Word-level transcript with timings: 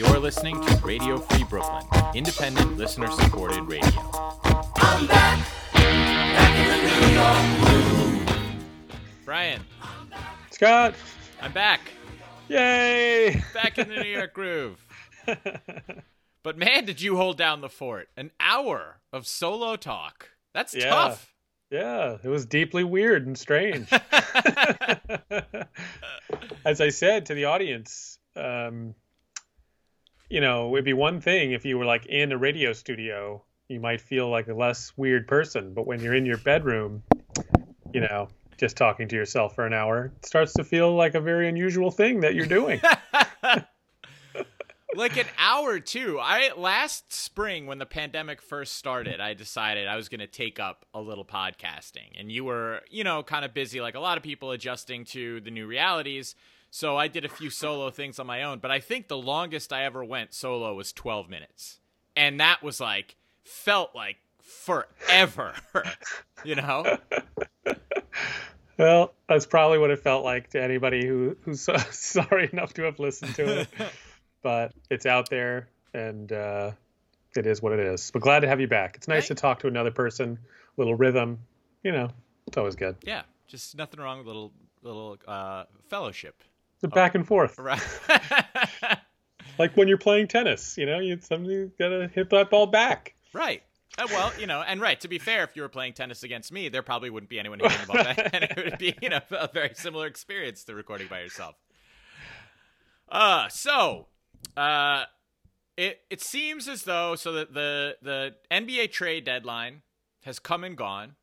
You're 0.00 0.18
listening 0.18 0.58
to 0.64 0.76
Radio 0.82 1.18
Free 1.18 1.44
Brooklyn, 1.44 1.84
independent, 2.14 2.78
listener 2.78 3.10
supported 3.10 3.60
radio. 3.64 3.90
I'm 4.76 5.06
back, 5.06 5.46
back 5.74 6.56
in 6.56 6.68
the 6.86 6.90
New 7.06 7.12
York 7.12 7.36
groove. 7.60 8.24
Brian, 9.26 9.60
Scott, 10.52 10.94
I'm 11.42 11.52
back. 11.52 11.82
yay! 12.48 13.42
Back 13.52 13.76
in 13.78 13.90
the 13.90 13.96
New 13.96 14.08
York 14.08 14.32
groove. 14.32 14.82
But 16.42 16.56
man, 16.56 16.86
did 16.86 17.02
you 17.02 17.18
hold 17.18 17.36
down 17.36 17.60
the 17.60 17.68
fort. 17.68 18.08
An 18.16 18.30
hour 18.40 19.00
of 19.12 19.26
solo 19.26 19.76
talk. 19.76 20.30
That's 20.54 20.74
Yeah. 20.74 20.88
tough. 20.88 21.34
yeah, 21.70 22.16
it 22.24 22.28
was 22.28 22.46
deeply 22.46 22.84
weird 22.84 23.26
and 23.26 23.36
strange. 23.36 23.90
As 26.64 26.80
I 26.80 26.88
said 26.88 27.26
to 27.26 27.34
the 27.34 27.44
audience, 27.44 28.18
um, 28.36 28.94
you 30.30 30.40
know, 30.40 30.74
it'd 30.74 30.84
be 30.84 30.92
one 30.92 31.20
thing 31.20 31.52
if 31.52 31.64
you 31.64 31.76
were 31.76 31.84
like 31.84 32.06
in 32.06 32.30
a 32.32 32.38
radio 32.38 32.72
studio, 32.72 33.42
you 33.68 33.80
might 33.80 34.00
feel 34.00 34.30
like 34.30 34.46
a 34.48 34.54
less 34.54 34.92
weird 34.96 35.26
person. 35.26 35.74
But 35.74 35.86
when 35.86 36.00
you're 36.00 36.14
in 36.14 36.24
your 36.24 36.38
bedroom, 36.38 37.02
you 37.92 38.00
know, 38.00 38.28
just 38.56 38.76
talking 38.76 39.08
to 39.08 39.16
yourself 39.16 39.54
for 39.56 39.66
an 39.66 39.72
hour, 39.72 40.12
it 40.16 40.26
starts 40.26 40.52
to 40.54 40.64
feel 40.64 40.94
like 40.94 41.14
a 41.14 41.20
very 41.20 41.48
unusual 41.48 41.90
thing 41.90 42.20
that 42.20 42.34
you're 42.36 42.46
doing. 42.46 42.80
like 44.94 45.16
an 45.16 45.26
hour 45.36 45.80
too. 45.80 46.18
I 46.20 46.52
last 46.56 47.12
spring 47.12 47.66
when 47.66 47.78
the 47.78 47.86
pandemic 47.86 48.40
first 48.40 48.76
started, 48.76 49.20
I 49.20 49.34
decided 49.34 49.88
I 49.88 49.96
was 49.96 50.08
going 50.08 50.20
to 50.20 50.28
take 50.28 50.60
up 50.60 50.86
a 50.94 51.00
little 51.00 51.24
podcasting, 51.24 52.18
and 52.18 52.30
you 52.30 52.44
were, 52.44 52.82
you 52.88 53.02
know, 53.02 53.24
kind 53.24 53.44
of 53.44 53.52
busy, 53.52 53.80
like 53.80 53.96
a 53.96 54.00
lot 54.00 54.16
of 54.16 54.22
people 54.22 54.52
adjusting 54.52 55.04
to 55.06 55.40
the 55.40 55.50
new 55.50 55.66
realities. 55.66 56.36
So 56.70 56.96
I 56.96 57.08
did 57.08 57.24
a 57.24 57.28
few 57.28 57.50
solo 57.50 57.90
things 57.90 58.18
on 58.18 58.26
my 58.26 58.42
own, 58.42 58.60
but 58.60 58.70
I 58.70 58.78
think 58.78 59.08
the 59.08 59.16
longest 59.16 59.72
I 59.72 59.84
ever 59.84 60.04
went 60.04 60.32
solo 60.34 60.74
was 60.74 60.92
12 60.92 61.28
minutes, 61.28 61.80
and 62.14 62.38
that 62.38 62.62
was 62.62 62.80
like 62.80 63.16
felt 63.42 63.94
like 63.94 64.16
forever, 64.40 65.54
you 66.44 66.54
know. 66.54 66.98
Well, 68.80 69.12
that's 69.28 69.44
probably 69.44 69.76
what 69.76 69.90
it 69.90 69.98
felt 69.98 70.24
like 70.24 70.48
to 70.50 70.62
anybody 70.62 71.06
who 71.06 71.36
who's 71.42 71.68
sorry 71.90 72.48
enough 72.50 72.72
to 72.74 72.84
have 72.84 72.98
listened 72.98 73.34
to 73.34 73.60
it. 73.60 73.68
but 74.42 74.72
it's 74.88 75.04
out 75.04 75.28
there, 75.28 75.68
and 75.92 76.32
uh, 76.32 76.70
it 77.36 77.46
is 77.46 77.60
what 77.60 77.72
it 77.72 77.80
is. 77.80 78.10
But 78.10 78.22
glad 78.22 78.40
to 78.40 78.48
have 78.48 78.58
you 78.58 78.68
back. 78.68 78.96
It's 78.96 79.06
nice 79.06 79.26
to 79.28 79.34
talk 79.34 79.58
to 79.60 79.66
another 79.66 79.90
person. 79.90 80.38
Little 80.78 80.94
rhythm, 80.94 81.40
you 81.82 81.92
know, 81.92 82.08
it's 82.46 82.56
always 82.56 82.74
good. 82.74 82.96
Yeah, 83.02 83.22
just 83.48 83.76
nothing 83.76 84.00
wrong 84.00 84.16
with 84.16 84.28
a 84.28 84.30
little 84.30 84.52
little 84.82 85.18
uh, 85.28 85.64
fellowship. 85.90 86.42
The 86.80 86.88
back 86.88 87.14
and 87.14 87.26
forth, 87.26 87.58
Right. 87.58 87.82
like 89.58 89.76
when 89.76 89.88
you're 89.88 89.98
playing 89.98 90.28
tennis. 90.28 90.76
You 90.78 90.86
know, 90.86 90.98
you 90.98 91.18
somebody's 91.20 91.70
gotta 91.78 92.08
hit 92.08 92.30
that 92.30 92.50
ball 92.50 92.66
back. 92.66 93.14
Right. 93.32 93.62
Uh, 93.98 94.06
well, 94.10 94.32
you 94.38 94.46
know, 94.46 94.62
and 94.62 94.80
right. 94.80 94.98
To 95.00 95.08
be 95.08 95.18
fair, 95.18 95.44
if 95.44 95.56
you 95.56 95.62
were 95.62 95.68
playing 95.68 95.92
tennis 95.94 96.22
against 96.22 96.52
me, 96.52 96.68
there 96.68 96.82
probably 96.82 97.10
wouldn't 97.10 97.28
be 97.28 97.38
anyone 97.38 97.58
hitting 97.58 97.78
the 97.80 97.86
ball 97.86 98.02
back, 98.04 98.18
and 98.32 98.44
it 98.44 98.56
would 98.56 98.78
be, 98.78 98.96
you 99.02 99.08
know, 99.08 99.20
a 99.30 99.48
very 99.52 99.72
similar 99.74 100.06
experience 100.06 100.64
to 100.64 100.74
recording 100.74 101.08
by 101.08 101.20
yourself. 101.20 101.56
Uh, 103.08 103.48
so, 103.48 104.06
uh, 104.56 105.04
it 105.76 106.00
it 106.08 106.22
seems 106.22 106.68
as 106.68 106.84
though 106.84 107.14
so 107.16 107.32
that 107.32 107.52
the 107.52 107.96
the 108.00 108.36
NBA 108.50 108.92
trade 108.92 109.24
deadline 109.24 109.82
has 110.22 110.38
come 110.38 110.62
and 110.64 110.76
gone, 110.76 111.16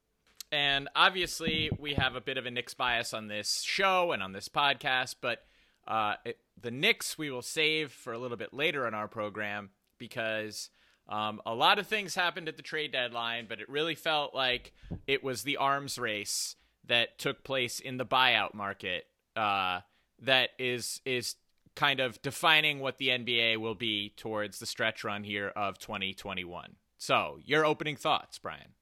and 0.52 0.90
obviously 0.96 1.70
we 1.80 1.94
have 1.94 2.16
a 2.16 2.22
bit 2.22 2.38
of 2.38 2.46
a 2.46 2.52
Knicks 2.52 2.74
bias 2.74 3.14
on 3.14 3.28
this 3.28 3.62
show 3.62 4.12
and 4.12 4.22
on 4.24 4.32
this 4.34 4.50
podcast, 4.50 5.16
but 5.22 5.40
uh, 5.88 6.16
it, 6.26 6.38
the 6.60 6.72
Knicks 6.72 7.18
we 7.18 7.30
will 7.30 7.42
save 7.42 7.92
for 7.92 8.14
a 8.14 8.18
little 8.18 8.38
bit 8.38 8.54
later 8.54 8.88
in 8.88 8.94
our 8.94 9.08
program 9.08 9.70
because. 9.98 10.70
Um, 11.10 11.40
a 11.46 11.56
lot 11.56 11.80
of 11.80 11.88
things 11.88 12.16
happened 12.16 12.50
at 12.50 12.58
the 12.58 12.62
trade 12.62 12.92
deadline, 12.92 13.46
but 13.48 13.62
it 13.62 13.70
really 13.70 13.96
felt 13.96 14.36
like 14.36 14.74
it 15.08 15.24
was 15.24 15.44
the 15.44 15.56
arms 15.56 15.98
race 15.98 16.58
that 16.86 17.18
took 17.18 17.46
place 17.46 17.80
in 17.80 17.96
the 17.96 18.06
buyout 18.06 18.54
market 18.54 19.06
uh, 19.38 19.82
that 20.22 20.50
is 20.58 21.02
is 21.06 21.36
kind 21.76 22.00
of 22.00 22.20
defining 22.24 22.80
what 22.80 22.98
the 22.98 23.10
NBA 23.10 23.58
will 23.58 23.76
be 23.76 24.14
towards 24.18 24.58
the 24.58 24.66
stretch 24.66 25.04
run 25.04 25.24
here 25.24 25.50
of 25.56 25.78
2021. 25.78 26.76
So, 26.98 27.38
your 27.46 27.64
opening 27.64 27.96
thoughts, 27.96 28.40
Brian? 28.40 28.74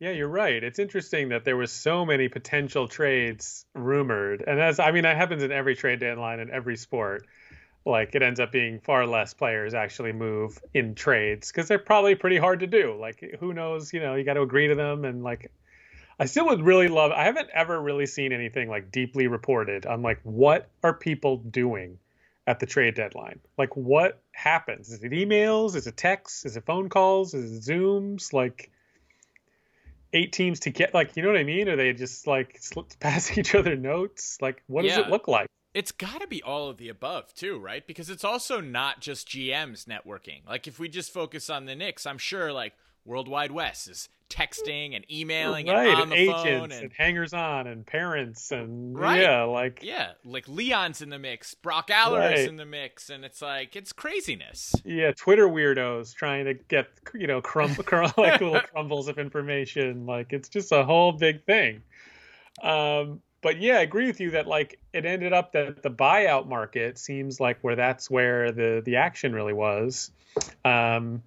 Yeah, 0.00 0.10
you're 0.10 0.28
right. 0.28 0.62
It's 0.62 0.78
interesting 0.78 1.30
that 1.30 1.44
there 1.44 1.56
was 1.56 1.72
so 1.72 2.06
many 2.06 2.28
potential 2.28 2.86
trades 2.86 3.66
rumored, 3.74 4.44
and 4.46 4.60
as 4.60 4.78
I 4.78 4.92
mean, 4.92 5.02
that 5.02 5.16
happens 5.16 5.42
in 5.42 5.50
every 5.50 5.74
trade 5.74 5.98
deadline 5.98 6.38
in 6.40 6.50
every 6.50 6.76
sport. 6.76 7.26
Like 7.84 8.14
it 8.14 8.22
ends 8.22 8.38
up 8.40 8.52
being 8.52 8.80
far 8.80 9.06
less 9.06 9.34
players 9.34 9.74
actually 9.74 10.12
move 10.12 10.58
in 10.74 10.94
trades 10.94 11.50
because 11.50 11.68
they're 11.68 11.78
probably 11.78 12.14
pretty 12.14 12.36
hard 12.38 12.60
to 12.60 12.66
do. 12.66 12.96
Like 13.00 13.36
who 13.40 13.52
knows? 13.54 13.92
You 13.92 14.00
know, 14.00 14.14
you 14.14 14.24
got 14.24 14.34
to 14.34 14.42
agree 14.42 14.68
to 14.68 14.74
them, 14.76 15.04
and 15.04 15.24
like 15.24 15.50
I 16.20 16.26
still 16.26 16.46
would 16.46 16.62
really 16.62 16.88
love. 16.88 17.12
I 17.12 17.24
haven't 17.24 17.50
ever 17.52 17.80
really 17.80 18.06
seen 18.06 18.32
anything 18.32 18.68
like 18.68 18.92
deeply 18.92 19.26
reported 19.26 19.86
on 19.86 20.02
like 20.02 20.20
what 20.22 20.68
are 20.84 20.94
people 20.94 21.38
doing 21.38 21.98
at 22.46 22.60
the 22.60 22.66
trade 22.66 22.94
deadline? 22.94 23.40
Like 23.58 23.76
what 23.76 24.20
happens? 24.32 24.90
Is 24.90 25.02
it 25.02 25.12
emails? 25.12 25.74
Is 25.76 25.86
it 25.88 25.96
texts? 25.96 26.46
Is 26.46 26.56
it 26.56 26.66
phone 26.66 26.88
calls? 26.88 27.34
Is 27.34 27.68
it 27.68 27.72
Zooms? 27.72 28.32
Like 28.32 28.70
eight 30.12 30.32
teams 30.32 30.60
to 30.60 30.70
get 30.70 30.94
like 30.94 31.16
you 31.16 31.22
know 31.22 31.28
what 31.28 31.38
I 31.38 31.44
mean? 31.44 31.68
Are 31.68 31.76
they 31.76 31.92
just 31.92 32.26
like 32.26 32.58
sl- 32.60 32.80
pass 33.00 33.36
each 33.38 33.54
other 33.54 33.76
notes? 33.76 34.38
Like 34.40 34.62
what 34.66 34.82
does 34.82 34.96
it 34.96 35.08
look 35.08 35.28
like? 35.28 35.48
It's 35.74 35.92
got 35.92 36.20
to 36.22 36.26
be 36.26 36.42
all 36.42 36.68
of 36.68 36.78
the 36.78 36.88
above, 36.88 37.34
too, 37.34 37.58
right? 37.58 37.86
Because 37.86 38.08
it's 38.08 38.24
also 38.24 38.60
not 38.60 39.00
just 39.00 39.28
GMs 39.28 39.84
networking. 39.84 40.44
Like, 40.46 40.66
if 40.66 40.78
we 40.78 40.88
just 40.88 41.12
focus 41.12 41.50
on 41.50 41.66
the 41.66 41.76
Knicks, 41.76 42.06
I'm 42.06 42.18
sure, 42.18 42.52
like, 42.52 42.72
World 43.04 43.28
Wide 43.28 43.52
Wes 43.52 43.86
is 43.86 44.08
texting 44.28 44.94
and 44.94 45.04
emailing 45.10 45.66
right, 45.68 45.88
and 45.88 46.00
on 46.00 46.08
the 46.10 46.16
agents 46.16 46.42
phone. 46.42 46.72
and, 46.72 46.72
And, 46.72 46.92
hangers 46.92 47.32
on 47.32 47.66
and 47.66 47.86
parents 47.86 48.50
and 48.52 48.98
Right. 48.98 49.22
yeah, 49.22 49.42
like 49.44 49.80
yeah, 49.82 50.12
like 50.24 50.46
Leon's 50.48 51.00
in 51.02 51.08
the 51.10 51.18
mix, 51.18 51.54
Brock 51.54 51.90
Aller's 51.90 52.38
Right. 52.40 52.48
in 52.48 52.56
the 52.56 52.66
mix, 52.66 53.10
and 53.10 53.24
it's 53.24 53.40
like, 53.42 53.74
it's 53.76 53.92
craziness. 53.92 54.74
yeah, 54.84 55.12
Twitter 55.12 55.48
weirdos 55.48 56.14
trying 56.14 56.44
to 56.46 56.54
get 56.54 56.88
you 57.14 57.26
know 57.26 57.40
crumb, 57.40 57.74
crumb 57.84 58.12
like 58.16 58.40
little 58.40 58.60
crumbles 58.72 59.08
of 59.08 59.18
information. 59.18 60.06
Like 60.06 60.32
it's 60.32 60.48
just 60.48 60.72
a 60.72 60.84
whole 60.84 61.12
big 61.12 61.44
thing. 61.44 61.82
Um, 62.62 63.20
but 63.40 63.60
yeah, 63.60 63.78
I 63.78 63.82
agree 63.82 64.06
with 64.06 64.20
you 64.20 64.32
that 64.32 64.46
like 64.48 64.80
it 64.92 65.04
ended 65.06 65.32
up 65.32 65.52
that 65.52 65.82
the 65.82 65.90
buyout 65.90 66.48
market 66.48 66.98
seems 66.98 67.38
like 67.38 67.58
where 67.60 67.76
that's 67.76 68.10
where 68.10 68.50
the 68.50 68.82
the 68.84 68.96
action 68.96 69.32
really 69.32 69.52
was. 69.52 70.10
Um, 70.64 71.22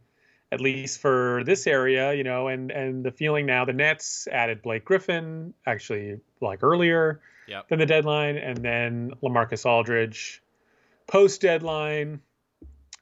at 0.51 0.59
least 0.61 0.99
for 0.99 1.43
this 1.45 1.65
area, 1.67 2.13
you 2.13 2.23
know, 2.23 2.47
and 2.47 2.71
and 2.71 3.03
the 3.05 3.11
feeling 3.11 3.45
now 3.45 3.63
the 3.65 3.73
Nets 3.73 4.27
added 4.31 4.61
Blake 4.61 4.83
Griffin 4.85 5.53
actually 5.65 6.19
like 6.41 6.63
earlier 6.63 7.21
Yep. 7.47 7.67
than 7.69 7.79
the 7.79 7.85
deadline, 7.85 8.37
and 8.37 8.57
then 8.57 9.13
Lamarcus 9.23 9.65
Aldridge 9.65 10.41
post 11.07 11.41
deadline, 11.41 12.21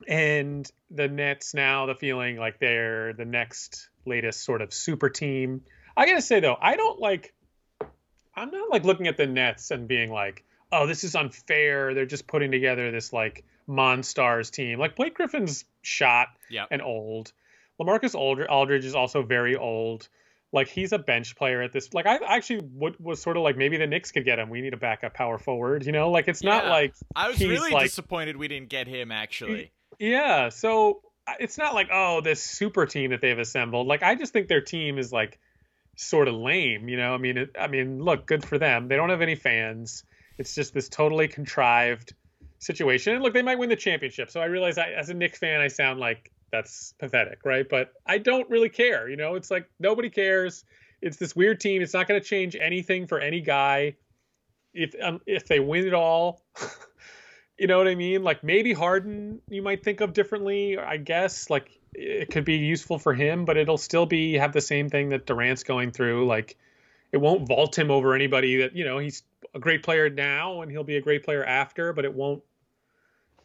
and 0.08 0.70
the 0.92 1.08
Nets 1.08 1.54
now 1.54 1.86
the 1.86 1.96
feeling 1.96 2.38
like 2.38 2.60
they're 2.60 3.14
the 3.14 3.26
next 3.26 3.90
latest 4.06 4.44
sort 4.44 4.62
of 4.62 4.74
super 4.74 5.10
team. 5.10 5.62
I 5.96 6.06
gotta 6.08 6.22
say 6.22 6.40
though, 6.40 6.58
I 6.60 6.76
don't 6.76 7.00
like. 7.00 7.34
I'm 8.36 8.52
not 8.52 8.70
like 8.70 8.86
looking 8.86 9.08
at 9.08 9.18
the 9.18 9.28
Nets 9.28 9.70
and 9.72 9.88
being 9.88 10.12
like, 10.12 10.46
oh, 10.72 10.88
this 10.88 11.04
is 11.04 11.16
unfair. 11.16 11.94
They're 11.94 12.06
just 12.06 12.26
putting 12.28 12.52
together 12.52 12.90
this 12.92 13.12
like 13.12 13.44
Monstars 13.68 14.50
team. 14.50 14.80
Like 14.80 14.96
Blake 14.96 15.14
Griffin's 15.16 15.66
shot 15.82 16.30
Yep. 16.50 16.70
and 16.72 16.82
old. 16.82 17.34
Lamarcus 17.80 18.16
Aldridge, 18.16 18.86
is 18.86 18.96
also 18.96 19.24
very 19.24 19.56
old. 19.56 20.08
Like 20.52 20.68
he's 20.68 20.94
a 20.94 20.98
bench 20.98 21.36
player 21.36 21.62
at 21.62 21.72
this. 21.72 21.94
Like 21.94 22.08
I 22.08 22.18
actually 22.26 22.62
would, 22.74 23.00
was 23.00 23.22
sort 23.22 23.38
of 23.38 23.44
like 23.44 23.56
maybe 23.56 23.78
the 23.78 23.86
Knicks 23.88 24.12
could 24.12 24.26
get 24.26 24.40
him. 24.40 24.50
We 24.50 24.62
need 24.62 24.74
a 24.74 24.78
backup 24.78 25.14
power 25.14 25.38
forward. 25.38 25.86
You 25.86 25.92
know, 25.92 26.10
like 26.10 26.28
it's 26.28 26.44
not 26.44 26.66
like 26.68 26.94
I 27.16 27.28
was 27.30 27.38
he's 27.38 27.50
really 27.50 27.72
like- 27.72 27.86
disappointed 27.86 28.36
we 28.36 28.48
didn't 28.48 28.70
get 28.70 28.88
him, 28.88 29.12
actually. 29.12 29.72
yeah. 30.00 30.50
So 30.50 31.02
it's 31.40 31.60
not 31.60 31.76
like 31.76 31.90
oh 31.94 32.22
this 32.22 32.42
super 32.42 32.88
team 32.88 33.12
that 33.12 33.22
they've 33.22 33.38
assembled. 33.38 33.86
Like 33.86 34.02
I 34.02 34.16
just 34.16 34.34
think 34.34 34.48
their 34.48 34.62
team 34.62 34.98
is 34.98 35.14
like 35.14 35.38
sort 35.96 36.28
of 36.28 36.34
lame. 36.34 36.90
You 36.90 36.98
know, 36.98 37.14
I 37.14 37.18
mean, 37.18 37.38
it, 37.38 37.56
I 37.60 37.68
mean, 37.68 38.02
look, 38.02 38.26
good 38.26 38.44
for 38.44 38.58
them. 38.58 38.88
They 38.88 38.96
don't 38.96 39.10
have 39.10 39.22
any 39.22 39.36
fans. 39.36 40.04
It's 40.40 40.56
just 40.56 40.74
this 40.74 40.90
totally 40.90 41.28
contrived 41.28 42.14
situation. 42.58 43.14
And 43.14 43.24
look, 43.24 43.34
they 43.34 43.44
might 43.44 43.60
win 43.60 43.70
the 43.70 43.76
championship. 43.76 44.32
So 44.32 44.40
I 44.40 44.46
realize 44.46 44.78
I, 44.80 44.92
as 44.92 45.10
a 45.10 45.14
Knicks 45.14 45.38
fan, 45.38 45.62
I 45.62 45.68
sound 45.68 46.00
like 46.00 46.32
that's 46.52 46.94
pathetic, 47.00 47.40
right? 47.46 47.68
But 47.68 47.94
I 48.06 48.18
don't 48.18 48.50
really 48.50 48.70
care. 48.70 49.10
You 49.10 49.18
know, 49.18 49.36
it's 49.36 49.52
like 49.52 49.70
nobody 49.80 50.10
cares. 50.10 50.66
It's 51.02 51.18
this 51.18 51.36
weird 51.36 51.60
team. 51.60 51.82
It's 51.82 51.94
not 51.94 52.08
going 52.08 52.20
to 52.20 52.26
change 52.26 52.56
anything 52.60 53.08
for 53.08 53.20
any 53.20 53.42
guy. 53.42 53.96
If 54.74 54.94
um, 55.02 55.22
if 55.26 55.48
they 55.48 55.60
win 55.60 55.88
it 55.88 55.94
all, 55.94 56.42
you 57.58 57.68
know 57.68 57.78
what 57.78 57.88
I 57.88 57.96
mean? 57.96 58.24
Like 58.24 58.44
maybe 58.44 58.74
Harden, 58.74 59.42
you 59.50 59.62
might 59.62 59.84
think 59.84 60.02
of 60.02 60.14
differently. 60.14 60.78
I 60.78 60.98
guess 60.98 61.50
like 61.50 61.80
it 61.94 62.30
could 62.30 62.46
be 62.46 62.58
useful 62.58 63.00
for 63.00 63.14
him, 63.14 63.46
but 63.46 63.58
it'll 63.58 63.78
still 63.78 64.06
be 64.06 64.36
have 64.36 64.54
the 64.54 64.62
same 64.62 64.90
thing 64.90 65.10
that 65.10 65.26
Durant's 65.26 65.64
going 65.64 65.92
through. 65.92 66.28
Like 66.28 66.58
it 67.12 67.18
won't 67.18 67.48
vault 67.48 67.78
him 67.78 67.90
over 67.90 68.14
anybody 68.14 68.58
that 68.58 68.76
you 68.76 68.86
know 68.86 69.00
he's 69.00 69.24
a 69.54 69.60
great 69.60 69.84
player 69.84 70.10
now 70.10 70.62
and 70.62 70.72
he'll 70.72 70.84
be 70.84 70.98
a 70.98 71.02
great 71.02 71.24
player 71.24 71.44
after, 71.44 71.94
but 71.94 72.06
it 72.06 72.14
won't 72.14 72.44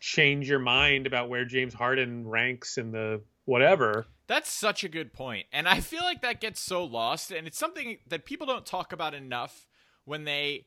change 0.05 0.51
your 0.51 0.59
mind 0.59 1.07
about 1.07 1.31
where 1.31 1.47
James 1.47 1.73
Harden 1.73 2.29
ranks 2.29 2.77
in 2.77 2.93
the 2.93 3.23
whatever. 3.47 4.07
That's 4.27 4.53
such 4.53 4.85
a 4.85 4.89
good 4.89 5.15
point. 5.15 5.47
And 5.51 5.67
I 5.67 5.81
feel 5.81 6.03
like 6.03 6.21
that 6.21 6.43
gets 6.43 6.61
so 6.61 6.85
lost. 6.85 7.31
And 7.31 7.47
it's 7.47 7.59
something 7.59 7.97
that 8.09 8.27
people 8.27 8.47
don't 8.47 8.67
talk 8.67 8.93
about 8.93 9.15
enough 9.15 9.67
when 10.05 10.25
they, 10.25 10.67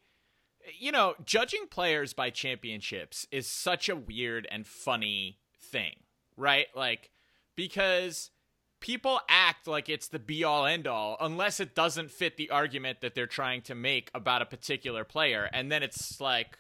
you 0.80 0.92
know, 0.92 1.13
judging 1.24 1.68
players 1.69 2.13
by 2.13 2.31
championships 2.31 3.28
is 3.31 3.45
such 3.45 3.89
a 3.89 3.95
weird 3.95 4.48
and 4.50 4.66
funny 4.66 5.38
thing, 5.72 5.94
right? 6.36 6.66
Like, 6.75 7.12
because 7.56 8.31
people 8.80 9.19
act 9.30 9.68
like 9.68 9.88
it's 9.88 10.07
the 10.07 10.18
be 10.18 10.44
all 10.44 10.66
end 10.66 10.88
all 10.88 11.16
unless 11.22 11.60
it 11.60 11.75
doesn't 11.75 12.10
fit 12.10 12.38
the 12.38 12.50
argument 12.50 13.01
that 13.01 13.13
they're 13.13 13.28
trying 13.28 13.62
to 13.62 13.75
make 13.75 14.10
about 14.16 14.42
a 14.42 14.45
particular 14.45 15.04
player. 15.04 15.48
And 15.54 15.72
then 15.72 15.84
it's 15.84 16.19
like, 16.19 16.57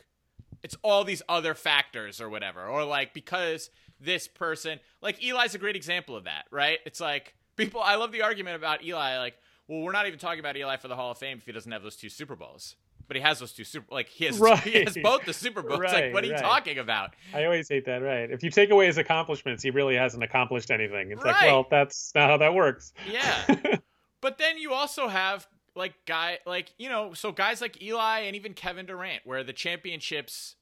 it's 0.67 0.75
all 0.83 1.05
these 1.05 1.21
other 1.29 1.53
factors 1.53 2.19
or 2.19 2.29
whatever. 2.29 2.65
Or 2.65 2.83
like, 2.83 3.13
because 3.13 3.69
this 3.99 4.27
person. 4.27 4.79
Like 5.01 5.23
Eli's 5.23 5.55
a 5.55 5.57
great 5.57 5.75
example 5.75 6.15
of 6.15 6.25
that, 6.25 6.45
right? 6.51 6.79
It's 6.85 6.99
like 6.99 7.35
people. 7.55 7.81
I 7.81 7.95
love 7.95 8.11
the 8.11 8.21
argument 8.21 8.57
about 8.57 8.83
Eli. 8.83 9.17
Like, 9.17 9.35
well, 9.67 9.81
we're 9.81 9.91
not 9.91 10.07
even 10.07 10.19
talking 10.19 10.39
about 10.39 10.57
Eli 10.57 10.77
for 10.77 10.87
the 10.87 10.95
Hall 10.95 11.11
of 11.11 11.17
Fame 11.17 11.37
if 11.37 11.45
he 11.45 11.51
doesn't 11.51 11.71
have 11.71 11.83
those 11.83 11.95
two 11.95 12.09
Super 12.09 12.35
Bowls. 12.35 12.75
But 13.07 13.15
he 13.15 13.23
has 13.23 13.39
those 13.39 13.53
two 13.53 13.63
super. 13.63 13.87
Like 13.89 14.09
he 14.09 14.25
has, 14.25 14.37
Right. 14.37 14.59
he 14.59 14.83
has 14.83 14.97
both 15.01 15.23
the 15.23 15.33
Super 15.33 15.61
Bowls. 15.61 15.79
Right, 15.79 16.05
like, 16.05 16.13
what 16.13 16.25
are 16.25 16.27
you 16.27 16.33
right. 16.33 16.41
talking 16.41 16.77
about? 16.77 17.15
I 17.33 17.45
always 17.45 17.69
hate 17.69 17.85
that, 17.85 18.01
right? 18.01 18.29
If 18.29 18.43
you 18.43 18.51
take 18.51 18.69
away 18.69 18.87
his 18.87 18.97
accomplishments, 18.97 19.63
he 19.63 19.69
really 19.69 19.95
hasn't 19.95 20.23
accomplished 20.23 20.71
anything. 20.71 21.11
It's 21.11 21.23
like, 21.23 21.41
well, 21.43 21.65
that's 21.71 22.11
not 22.13 22.29
how 22.29 22.37
that 22.37 22.53
works. 22.53 22.91
Yeah. 23.09 23.77
but 24.21 24.37
then 24.37 24.57
you 24.57 24.73
also 24.73 25.07
have 25.07 25.47
like 25.77 25.93
guy 26.05 26.39
like 26.45 26.73
you 26.77 26.89
know 26.89 27.13
so 27.13 27.31
guys 27.31 27.61
like 27.61 27.81
Eli 27.81 28.21
and 28.21 28.35
even 28.35 28.53
Kevin 28.53 28.85
Durant 28.85 29.21
where 29.25 29.43
the 29.43 29.53
championships 29.53 30.55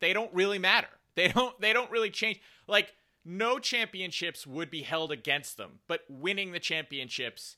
they 0.00 0.12
don't 0.12 0.32
really 0.32 0.58
matter. 0.58 0.88
They 1.16 1.28
don't 1.28 1.60
they 1.60 1.72
don't 1.72 1.92
really 1.92 2.10
change 2.10 2.40
like 2.66 2.92
no 3.24 3.60
championships 3.60 4.48
would 4.48 4.68
be 4.68 4.82
held 4.82 5.12
against 5.12 5.56
them, 5.56 5.78
but 5.86 6.00
winning 6.08 6.50
the 6.50 6.58
championships 6.58 7.56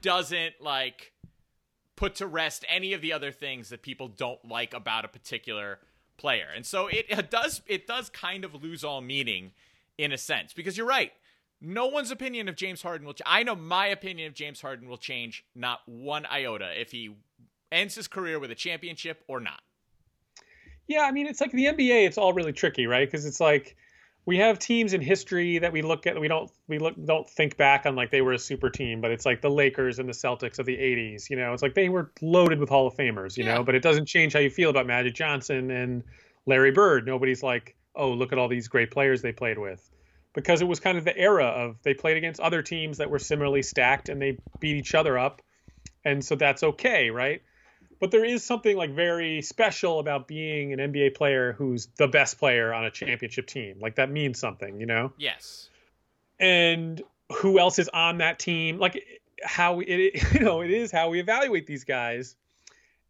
doesn't 0.00 0.54
like 0.62 1.12
put 1.94 2.14
to 2.14 2.26
rest 2.26 2.64
any 2.68 2.94
of 2.94 3.02
the 3.02 3.12
other 3.12 3.32
things 3.32 3.68
that 3.68 3.82
people 3.82 4.08
don't 4.08 4.42
like 4.48 4.72
about 4.72 5.04
a 5.04 5.08
particular 5.08 5.78
player. 6.16 6.46
And 6.54 6.64
so 6.64 6.86
it, 6.86 7.06
it 7.08 7.30
does 7.30 7.60
it 7.66 7.86
does 7.86 8.08
kind 8.08 8.46
of 8.46 8.62
lose 8.62 8.82
all 8.82 9.00
meaning 9.00 9.52
in 9.98 10.12
a 10.12 10.18
sense 10.18 10.52
because 10.52 10.76
you're 10.76 10.86
right. 10.86 11.12
No 11.60 11.86
one's 11.86 12.10
opinion 12.10 12.48
of 12.48 12.56
James 12.56 12.82
Harden 12.82 13.06
will. 13.06 13.14
Ch- 13.14 13.22
I 13.24 13.42
know 13.42 13.54
my 13.56 13.86
opinion 13.86 14.28
of 14.28 14.34
James 14.34 14.60
Harden 14.60 14.88
will 14.88 14.98
change 14.98 15.44
not 15.54 15.80
one 15.86 16.26
iota 16.26 16.78
if 16.78 16.90
he 16.90 17.16
ends 17.72 17.94
his 17.94 18.08
career 18.08 18.38
with 18.38 18.50
a 18.50 18.54
championship 18.54 19.24
or 19.26 19.40
not. 19.40 19.60
Yeah, 20.86 21.02
I 21.02 21.10
mean, 21.12 21.26
it's 21.26 21.40
like 21.40 21.52
the 21.52 21.64
NBA. 21.66 22.06
It's 22.06 22.18
all 22.18 22.32
really 22.32 22.52
tricky, 22.52 22.86
right? 22.86 23.08
Because 23.08 23.24
it's 23.26 23.40
like 23.40 23.76
we 24.24 24.36
have 24.38 24.58
teams 24.58 24.92
in 24.92 25.00
history 25.00 25.58
that 25.58 25.72
we 25.72 25.82
look 25.82 26.06
at. 26.06 26.20
We 26.20 26.28
don't 26.28 26.50
we 26.68 26.78
look 26.78 26.94
don't 27.06 27.28
think 27.28 27.56
back 27.56 27.86
on 27.86 27.96
like 27.96 28.10
they 28.10 28.20
were 28.20 28.34
a 28.34 28.38
super 28.38 28.70
team, 28.70 29.00
but 29.00 29.10
it's 29.10 29.26
like 29.26 29.40
the 29.40 29.50
Lakers 29.50 29.98
and 29.98 30.08
the 30.08 30.12
Celtics 30.12 30.58
of 30.58 30.66
the 30.66 30.76
'80s. 30.76 31.28
You 31.30 31.36
know, 31.36 31.52
it's 31.52 31.62
like 31.62 31.74
they 31.74 31.88
were 31.88 32.12
loaded 32.20 32.60
with 32.60 32.68
Hall 32.68 32.86
of 32.86 32.94
Famers. 32.94 33.36
You 33.36 33.44
Yeah. 33.44 33.54
know, 33.56 33.64
but 33.64 33.74
it 33.74 33.82
doesn't 33.82 34.06
change 34.06 34.32
how 34.34 34.38
you 34.40 34.50
feel 34.50 34.70
about 34.70 34.86
Magic 34.86 35.14
Johnson 35.14 35.70
and 35.70 36.04
Larry 36.44 36.70
Bird. 36.70 37.06
Nobody's 37.06 37.42
like, 37.42 37.74
oh, 37.96 38.12
look 38.12 38.32
at 38.32 38.38
all 38.38 38.46
these 38.48 38.68
great 38.68 38.90
players 38.92 39.22
they 39.22 39.32
played 39.32 39.58
with. 39.58 39.90
Because 40.36 40.62
it 40.62 40.66
was 40.66 40.78
kind 40.78 40.96
of 40.96 41.04
the 41.04 41.16
era 41.16 41.46
of 41.46 41.82
they 41.82 41.94
played 41.94 42.16
against 42.16 42.38
other 42.38 42.62
teams 42.62 42.98
that 42.98 43.10
were 43.10 43.18
similarly 43.18 43.62
stacked 43.62 44.08
and 44.08 44.22
they 44.22 44.38
beat 44.60 44.76
each 44.76 44.94
other 44.94 45.18
up. 45.18 45.42
And 46.04 46.24
so 46.24 46.36
that's 46.36 46.62
okay, 46.62 47.10
right? 47.10 47.42
but 48.00 48.10
there 48.10 48.24
is 48.24 48.44
something 48.44 48.76
like 48.76 48.90
very 48.90 49.42
special 49.42 49.98
about 49.98 50.28
being 50.28 50.72
an 50.72 50.78
NBA 50.78 51.14
player 51.14 51.52
who's 51.52 51.86
the 51.96 52.08
best 52.08 52.38
player 52.38 52.72
on 52.72 52.84
a 52.84 52.90
championship 52.90 53.46
team. 53.46 53.78
Like 53.80 53.96
that 53.96 54.10
means 54.10 54.38
something, 54.38 54.80
you 54.80 54.86
know? 54.86 55.12
Yes. 55.16 55.70
And 56.38 57.02
who 57.40 57.58
else 57.58 57.78
is 57.78 57.88
on 57.88 58.18
that 58.18 58.38
team? 58.38 58.78
Like 58.78 59.02
how 59.42 59.80
it 59.80 60.32
you 60.34 60.40
know, 60.40 60.60
it 60.60 60.70
is 60.70 60.90
how 60.90 61.10
we 61.10 61.20
evaluate 61.20 61.66
these 61.66 61.84
guys. 61.84 62.36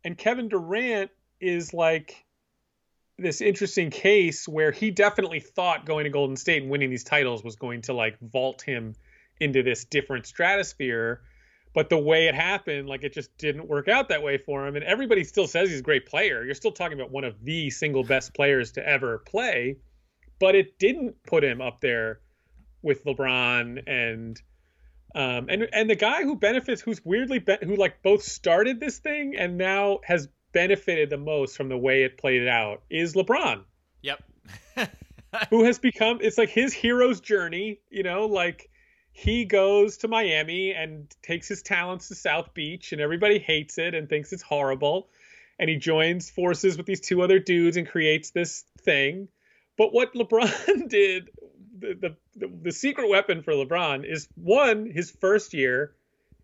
And 0.04 0.16
Kevin 0.16 0.48
Durant 0.48 1.10
is 1.40 1.74
like 1.74 2.24
this 3.18 3.40
interesting 3.40 3.90
case 3.90 4.46
where 4.46 4.72
he 4.72 4.90
definitely 4.90 5.40
thought 5.40 5.86
going 5.86 6.04
to 6.04 6.10
Golden 6.10 6.36
State 6.36 6.62
and 6.62 6.70
winning 6.70 6.90
these 6.90 7.04
titles 7.04 7.42
was 7.42 7.56
going 7.56 7.82
to 7.82 7.94
like 7.94 8.18
vault 8.20 8.62
him 8.62 8.94
into 9.40 9.62
this 9.62 9.84
different 9.84 10.26
stratosphere. 10.26 11.22
But 11.72 11.90
the 11.90 11.98
way 11.98 12.26
it 12.26 12.34
happened 12.34 12.88
like 12.88 13.04
it 13.04 13.12
just 13.12 13.36
didn't 13.36 13.68
work 13.68 13.88
out 13.88 14.08
that 14.08 14.22
way 14.22 14.38
for 14.38 14.66
him. 14.66 14.76
And 14.76 14.84
everybody 14.84 15.24
still 15.24 15.46
says 15.46 15.70
he's 15.70 15.80
a 15.80 15.82
great 15.82 16.06
player. 16.06 16.44
You're 16.44 16.54
still 16.54 16.72
talking 16.72 16.98
about 16.98 17.10
one 17.10 17.24
of 17.24 17.42
the 17.42 17.70
single 17.70 18.02
best 18.02 18.34
players 18.34 18.72
to 18.72 18.86
ever 18.86 19.18
play. 19.18 19.76
But 20.38 20.54
it 20.54 20.78
didn't 20.78 21.22
put 21.22 21.44
him 21.44 21.60
up 21.60 21.80
there 21.80 22.20
with 22.82 23.04
LeBron 23.04 23.82
and 23.86 24.40
um 25.14 25.46
and 25.48 25.66
and 25.72 25.88
the 25.88 25.96
guy 25.96 26.22
who 26.22 26.36
benefits 26.36 26.82
who's 26.82 27.02
weirdly 27.04 27.38
be- 27.38 27.56
who 27.62 27.76
like 27.76 28.02
both 28.02 28.22
started 28.22 28.78
this 28.78 28.98
thing 28.98 29.34
and 29.36 29.56
now 29.56 30.00
has 30.04 30.28
benefited 30.56 31.10
the 31.10 31.18
most 31.18 31.54
from 31.54 31.68
the 31.68 31.76
way 31.76 32.02
it 32.02 32.16
played 32.16 32.48
out 32.48 32.80
is 32.88 33.12
LeBron 33.12 33.62
Yep. 34.00 34.22
who 35.50 35.64
has 35.64 35.78
become 35.78 36.18
it's 36.22 36.38
like 36.38 36.48
his 36.48 36.72
hero's 36.72 37.20
journey 37.20 37.78
you 37.90 38.02
know 38.02 38.24
like 38.24 38.70
he 39.12 39.44
goes 39.44 39.98
to 39.98 40.08
miami 40.08 40.72
and 40.72 41.14
takes 41.22 41.46
his 41.46 41.60
talents 41.60 42.08
to 42.08 42.14
south 42.14 42.54
beach 42.54 42.92
and 42.92 43.02
everybody 43.02 43.38
hates 43.38 43.76
it 43.76 43.94
and 43.94 44.08
thinks 44.08 44.32
it's 44.32 44.40
horrible 44.42 45.10
and 45.58 45.68
he 45.68 45.76
joins 45.76 46.30
forces 46.30 46.78
with 46.78 46.86
these 46.86 47.02
two 47.02 47.20
other 47.20 47.38
dudes 47.38 47.76
and 47.76 47.86
creates 47.86 48.30
this 48.30 48.64
thing 48.80 49.28
but 49.76 49.92
what 49.92 50.14
lebron 50.14 50.88
did 50.88 51.28
the, 51.78 52.16
the 52.34 52.48
the 52.62 52.72
secret 52.72 53.10
weapon 53.10 53.42
for 53.42 53.52
lebron 53.52 54.10
is 54.10 54.26
one 54.36 54.86
his 54.86 55.10
first 55.10 55.52
year 55.52 55.92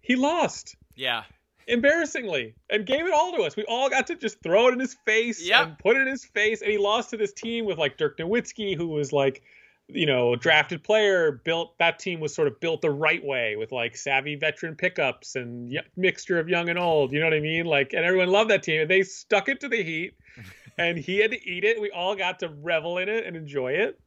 he 0.02 0.16
lost 0.16 0.76
yeah. 0.94 1.22
Embarrassingly 1.66 2.54
and 2.70 2.86
gave 2.86 3.06
it 3.06 3.12
all 3.12 3.32
to 3.32 3.42
us. 3.42 3.56
We 3.56 3.64
all 3.64 3.88
got 3.90 4.06
to 4.08 4.16
just 4.16 4.42
throw 4.42 4.68
it 4.68 4.72
in 4.74 4.80
his 4.80 4.94
face 5.06 5.42
Yep. 5.46 5.66
and 5.66 5.78
put 5.78 5.96
it 5.96 6.02
in 6.02 6.08
his 6.08 6.24
face. 6.24 6.62
And 6.62 6.70
he 6.70 6.78
lost 6.78 7.10
to 7.10 7.16
this 7.16 7.32
team 7.32 7.64
with 7.64 7.78
like 7.78 7.96
Dirk 7.98 8.18
Nowitzki, 8.18 8.76
who 8.76 8.88
was 8.88 9.12
like, 9.12 9.42
you 9.88 10.06
know, 10.06 10.32
a 10.32 10.36
drafted 10.36 10.82
player. 10.84 11.32
Built 11.44 11.76
that 11.78 11.98
team 11.98 12.20
was 12.20 12.34
sort 12.34 12.48
of 12.48 12.60
built 12.60 12.80
the 12.82 12.90
right 12.90 13.22
way 13.24 13.56
with 13.56 13.72
like 13.72 13.96
savvy 13.96 14.36
veteran 14.36 14.76
pickups 14.76 15.34
and 15.36 15.70
y- 15.70 15.80
mixture 15.96 16.38
of 16.38 16.48
young 16.48 16.68
and 16.68 16.78
old. 16.78 17.12
You 17.12 17.20
know 17.20 17.26
what 17.26 17.34
I 17.34 17.40
mean? 17.40 17.66
Like, 17.66 17.92
and 17.92 18.04
everyone 18.04 18.28
loved 18.28 18.50
that 18.50 18.62
team. 18.62 18.82
And 18.82 18.90
they 18.90 19.02
stuck 19.02 19.48
it 19.48 19.60
to 19.60 19.68
the 19.68 19.82
Heat, 19.82 20.14
and 20.78 20.96
he 20.96 21.18
had 21.18 21.32
to 21.32 21.48
eat 21.48 21.64
it. 21.64 21.80
We 21.80 21.90
all 21.90 22.14
got 22.16 22.38
to 22.40 22.48
revel 22.48 22.98
in 22.98 23.08
it 23.08 23.26
and 23.26 23.36
enjoy 23.36 23.72
it. 23.72 23.98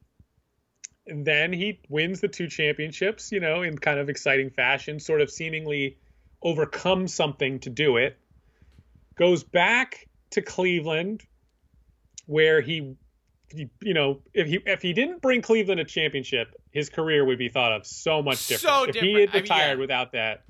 And 1.06 1.24
then 1.24 1.52
he 1.52 1.78
wins 1.88 2.20
the 2.20 2.26
two 2.26 2.48
championships, 2.48 3.30
you 3.30 3.38
know, 3.38 3.62
in 3.62 3.78
kind 3.78 4.00
of 4.00 4.08
exciting 4.08 4.50
fashion, 4.50 4.98
sort 4.98 5.20
of 5.20 5.30
seemingly 5.30 5.98
overcome 6.42 7.08
something 7.08 7.60
to 7.60 7.70
do 7.70 7.96
it. 7.96 8.18
Goes 9.18 9.42
back 9.44 10.06
to 10.32 10.42
Cleveland, 10.42 11.22
where 12.26 12.60
he, 12.60 12.96
he- 13.50 13.70
you 13.80 13.94
know, 13.94 14.20
if 14.34 14.46
he 14.46 14.58
if 14.66 14.82
he 14.82 14.92
didn't 14.92 15.22
bring 15.22 15.40
Cleveland 15.42 15.80
a 15.80 15.84
championship, 15.84 16.48
his 16.70 16.88
career 16.90 17.24
would 17.24 17.38
be 17.38 17.48
thought 17.48 17.72
of 17.72 17.86
so 17.86 18.22
much 18.22 18.46
different. 18.48 18.74
So 18.76 18.84
if 18.84 18.92
different. 18.92 19.14
he 19.14 19.20
had 19.20 19.30
I 19.30 19.32
mean, 19.32 19.42
retired 19.42 19.74
yeah. 19.78 19.80
without 19.80 20.12
that, 20.12 20.44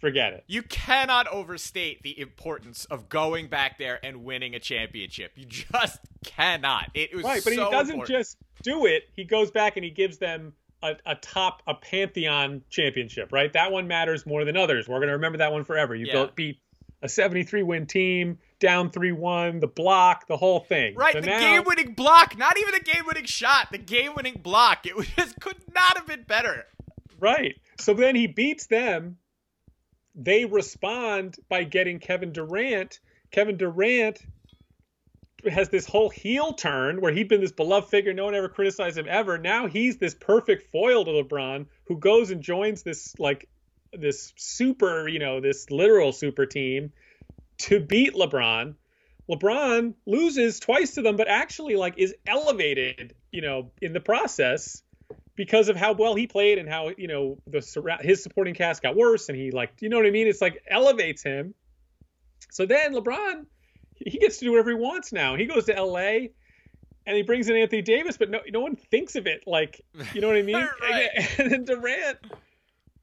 forget 0.00 0.34
it. 0.34 0.44
You 0.46 0.62
cannot 0.62 1.26
overstate 1.28 2.02
the 2.02 2.18
importance 2.20 2.84
of 2.84 3.08
going 3.08 3.48
back 3.48 3.78
there 3.78 3.98
and 4.04 4.22
winning 4.24 4.54
a 4.54 4.60
championship. 4.60 5.32
You 5.34 5.46
just 5.46 5.98
cannot. 6.24 6.90
It 6.94 7.12
was 7.14 7.24
Right, 7.24 7.42
but 7.42 7.54
so 7.54 7.64
he 7.64 7.70
doesn't 7.70 7.94
important. 7.94 8.18
just 8.18 8.36
do 8.62 8.86
it. 8.86 9.04
He 9.16 9.24
goes 9.24 9.50
back 9.50 9.76
and 9.76 9.82
he 9.84 9.90
gives 9.90 10.18
them 10.18 10.52
a, 10.82 10.96
a 11.06 11.14
top, 11.14 11.62
a 11.66 11.74
pantheon 11.74 12.62
championship. 12.70 13.32
Right, 13.32 13.52
that 13.52 13.70
one 13.72 13.88
matters 13.88 14.26
more 14.26 14.44
than 14.44 14.56
others. 14.56 14.88
We're 14.88 15.00
gonna 15.00 15.12
remember 15.12 15.38
that 15.38 15.52
one 15.52 15.64
forever. 15.64 15.94
You 15.94 16.06
Yeah. 16.06 16.12
built 16.12 16.36
beat 16.36 16.58
a 17.02 17.08
73 17.08 17.62
win 17.64 17.86
team, 17.86 18.38
down 18.60 18.90
three 18.90 19.10
one, 19.12 19.58
the 19.60 19.66
block, 19.66 20.26
the 20.28 20.36
whole 20.36 20.60
thing. 20.60 20.94
Right, 20.94 21.12
So 21.14 21.20
the 21.20 21.26
now- 21.26 21.40
game-winning 21.40 21.94
block, 21.94 22.38
not 22.38 22.56
even 22.58 22.74
a 22.74 22.80
game-winning 22.80 23.24
shot, 23.24 23.68
the 23.72 23.78
game-winning 23.78 24.40
block. 24.42 24.86
It 24.86 24.94
just 25.16 25.40
could 25.40 25.56
not 25.74 25.96
have 25.98 26.06
been 26.06 26.22
better. 26.22 26.64
Right. 27.18 27.56
So 27.78 27.92
then 27.94 28.14
he 28.14 28.28
beats 28.28 28.66
them. 28.66 29.18
They 30.14 30.44
respond 30.44 31.36
by 31.48 31.64
getting 31.64 31.98
Kevin 31.98 32.32
Durant. 32.32 33.00
Kevin 33.32 33.56
Durant 33.56 34.20
has 35.50 35.68
this 35.68 35.86
whole 35.86 36.08
heel 36.08 36.52
turn 36.52 37.00
where 37.00 37.12
he'd 37.12 37.28
been 37.28 37.40
this 37.40 37.52
beloved 37.52 37.88
figure. 37.88 38.12
No 38.12 38.24
one 38.24 38.34
ever 38.34 38.48
criticized 38.48 38.98
him 38.98 39.06
ever. 39.08 39.38
Now 39.38 39.66
he's 39.66 39.96
this 39.98 40.14
perfect 40.14 40.70
foil 40.70 41.04
to 41.04 41.10
LeBron 41.10 41.66
who 41.86 41.98
goes 41.98 42.30
and 42.30 42.42
joins 42.42 42.82
this 42.82 43.18
like 43.18 43.48
this 43.92 44.32
super, 44.36 45.08
you 45.08 45.18
know, 45.18 45.40
this 45.40 45.70
literal 45.70 46.12
super 46.12 46.46
team 46.46 46.92
to 47.58 47.80
beat 47.80 48.14
LeBron. 48.14 48.74
LeBron 49.30 49.94
loses 50.06 50.60
twice 50.60 50.94
to 50.94 51.02
them, 51.02 51.16
but 51.16 51.28
actually 51.28 51.76
like 51.76 51.94
is 51.96 52.14
elevated, 52.26 53.14
you 53.30 53.42
know, 53.42 53.70
in 53.80 53.92
the 53.92 54.00
process 54.00 54.82
because 55.34 55.68
of 55.68 55.76
how 55.76 55.92
well 55.92 56.14
he 56.14 56.26
played 56.26 56.58
and 56.58 56.68
how 56.68 56.90
you 56.96 57.08
know 57.08 57.38
the 57.46 57.98
his 58.00 58.22
supporting 58.22 58.54
cast 58.54 58.82
got 58.82 58.96
worse 58.96 59.28
and 59.28 59.38
he 59.38 59.50
like 59.50 59.72
you 59.80 59.88
know 59.88 59.96
what 59.96 60.06
I 60.06 60.10
mean. 60.10 60.26
It's 60.26 60.40
like 60.40 60.62
elevates 60.68 61.22
him. 61.22 61.54
So 62.50 62.66
then 62.66 62.94
LeBron, 62.94 63.46
he 63.96 64.18
gets 64.18 64.38
to 64.38 64.44
do 64.46 64.50
whatever 64.52 64.70
he 64.70 64.76
wants 64.76 65.12
now. 65.12 65.36
He 65.36 65.46
goes 65.46 65.64
to 65.66 65.76
L.A. 65.76 66.32
and 67.06 67.16
he 67.16 67.22
brings 67.22 67.48
in 67.48 67.56
Anthony 67.56 67.82
Davis, 67.82 68.16
but 68.16 68.30
no, 68.30 68.40
no 68.50 68.60
one 68.60 68.76
thinks 68.76 69.16
of 69.16 69.26
it. 69.26 69.44
Like, 69.46 69.80
you 70.14 70.20
know 70.20 70.28
what 70.28 70.36
I 70.36 70.42
mean? 70.52 70.68
Right. 70.80 71.08
And 71.38 71.50
then 71.50 71.64
Durant, 71.64 72.18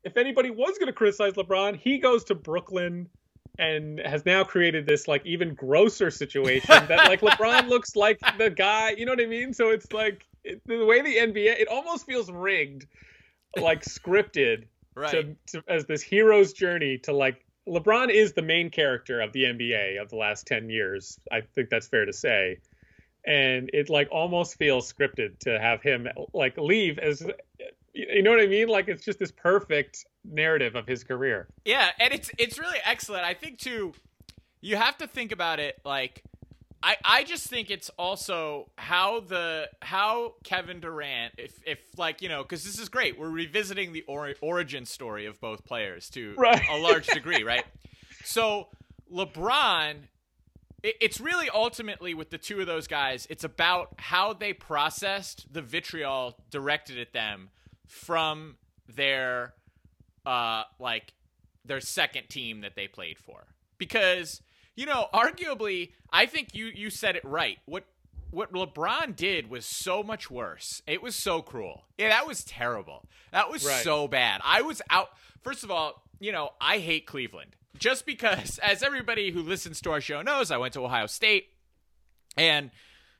if 0.04 0.18
anybody 0.18 0.50
was 0.50 0.78
going 0.78 0.88
to 0.88 0.94
criticize 0.94 1.34
LeBron, 1.34 1.76
he 1.78 2.00
goes 2.00 2.24
to 2.26 2.36
Brooklyn 2.36 3.10
and 3.58 4.00
has 4.00 4.26
now 4.26 4.44
created 4.46 4.88
this 4.88 5.08
like 5.08 5.26
even 5.26 5.54
grosser 5.54 6.10
situation 6.10 6.88
that 6.88 7.10
like 7.10 7.20
LeBron 7.22 7.68
looks 7.70 7.96
like 7.96 8.20
the 8.38 8.50
guy. 8.50 8.92
You 8.92 9.06
know 9.06 9.12
what 9.12 9.22
I 9.22 9.26
mean? 9.26 9.54
So 9.54 9.72
it's 9.72 9.92
like 9.92 10.26
it, 10.46 10.62
the 10.66 10.86
way 10.86 11.02
the 11.02 11.16
NBA, 11.18 11.60
it 11.60 11.68
almost 11.68 12.06
feels 12.06 12.32
rigged, 12.32 12.86
like 13.60 13.84
scripted 13.84 14.68
Right. 14.96 15.36
to, 15.48 15.60
to 15.60 15.64
as 15.70 15.86
this 15.86 16.02
hero's 16.02 16.52
journey 16.52 16.98
to 17.04 17.14
like 17.14 17.46
LeBron 17.70 18.10
is 18.10 18.34
the 18.34 18.42
main 18.42 18.70
character 18.70 19.22
of 19.22 19.32
the 19.34 19.44
NBA 19.44 20.02
of 20.02 20.10
the 20.10 20.16
last 20.16 20.48
10 20.48 20.70
years. 20.70 21.20
I 21.32 21.42
think 21.42 21.70
that's 21.70 21.88
fair 21.88 22.06
to 22.06 22.14
say. 22.14 22.60
And 23.26 23.70
it 23.74 23.90
like 23.90 24.08
almost 24.12 24.56
feels 24.56 24.92
scripted 24.92 25.40
to 25.40 25.60
have 25.60 25.82
him 25.82 26.08
like 26.34 26.58
leave 26.58 26.98
as 27.00 27.24
you 27.94 28.24
know 28.24 28.32
what 28.32 28.40
I 28.40 28.48
mean? 28.48 28.68
Like 28.68 28.88
it's 28.88 29.04
just 29.04 29.20
this 29.20 29.32
perfect 29.32 30.06
narrative 30.24 30.76
of 30.76 30.88
his 30.88 31.04
career. 31.04 31.48
Yeah, 31.66 31.90
and 32.00 32.14
it's 32.14 32.32
it's 32.38 32.58
really 32.58 32.78
excellent. 32.86 33.26
I 33.26 33.34
think 33.34 33.60
too, 33.60 33.94
you 34.62 34.76
have 34.78 34.98
to 35.00 35.08
think 35.08 35.32
about 35.32 35.60
it 35.60 35.80
like 35.84 36.24
I 36.82 36.96
I 37.04 37.24
just 37.24 37.48
think 37.48 37.70
it's 37.70 37.90
also 37.98 38.70
how 38.78 39.20
the 39.22 39.70
how 39.82 40.36
Kevin 40.44 40.80
Durant 40.80 41.34
if 41.38 41.60
if 41.66 41.80
like 41.98 42.22
you 42.22 42.30
know 42.30 42.44
because 42.44 42.64
this 42.64 42.80
is 42.80 42.90
great. 42.90 43.20
We're 43.20 43.30
revisiting 43.30 43.94
the 43.94 44.04
or, 44.08 44.34
origin 44.42 44.86
story 44.86 45.26
of 45.26 45.40
both 45.42 45.66
players 45.66 46.10
to 46.12 46.34
Right. 46.38 46.62
a 46.70 46.78
large 46.78 47.08
degree 47.08 47.44
right? 47.44 47.66
So 48.24 48.68
LeBron 49.14 49.96
it, 50.84 50.96
it's 51.02 51.20
really 51.20 51.50
ultimately 51.50 52.14
with 52.14 52.30
the 52.30 52.38
two 52.38 52.62
of 52.62 52.68
those 52.68 52.88
guys 52.88 53.28
it's 53.30 53.44
about 53.44 53.96
how 53.98 54.34
they 54.34 54.54
processed 54.54 55.52
the 55.52 55.62
vitriol 55.62 56.36
directed 56.50 56.98
at 57.00 57.12
them 57.12 57.50
from 57.88 58.56
their 58.88 59.54
uh 60.26 60.64
like 60.80 61.14
their 61.66 61.82
second 61.82 62.30
team 62.30 62.62
that 62.62 62.76
they 62.76 62.88
played 62.88 63.18
for. 63.20 63.48
Because 63.78 64.42
you 64.80 64.86
know 64.86 65.08
arguably 65.14 65.92
i 66.12 66.26
think 66.26 66.56
you 66.56 66.68
you 66.74 66.90
said 66.90 67.16
it 67.16 67.24
right. 67.26 67.58
What 67.66 67.84
what 68.32 68.54
lebron 68.54 69.16
did 69.16 69.50
was 69.50 69.66
so 69.66 70.04
much 70.04 70.30
worse. 70.32 70.82
It 70.88 71.02
was 71.02 71.16
so 71.16 71.42
cruel. 71.42 71.84
Yeah 71.98 72.10
that 72.10 72.26
was 72.28 72.44
terrible. 72.44 73.00
That 73.32 73.50
was 73.52 73.66
Right. 73.66 73.84
so 73.84 74.08
bad. 74.08 74.40
I 74.44 74.62
was 74.62 74.82
out 74.90 75.10
first 75.42 75.64
of 75.64 75.72
all 75.72 76.04
you 76.20 76.32
know 76.32 76.52
i 76.62 76.78
hate 76.80 77.06
cleveland. 77.06 77.56
Just 77.78 78.06
because 78.06 78.58
as 78.60 78.84
everybody 78.84 79.32
who 79.32 79.42
listens 79.42 79.82
to 79.82 79.92
our 79.92 80.02
show 80.02 80.22
knows 80.22 80.50
i 80.52 80.58
went 80.58 80.74
to 80.76 80.84
ohio 80.86 81.08
state 81.08 81.46
and 82.38 82.72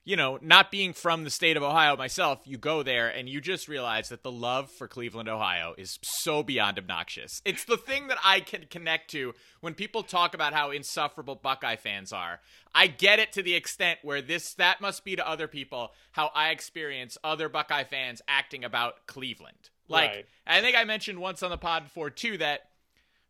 you 0.10 0.16
know, 0.16 0.40
not 0.42 0.72
being 0.72 0.92
from 0.92 1.24
the 1.24 1.30
state 1.30 1.56
of 1.56 1.62
Ohio 1.62 1.96
myself, 1.96 2.40
you 2.46 2.58
go 2.58 2.82
there 2.82 3.10
and 3.10 3.30
you 3.30 3.40
just 3.40 3.68
realize 3.68 4.10
that 4.10 4.24
the 4.24 4.32
love 4.32 4.72
for 4.72 4.88
Cleveland, 4.88 5.30
Ohio 5.30 5.76
is 5.78 6.00
so 6.02 6.42
beyond 6.42 6.80
obnoxious. 6.80 7.44
It's 7.46 7.64
the 7.64 7.78
thing 7.78 8.08
that 8.08 8.18
I 8.26 8.40
can 8.40 8.66
connect 8.72 9.12
to 9.12 9.36
when 9.62 9.76
people 9.76 10.02
talk 10.02 10.34
about 10.34 10.52
how 10.52 10.72
insufferable 10.72 11.36
Buckeye 11.36 11.76
fans 11.76 12.12
are. 12.12 12.40
I 12.74 12.88
get 12.88 13.20
it 13.20 13.34
to 13.34 13.44
the 13.44 13.54
extent 13.54 14.00
where 14.02 14.20
this 14.20 14.56
that 14.56 14.82
must 14.82 15.06
be 15.06 15.16
to 15.16 15.30
other 15.30 15.48
people 15.48 15.92
how 16.14 16.32
I 16.34 16.50
experience 16.50 17.16
other 17.24 17.48
Buckeye 17.48 17.84
fans 17.84 18.24
acting 18.28 18.64
about 18.64 19.06
Cleveland. 19.06 19.70
Like 19.88 20.10
Right. 20.10 20.26
I 20.48 20.62
think 20.62 20.76
I 20.76 20.86
mentioned 20.86 21.20
once 21.20 21.44
on 21.44 21.52
the 21.52 21.58
pod 21.60 21.84
before 21.84 22.10
too 22.10 22.40
that 22.40 22.62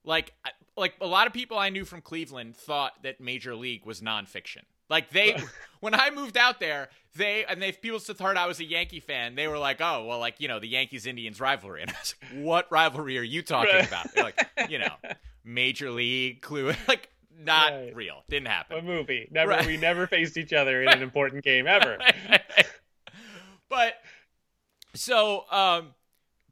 like 0.06 0.32
like 0.78 0.94
a 1.02 1.08
lot 1.08 1.28
of 1.28 1.34
people 1.34 1.58
I 1.58 1.72
knew 1.72 1.84
from 1.84 2.00
Cleveland 2.00 2.56
thought 2.56 2.94
that 3.04 3.20
Major 3.20 3.54
League 3.54 3.86
was 3.86 4.00
nonfiction. 4.00 4.64
Like 4.90 5.10
they, 5.12 5.38
when 5.80 5.94
I 5.94 6.10
moved 6.12 6.38
out 6.38 6.60
there, 6.60 6.90
they 7.16 7.46
and 7.46 7.62
they 7.62 7.72
people 7.72 8.00
still 8.00 8.16
thought 8.16 8.38
I 8.38 8.46
was 8.48 8.60
a 8.60 8.66
Yankee 8.66 9.00
fan. 9.00 9.36
They 9.36 9.48
were 9.48 9.58
like, 9.58 9.82
"Oh, 9.82 10.06
well, 10.06 10.20
like 10.20 10.36
you 10.40 10.48
know 10.48 10.60
the 10.60 10.68
Yankees 10.68 11.06
Indians 11.06 11.40
rivalry," 11.40 11.82
and 11.84 11.92
I 11.92 11.96
was 12.00 12.16
like, 12.22 12.42
"What 12.44 12.72
rivalry 12.72 13.18
are 13.18 13.24
you 13.24 13.42
talking 13.42 13.74
Right. 13.76 13.88
about?" 13.88 14.14
They're 14.14 14.24
like, 14.24 14.48
you 14.70 14.80
know, 14.80 14.94
Major 15.44 15.90
League, 15.92 16.42
Clue, 16.42 16.74
like 16.88 17.10
not 17.38 17.72
Right. 17.72 17.96
real, 17.96 18.24
didn't 18.30 18.48
happen. 18.50 18.78
A 18.80 18.82
movie. 18.82 19.28
Never 19.32 19.52
Right. 19.52 19.66
we 19.66 19.78
never 19.78 20.08
faced 20.08 20.38
each 20.38 20.54
other 20.54 20.82
in 20.84 20.90
an 20.90 21.02
important 21.02 21.44
game 21.44 21.68
ever. 21.68 21.98
but 23.70 23.94
so 24.96 25.46
um 25.52 25.94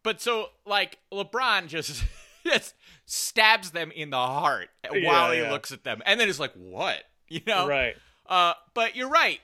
but 0.03 0.21
so 0.21 0.47
like 0.65 0.97
LeBron 1.11 1.67
just 1.67 2.03
just 2.45 2.75
stabs 3.05 3.71
them 3.71 3.91
in 3.91 4.09
the 4.11 4.17
heart 4.17 4.69
Yeah, 4.93 5.05
while 5.07 5.31
he 5.31 5.39
yeah. 5.39 5.51
looks 5.51 5.71
at 5.71 5.83
them 5.83 6.01
and 6.05 6.19
then 6.19 6.29
is 6.29 6.39
like 6.39 6.53
what 6.53 7.03
you 7.27 7.41
know 7.47 7.67
Right. 7.67 7.95
Uh 8.27 8.53
but 8.73 8.95
you're 8.95 9.09
right. 9.09 9.39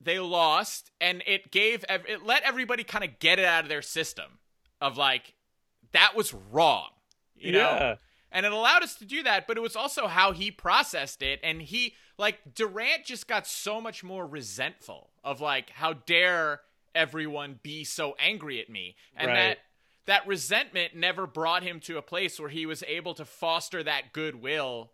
They 0.00 0.18
lost 0.18 0.90
and 1.00 1.22
it 1.26 1.50
gave 1.50 1.84
it 1.88 2.24
let 2.24 2.42
everybody 2.42 2.84
kind 2.84 3.04
of 3.04 3.18
get 3.18 3.38
it 3.38 3.44
out 3.44 3.62
of 3.64 3.68
their 3.68 3.82
system 3.82 4.38
of 4.80 4.96
like 4.96 5.34
that 5.92 6.14
was 6.16 6.34
wrong 6.34 6.88
you 7.36 7.52
know? 7.52 7.96
And 8.30 8.46
it 8.46 8.52
allowed 8.52 8.82
us 8.82 8.94
to 8.96 9.04
do 9.04 9.22
that 9.22 9.46
but 9.46 9.56
it 9.56 9.60
was 9.60 9.76
also 9.76 10.06
how 10.06 10.32
he 10.32 10.50
processed 10.50 11.22
it 11.22 11.40
and 11.42 11.62
he 11.62 11.94
like 12.18 12.38
durant 12.54 13.04
just 13.04 13.26
got 13.26 13.46
so 13.46 13.80
much 13.80 14.04
more 14.04 14.26
resentful 14.26 15.10
of 15.22 15.40
like 15.40 15.70
how 15.70 15.94
dare 15.94 16.60
everyone 16.94 17.58
be 17.62 17.84
so 17.84 18.14
angry 18.18 18.60
at 18.60 18.68
me. 18.70 18.96
And 19.16 19.28
Right. 19.28 19.34
that 19.36 19.58
that 20.06 20.26
resentment 20.26 20.94
never 20.94 21.26
brought 21.26 21.62
him 21.62 21.80
to 21.80 21.96
a 21.96 22.02
place 22.02 22.38
where 22.38 22.50
he 22.50 22.66
was 22.66 22.82
able 22.86 23.14
to 23.14 23.24
foster 23.24 23.82
that 23.82 24.12
goodwill 24.12 24.92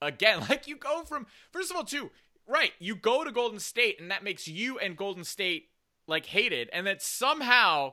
again. 0.00 0.40
Like 0.48 0.66
you 0.66 0.76
go 0.76 1.02
from 1.04 1.26
first 1.52 1.70
of 1.70 1.76
all 1.76 1.84
too 1.84 2.10
right 2.46 2.72
you 2.78 2.94
go 2.94 3.24
to 3.24 3.30
golden 3.30 3.58
state 3.58 4.00
and 4.00 4.10
that 4.10 4.24
makes 4.24 4.46
you 4.46 4.78
and 4.78 4.96
golden 4.96 5.24
state 5.24 5.68
like 6.06 6.26
hated 6.26 6.68
and 6.72 6.86
that 6.86 7.02
somehow 7.02 7.92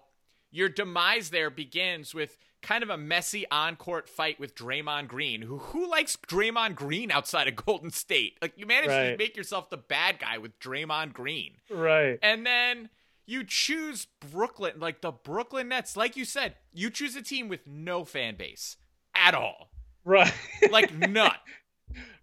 your 0.51 0.69
demise 0.69 1.31
there 1.31 1.49
begins 1.49 2.13
with 2.13 2.37
kind 2.61 2.81
of 2.81 2.89
a 2.89 2.97
messy 2.97 3.45
on-court 3.51 4.07
fight 4.07 4.39
with 4.39 4.55
Draymond 4.55 5.07
Green. 5.07 5.41
Who 5.41 5.57
who 5.57 5.89
likes 5.89 6.15
Draymond 6.15 6.75
Green 6.75 7.11
outside 7.11 7.47
of 7.47 7.55
Golden 7.65 7.91
State? 7.91 8.37
Like 8.41 8.53
you 8.55 8.65
managed 8.65 8.89
to 8.89 9.17
make 9.17 9.35
yourself 9.35 9.69
the 9.69 9.77
bad 9.77 10.19
guy 10.19 10.37
with 10.39 10.57
Draymond 10.59 11.13
Green. 11.13 11.57
Right. 11.69 12.17
And 12.23 12.45
then 12.45 12.89
you 13.25 13.43
choose 13.43 14.07
Brooklyn, 14.31 14.79
like 14.79 15.01
the 15.01 15.11
Brooklyn 15.11 15.69
Nets. 15.69 15.95
Like 15.95 16.15
you 16.15 16.25
said, 16.25 16.55
you 16.73 16.89
choose 16.89 17.15
a 17.15 17.21
team 17.21 17.47
with 17.49 17.67
no 17.67 18.05
fan 18.05 18.35
base 18.35 18.77
at 19.13 19.35
all. 19.35 19.71
Right. 20.05 20.33
Like 20.71 20.93
none. 20.97 21.31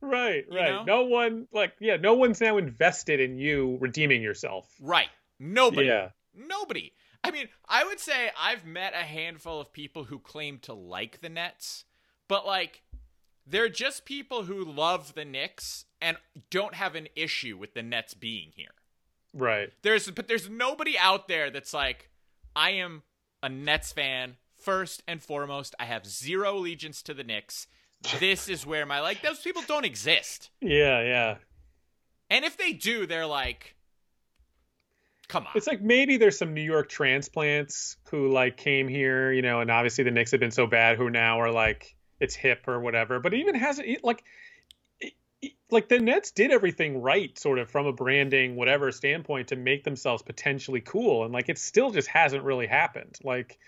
Right. 0.00 0.44
You 0.50 0.56
Right. 0.56 0.70
know? 0.70 0.84
No 0.84 1.02
one 1.04 1.46
like 1.52 1.72
yeah, 1.80 1.96
no 1.96 2.14
one's 2.14 2.40
now 2.40 2.56
invested 2.58 3.20
in 3.20 3.38
you 3.38 3.78
redeeming 3.80 4.22
yourself. 4.22 4.68
Right. 4.80 5.08
Nobody. 5.38 5.86
Yeah. 5.88 6.10
Nobody. 6.34 6.92
I 7.22 7.30
mean, 7.30 7.48
I 7.68 7.84
would 7.84 8.00
say 8.00 8.30
I've 8.38 8.64
met 8.64 8.94
a 8.94 9.04
handful 9.04 9.60
of 9.60 9.72
people 9.72 10.04
who 10.04 10.18
claim 10.18 10.58
to 10.60 10.72
like 10.72 11.20
the 11.20 11.28
Nets, 11.28 11.84
but 12.28 12.46
like 12.46 12.82
they're 13.46 13.68
just 13.68 14.04
people 14.04 14.44
who 14.44 14.64
love 14.64 15.14
the 15.14 15.24
Knicks 15.24 15.84
and 16.00 16.16
don't 16.50 16.74
have 16.74 16.94
an 16.94 17.08
issue 17.16 17.56
with 17.58 17.74
the 17.74 17.82
Nets 17.82 18.14
being 18.14 18.52
here. 18.54 18.74
Right. 19.34 19.70
There's 19.82 20.10
but 20.10 20.28
there's 20.28 20.48
nobody 20.48 20.96
out 20.98 21.28
there 21.28 21.50
that's 21.50 21.74
like 21.74 22.08
I 22.56 22.70
am 22.70 23.02
a 23.42 23.48
Nets 23.48 23.92
fan 23.92 24.36
first 24.56 25.02
and 25.06 25.22
foremost. 25.22 25.74
I 25.78 25.84
have 25.84 26.06
zero 26.06 26.56
allegiance 26.56 27.02
to 27.02 27.14
the 27.14 27.24
Knicks. 27.24 27.66
This 28.18 28.48
is 28.48 28.66
where 28.66 28.86
my 28.86 29.00
like 29.00 29.22
those 29.22 29.40
people 29.40 29.62
don't 29.66 29.84
exist. 29.84 30.50
Yeah, 30.60 31.02
yeah. 31.02 31.36
And 32.30 32.44
if 32.44 32.56
they 32.56 32.72
do, 32.72 33.06
they're 33.06 33.26
like 33.26 33.74
come 35.28 35.46
on. 35.46 35.52
It's 35.54 35.66
like 35.66 35.80
maybe 35.80 36.16
there's 36.16 36.38
some 36.38 36.54
New 36.54 36.62
York 36.62 36.88
transplants 36.88 37.96
who 38.10 38.30
like 38.30 38.56
came 38.56 38.88
here, 38.88 39.32
you 39.32 39.42
know, 39.42 39.60
and 39.60 39.70
obviously 39.70 40.04
the 40.04 40.10
Knicks 40.10 40.30
have 40.30 40.40
been 40.40 40.50
so 40.50 40.66
bad 40.66 40.96
who 40.96 41.10
now 41.10 41.40
are 41.40 41.52
like 41.52 41.94
it's 42.20 42.34
hip 42.34 42.66
or 42.68 42.80
whatever. 42.80 43.20
But 43.20 43.34
it 43.34 43.38
even 43.38 43.54
hasn't 43.54 43.88
it- 43.88 44.04
like 44.04 44.24
like 45.70 45.88
the 45.88 45.98
Nets 45.98 46.32
did 46.32 46.50
everything 46.50 47.00
right 47.00 47.38
sort 47.38 47.58
of 47.58 47.70
from 47.70 47.86
a 47.86 47.92
branding 47.92 48.56
whatever 48.56 48.92
standpoint 48.92 49.48
to 49.48 49.56
make 49.56 49.84
themselves 49.84 50.22
potentially 50.22 50.80
cool 50.80 51.24
and 51.24 51.32
like 51.32 51.48
it 51.48 51.58
still 51.58 51.90
just 51.90 52.08
hasn't 52.08 52.44
really 52.44 52.66
happened. 52.66 53.16
Like 53.24 53.58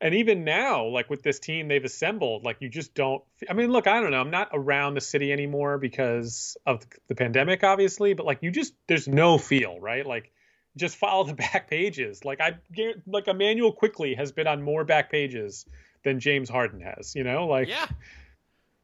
and 0.00 0.14
even 0.14 0.44
now 0.44 0.86
like 0.86 1.08
with 1.08 1.22
this 1.22 1.38
team 1.38 1.68
they've 1.68 1.84
assembled 1.84 2.44
like 2.44 2.56
you 2.60 2.68
just 2.68 2.94
don't 2.94 3.22
i 3.48 3.52
mean 3.52 3.70
look 3.70 3.86
i 3.86 4.00
don't 4.00 4.10
know 4.10 4.20
i'm 4.20 4.30
not 4.30 4.48
around 4.52 4.94
the 4.94 5.00
city 5.00 5.32
anymore 5.32 5.78
because 5.78 6.56
of 6.66 6.86
the 7.08 7.14
pandemic 7.14 7.64
obviously 7.64 8.12
but 8.14 8.26
like 8.26 8.42
you 8.42 8.50
just 8.50 8.74
there's 8.88 9.08
no 9.08 9.38
feel 9.38 9.80
right 9.80 10.06
like 10.06 10.32
just 10.76 10.96
follow 10.96 11.24
the 11.24 11.34
back 11.52 11.68
pages 11.70 12.24
like 12.24 12.40
i 12.40 12.58
like 13.06 13.28
Immanuel 13.28 13.72
Quickley 13.72 14.14
has 14.14 14.32
been 14.32 14.46
on 14.46 14.62
more 14.62 14.84
back 14.84 15.10
pages 15.10 15.64
than 16.04 16.20
james 16.20 16.48
harden 16.48 16.80
has 16.80 17.14
you 17.14 17.24
know 17.24 17.46
like 17.46 17.68
yeah. 17.68 17.86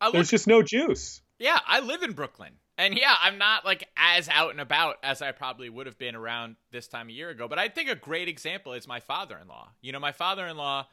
I 0.00 0.06
look 0.06 0.14
there's 0.14 0.30
just 0.30 0.46
no 0.46 0.62
juice 0.62 1.20
Yeah, 1.42 1.58
I 1.66 1.80
live 1.80 2.04
in 2.04 2.12
Brooklyn. 2.12 2.52
And 2.78 2.96
yeah, 2.96 3.16
I'm 3.20 3.36
not 3.36 3.64
like 3.64 3.88
as 3.96 4.28
out 4.28 4.52
and 4.52 4.60
about 4.60 4.98
as 5.02 5.20
I 5.22 5.32
probably 5.32 5.68
would 5.68 5.86
have 5.86 5.98
been 5.98 6.14
around 6.14 6.54
this 6.70 6.86
time 6.86 7.08
a 7.08 7.12
year 7.12 7.30
ago. 7.30 7.48
But 7.48 7.58
I 7.58 7.68
think 7.68 7.90
a 7.90 7.96
great 7.96 8.28
example 8.28 8.74
is 8.74 8.86
my 8.86 9.00
father 9.00 9.36
in 9.42 9.48
law. 9.48 9.70
You 9.80 9.90
know, 9.90 9.98
my 9.98 10.12
father 10.12 10.46
in 10.46 10.56
law, 10.56 10.86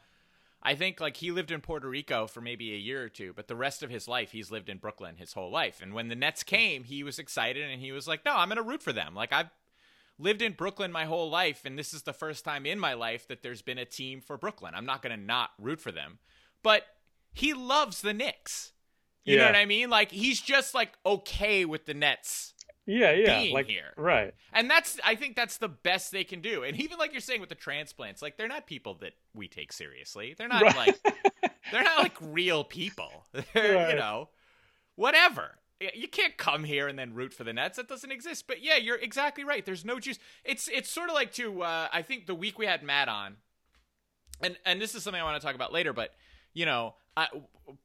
I 0.62 0.74
think 0.74 1.00
like 1.00 1.16
he 1.16 1.30
lived 1.30 1.50
in 1.50 1.60
Puerto 1.60 1.88
Rico 1.88 2.26
for 2.26 2.40
maybe 2.40 2.72
a 2.72 2.78
year 2.78 3.02
or 3.02 3.08
two, 3.08 3.32
but 3.34 3.48
the 3.48 3.56
rest 3.56 3.82
of 3.82 3.90
his 3.90 4.06
life 4.06 4.32
he's 4.32 4.50
lived 4.50 4.68
in 4.68 4.78
Brooklyn 4.78 5.16
his 5.16 5.32
whole 5.32 5.50
life. 5.50 5.80
And 5.82 5.94
when 5.94 6.08
the 6.08 6.14
Nets 6.14 6.42
came, 6.42 6.84
he 6.84 7.02
was 7.02 7.18
excited 7.18 7.68
and 7.68 7.80
he 7.80 7.92
was 7.92 8.06
like, 8.06 8.24
no, 8.24 8.36
I'm 8.36 8.48
going 8.48 8.56
to 8.56 8.62
root 8.62 8.82
for 8.82 8.92
them. 8.92 9.14
Like 9.14 9.32
I've 9.32 9.50
lived 10.18 10.42
in 10.42 10.52
Brooklyn 10.52 10.92
my 10.92 11.06
whole 11.06 11.30
life, 11.30 11.62
and 11.64 11.78
this 11.78 11.94
is 11.94 12.02
the 12.02 12.12
first 12.12 12.44
time 12.44 12.66
in 12.66 12.78
my 12.78 12.92
life 12.92 13.26
that 13.28 13.42
there's 13.42 13.62
been 13.62 13.78
a 13.78 13.86
team 13.86 14.20
for 14.20 14.36
Brooklyn. 14.36 14.74
I'm 14.74 14.84
not 14.84 15.00
going 15.02 15.18
to 15.18 15.24
not 15.24 15.50
root 15.58 15.80
for 15.80 15.92
them, 15.92 16.18
but 16.62 16.84
he 17.32 17.54
loves 17.54 18.02
the 18.02 18.12
Knicks. 18.12 18.72
You 19.24 19.36
know 19.36 19.46
what 19.46 19.56
I 19.56 19.66
mean? 19.66 19.90
Like 19.90 20.10
he's 20.10 20.40
just 20.40 20.74
like 20.74 20.92
okay 21.06 21.64
with 21.64 21.86
the 21.86 21.94
Nets. 21.94 22.54
Yeah, 22.90 23.12
yeah. 23.12 23.38
being 23.40 23.54
like 23.54 23.66
here. 23.66 23.92
right. 23.96 24.34
And 24.52 24.68
that's 24.70 24.98
I 25.04 25.14
think 25.14 25.36
that's 25.36 25.58
the 25.58 25.68
best 25.68 26.10
they 26.12 26.24
can 26.24 26.40
do. 26.40 26.62
And 26.64 26.78
even 26.80 26.98
like 26.98 27.12
you're 27.12 27.20
saying 27.20 27.40
with 27.40 27.48
the 27.50 27.54
transplants, 27.54 28.20
like 28.22 28.36
they're 28.36 28.48
not 28.48 28.66
people 28.66 28.94
that 29.00 29.12
we 29.34 29.46
take 29.48 29.72
seriously. 29.72 30.34
They're 30.36 30.48
not 30.48 30.62
Right. 30.74 30.76
like 30.76 31.52
they're 31.70 31.84
not 31.84 31.98
like 31.98 32.16
real 32.20 32.64
people. 32.64 33.26
They're, 33.54 33.74
Right. 33.76 33.90
you 33.90 33.96
know, 33.96 34.28
whatever. 34.96 35.58
You 35.94 36.08
can't 36.08 36.36
come 36.36 36.64
here 36.64 36.88
and 36.88 36.98
then 36.98 37.14
root 37.14 37.32
for 37.32 37.42
the 37.44 37.52
Nets. 37.54 37.76
That 37.78 37.88
doesn't 37.88 38.10
exist. 38.12 38.46
But 38.46 38.62
yeah, 38.62 38.76
you're 38.76 38.96
exactly 38.98 39.44
right. 39.44 39.64
There's 39.64 39.84
no 39.84 39.98
juice. 39.98 40.18
It's 40.44 40.68
it's 40.68 40.90
sort 40.90 41.08
of 41.08 41.14
like 41.14 41.32
to 41.34 41.62
uh, 41.62 41.88
I 41.92 42.02
think 42.02 42.26
the 42.26 42.34
week 42.34 42.58
we 42.58 42.66
had 42.66 42.82
Matt 42.82 43.08
on, 43.08 43.36
and 44.42 44.58
and 44.66 44.80
this 44.80 44.94
is 44.94 45.02
something 45.02 45.20
I 45.20 45.24
want 45.24 45.40
to 45.40 45.46
talk 45.46 45.54
about 45.54 45.72
later. 45.72 45.92
But 45.94 46.14
you 46.52 46.66
know, 46.66 46.96
I, 47.16 47.28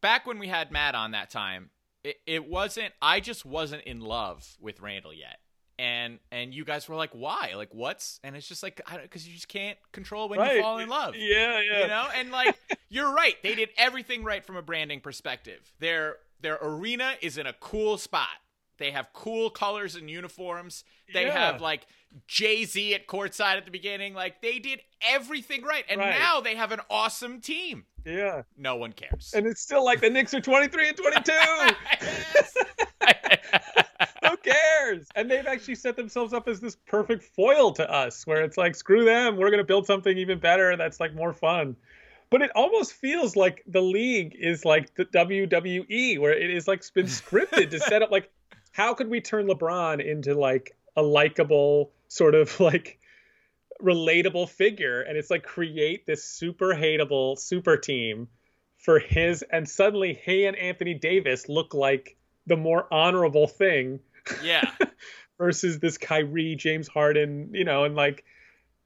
back 0.01 0.25
when 0.25 0.39
we 0.39 0.47
had 0.49 0.71
Matt 0.71 0.93
on 0.95 1.11
that 1.11 1.29
time, 1.29 1.69
it, 2.05 2.17
it 2.25 2.47
wasn't. 2.49 2.93
I 3.01 3.19
just 3.19 3.45
wasn't 3.45 3.83
in 3.83 3.99
love 4.01 4.47
with 4.59 4.79
Randle 4.81 5.13
yet. 5.13 5.39
And 5.77 6.19
and 6.31 6.53
you 6.53 6.63
guys 6.63 6.87
were 6.87 6.95
like, 6.95 7.11
why? 7.11 7.51
Like, 7.55 7.73
what's? 7.73 8.19
And 8.23 8.35
it's 8.35 8.47
just 8.47 8.63
like, 8.63 8.79
I 8.87 8.93
don't 8.93 9.01
because 9.03 9.27
you 9.27 9.33
just 9.33 9.49
can't 9.49 9.77
control 9.91 10.29
when 10.29 10.39
right. 10.39 10.55
you 10.55 10.61
fall 10.61 10.77
in 10.77 10.87
love 10.87 11.15
Yeah, 11.17 11.59
yeah. 11.59 11.81
you 11.81 11.87
know 11.87 12.05
and 12.15 12.31
like 12.31 12.57
you're 12.89 13.13
right 13.13 13.35
they 13.43 13.55
did 13.55 13.69
everything 13.77 14.23
right 14.23 14.45
from 14.45 14.55
a 14.55 14.61
branding 14.61 15.01
perspective 15.01 15.73
their 15.79 16.15
their 16.41 16.57
arena 16.61 17.15
is 17.21 17.37
in 17.37 17.45
a 17.45 17.53
cool 17.53 17.97
spot 17.97 18.27
they 18.77 18.91
have 18.91 19.07
cool 19.13 19.49
colors 19.49 19.95
and 19.95 20.09
uniforms 20.09 20.85
they 21.13 21.25
Yeah. 21.25 21.51
have 21.51 21.59
like 21.61 21.87
jay-z 22.27 22.93
at 22.95 23.07
courtside 23.07 23.57
at 23.57 23.65
the 23.65 23.71
beginning 23.71 24.13
like 24.13 24.41
they 24.41 24.59
did 24.59 24.79
everything 25.01 25.63
right 25.63 25.83
and 25.89 25.99
Right. 25.99 26.17
now 26.17 26.39
they 26.39 26.55
have 26.55 26.71
an 26.71 26.81
awesome 26.89 27.41
team 27.41 27.85
Yeah. 28.05 28.43
no 28.57 28.75
one 28.75 28.91
cares 28.93 29.33
And 29.35 29.47
it's 29.47 29.61
still 29.61 29.83
like 29.83 30.01
the 30.01 30.09
Knicks 30.09 30.33
are 30.33 30.41
23 30.41 30.89
and 30.89 30.97
22. 30.97 31.31
Who 34.29 34.37
cares? 34.37 35.07
And 35.15 35.29
they've 35.29 35.45
actually 35.45 35.75
set 35.75 35.95
themselves 35.95 36.33
up 36.33 36.47
as 36.47 36.59
this 36.59 36.77
perfect 36.87 37.23
foil 37.23 37.71
to 37.73 37.91
us, 37.91 38.25
where 38.27 38.43
it's 38.43 38.57
like, 38.57 38.75
screw 38.75 39.05
them, 39.05 39.37
we're 39.37 39.49
going 39.49 39.59
to 39.59 39.65
build 39.65 39.85
something 39.85 40.17
even 40.17 40.39
better 40.39 40.75
that's 40.77 40.99
like 40.99 41.13
more 41.15 41.33
fun. 41.33 41.75
But 42.29 42.41
it 42.41 42.51
almost 42.55 42.93
feels 42.93 43.35
like 43.35 43.63
the 43.67 43.81
league 43.81 44.35
is 44.39 44.65
like 44.65 44.93
the 44.95 45.05
WWE, 45.05 46.19
where 46.19 46.33
it 46.33 46.49
is 46.49 46.67
like 46.67 46.83
been 46.93 47.05
scripted 47.05 47.69
to 47.71 47.79
set 47.79 48.01
up 48.01 48.11
like, 48.11 48.29
how 48.71 48.93
could 48.93 49.09
we 49.09 49.21
turn 49.21 49.47
LeBron 49.47 50.03
into 50.05 50.33
like 50.33 50.75
a 50.95 51.01
likable 51.01 51.91
sort 52.07 52.35
of 52.35 52.59
like 52.59 52.99
relatable 53.81 54.49
figure? 54.49 55.01
And 55.01 55.17
it's 55.17 55.29
like 55.29 55.43
create 55.43 56.05
this 56.05 56.23
super 56.23 56.73
hateable 56.73 57.37
super 57.37 57.77
team 57.77 58.27
for 58.77 58.99
his, 58.99 59.43
and 59.51 59.67
suddenly 59.67 60.13
he 60.13 60.45
and 60.45 60.55
Anthony 60.55 60.93
Davis 60.93 61.49
look 61.49 61.73
like 61.73 62.17
the 62.45 62.55
more 62.55 62.87
honorable 62.93 63.47
thing 63.47 63.99
yeah 64.43 64.69
versus 65.37 65.79
this 65.79 65.97
Kyrie, 65.97 66.55
James 66.55 66.87
Harden, 66.87 67.49
you 67.53 67.63
know, 67.63 67.83
and 67.83 67.95
like 67.95 68.23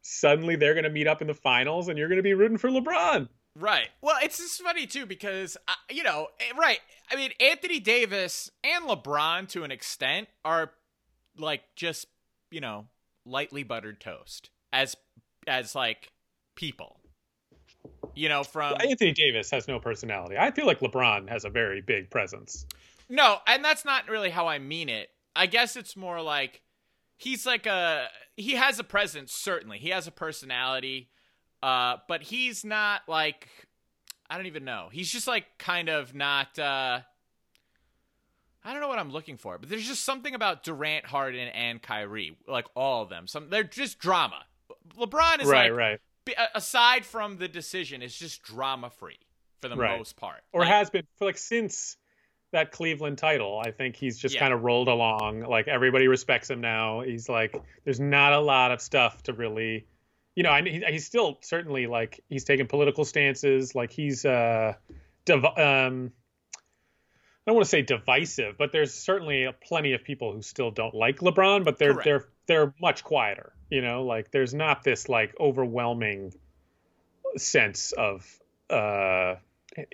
suddenly 0.02 0.56
they're 0.56 0.74
going 0.74 0.86
to 0.86 0.90
meet 0.90 1.08
up 1.08 1.22
in 1.22 1.28
the 1.28 1.34
finals 1.34 1.88
and 1.88 1.98
you're 1.98 2.08
going 2.08 2.18
to 2.18 2.24
be 2.24 2.34
rooting 2.34 2.58
for 2.58 2.70
LeBron. 2.70 3.28
Right. 3.56 3.90
Well, 4.02 4.16
it's 4.24 4.38
just 4.38 4.62
funny 4.62 4.88
too 4.88 5.06
because 5.06 5.58
uh, 5.68 5.74
you 5.92 6.04
know, 6.04 6.28
eh, 6.40 6.58
right. 6.58 6.80
I 7.12 7.16
mean, 7.16 7.32
Anthony 7.40 7.80
Davis 7.80 8.52
and 8.64 8.86
LeBron 8.86 9.48
to 9.50 9.64
an 9.64 9.72
extent 9.72 10.30
are 10.46 10.72
like 11.38 11.64
just 11.76 12.08
you 12.52 12.62
know 12.62 12.88
lightly 13.26 13.64
buttered 13.64 14.00
toast 14.00 14.50
as 14.74 14.96
as 15.48 15.76
like 15.76 16.12
people. 16.56 17.00
You 18.16 18.30
know, 18.30 18.44
from 18.44 18.76
Anthony 18.82 19.12
Davis 19.14 19.50
has 19.52 19.68
no 19.68 19.80
personality. 19.80 20.38
I 20.38 20.52
feel 20.52 20.66
like 20.66 20.80
LeBron 20.80 21.30
has 21.30 21.46
a 21.46 21.50
very 21.50 21.82
big 21.82 22.10
presence. 22.10 22.66
no, 23.08 23.38
and 23.48 23.64
that's 23.64 23.86
not 23.86 24.08
really 24.10 24.30
how 24.30 24.48
I 24.48 24.60
mean 24.60 24.90
it. 24.90 25.10
I 25.36 25.46
guess 25.46 25.76
it's 25.76 25.96
more 25.96 26.22
like 26.22 26.62
he's 27.16 27.46
like 27.46 27.66
a 27.66 28.08
he 28.36 28.54
has 28.56 28.80
a 28.80 28.84
presence 28.84 29.34
certainly. 29.34 29.78
He 29.78 29.90
has 29.90 30.08
a 30.08 30.12
personality. 30.12 31.10
Uh 31.64 31.98
but 32.08 32.24
he's 32.24 32.66
not 32.66 33.02
like 33.08 33.48
I 34.30 34.38
don't 34.38 34.48
even 34.48 34.66
know. 34.66 34.90
He's 34.92 35.10
just 35.10 35.28
like 35.28 35.46
kind 35.58 35.90
of 35.90 36.14
not 36.14 36.58
uh 36.60 37.02
I 38.64 38.72
don't 38.74 38.82
know 38.82 38.90
what 38.90 39.00
I'm 39.00 39.12
looking 39.12 39.38
for, 39.38 39.58
but 39.58 39.70
there's 39.70 39.88
just 39.88 40.04
something 40.04 40.36
about 40.36 40.64
Durant, 40.64 41.06
Harden, 41.06 41.48
and 41.48 41.82
Kyrie, 41.82 42.38
like 42.48 42.66
all 42.76 43.02
of 43.04 43.10
them. 43.10 43.28
Some 43.28 43.50
they're 43.50 43.64
just 43.64 44.00
drama. 44.00 44.44
LeBron 44.98 45.42
is 45.42 45.48
right, 45.48 45.72
like 45.72 45.78
right. 45.78 46.00
aside 46.56 47.06
from 47.06 47.38
the 47.38 47.48
decision, 47.48 48.02
it's 48.02 48.18
just 48.18 48.44
drama 48.44 48.90
free 48.90 49.20
for 49.62 49.68
the 49.70 49.76
Right. 49.76 49.98
most 49.98 50.16
part. 50.16 50.42
Or 50.54 50.62
Like, 50.62 50.70
has 50.70 50.90
been 50.90 51.04
for 51.18 51.26
like 51.26 51.38
since 51.38 51.98
that 52.52 52.72
Cleveland 52.72 53.18
title. 53.18 53.62
I 53.64 53.72
think 53.72 53.96
he's 53.96 54.18
just 54.18 54.36
Yeah. 54.36 54.40
kind 54.42 54.54
of 54.54 54.64
rolled 54.64 54.88
along. 54.88 55.42
Like 55.42 55.68
everybody 55.68 56.08
respects 56.08 56.50
him 56.50 56.62
now. 56.62 57.02
He's 57.02 57.30
like, 57.30 57.56
there's 57.84 58.00
not 58.00 58.34
a 58.34 58.40
lot 58.40 58.72
of 58.72 58.82
stuff 58.82 59.22
to 59.24 59.34
really, 59.34 59.86
you 60.36 60.44
know. 60.44 60.50
I 60.52 60.62
he, 60.64 60.84
he's 60.88 61.06
still 61.06 61.38
certainly 61.42 61.86
like 61.88 62.20
he's 62.30 62.44
taking 62.46 62.66
political 62.68 63.06
stances. 63.06 63.76
Like 63.76 63.92
he's 63.92 64.26
uh, 64.26 64.74
div- 65.26 65.46
um, 65.46 66.12
I 66.56 67.52
don't 67.52 67.56
want 67.56 67.66
to 67.66 67.70
say 67.70 67.82
divisive, 67.82 68.58
but 68.58 68.72
there's 68.72 68.94
certainly 68.94 69.48
plenty 69.62 69.94
of 69.94 70.04
people 70.04 70.34
who 70.34 70.42
still 70.42 70.72
don't 70.72 70.94
like 70.94 71.18
LeBron, 71.20 71.64
but 71.64 71.78
they're 71.78 71.94
Correct. 71.94 72.06
they're 72.06 72.28
they're 72.48 72.74
much 72.82 73.04
quieter. 73.04 73.54
You 73.70 73.82
know, 73.82 74.04
like 74.04 74.32
there's 74.32 74.54
not 74.54 74.84
this 74.84 75.10
like 75.10 75.36
overwhelming 75.40 76.34
sense 77.38 77.92
of 77.92 78.26
uh 78.70 79.36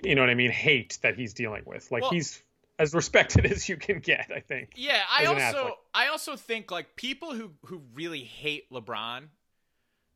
you 0.02 0.14
know 0.14 0.22
what 0.22 0.30
I 0.30 0.34
mean, 0.34 0.50
hate 0.50 0.98
that 1.02 1.16
he's 1.16 1.34
dealing 1.34 1.62
with. 1.66 1.90
Like 1.92 2.02
Well- 2.02 2.10
he's 2.12 2.42
as 2.78 2.94
respected 2.94 3.46
as 3.52 3.68
you 3.68 3.76
can 3.76 4.00
get, 4.00 4.30
I 4.34 4.40
think. 4.40 4.72
Yeah, 4.76 5.00
I 5.10 5.26
also. 5.26 5.78
I 5.94 6.08
also 6.08 6.36
think 6.36 6.70
like 6.70 6.96
people 6.96 7.34
who 7.34 7.52
who 7.66 7.82
really 7.94 8.20
hate 8.24 8.70
LeBron, 8.70 9.28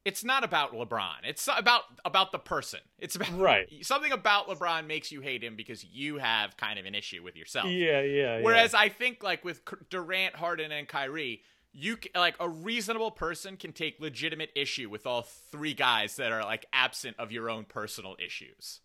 it's 0.05 0.25
not 0.25 0.45
about 0.45 0.73
LeBron. 0.73 1.25
It's 1.25 1.49
about 1.55 1.83
about 2.05 2.33
the 2.33 2.39
person. 2.39 2.81
It's 2.99 3.17
about 3.17 3.33
Right. 3.39 3.67
something 3.83 4.13
about 4.13 4.49
LeBron 4.49 4.87
makes 4.87 5.11
you 5.13 5.21
hate 5.21 5.43
him 5.45 5.57
because 5.57 5.85
you 5.85 6.19
have 6.19 6.57
kind 6.57 6.79
of 6.79 6.85
an 6.87 6.95
issue 6.95 7.23
with 7.23 7.37
yourself. 7.37 7.67
Yeah, 7.67 8.01
yeah. 8.03 8.39
yeah. 8.39 8.43
Whereas 8.43 8.75
I 8.75 8.89
think 8.89 9.23
like 9.23 9.45
with 9.45 9.61
Durant, 9.91 10.35
Harden, 10.35 10.73
and 10.73 10.87
Kyrie, 10.89 11.43
you 11.73 11.97
like 12.15 12.35
a 12.41 12.49
reasonable 12.49 13.11
person 13.11 13.57
can 13.57 13.73
take 13.73 14.01
legitimate 14.01 14.51
issue 14.57 14.89
with 14.91 15.07
all 15.07 15.23
three 15.23 15.75
guys 15.75 16.17
that 16.17 16.33
are 16.33 16.43
like 16.43 16.67
absent 16.73 17.17
of 17.19 17.31
your 17.31 17.49
own 17.49 17.65
personal 17.65 18.17
issues. 18.25 18.81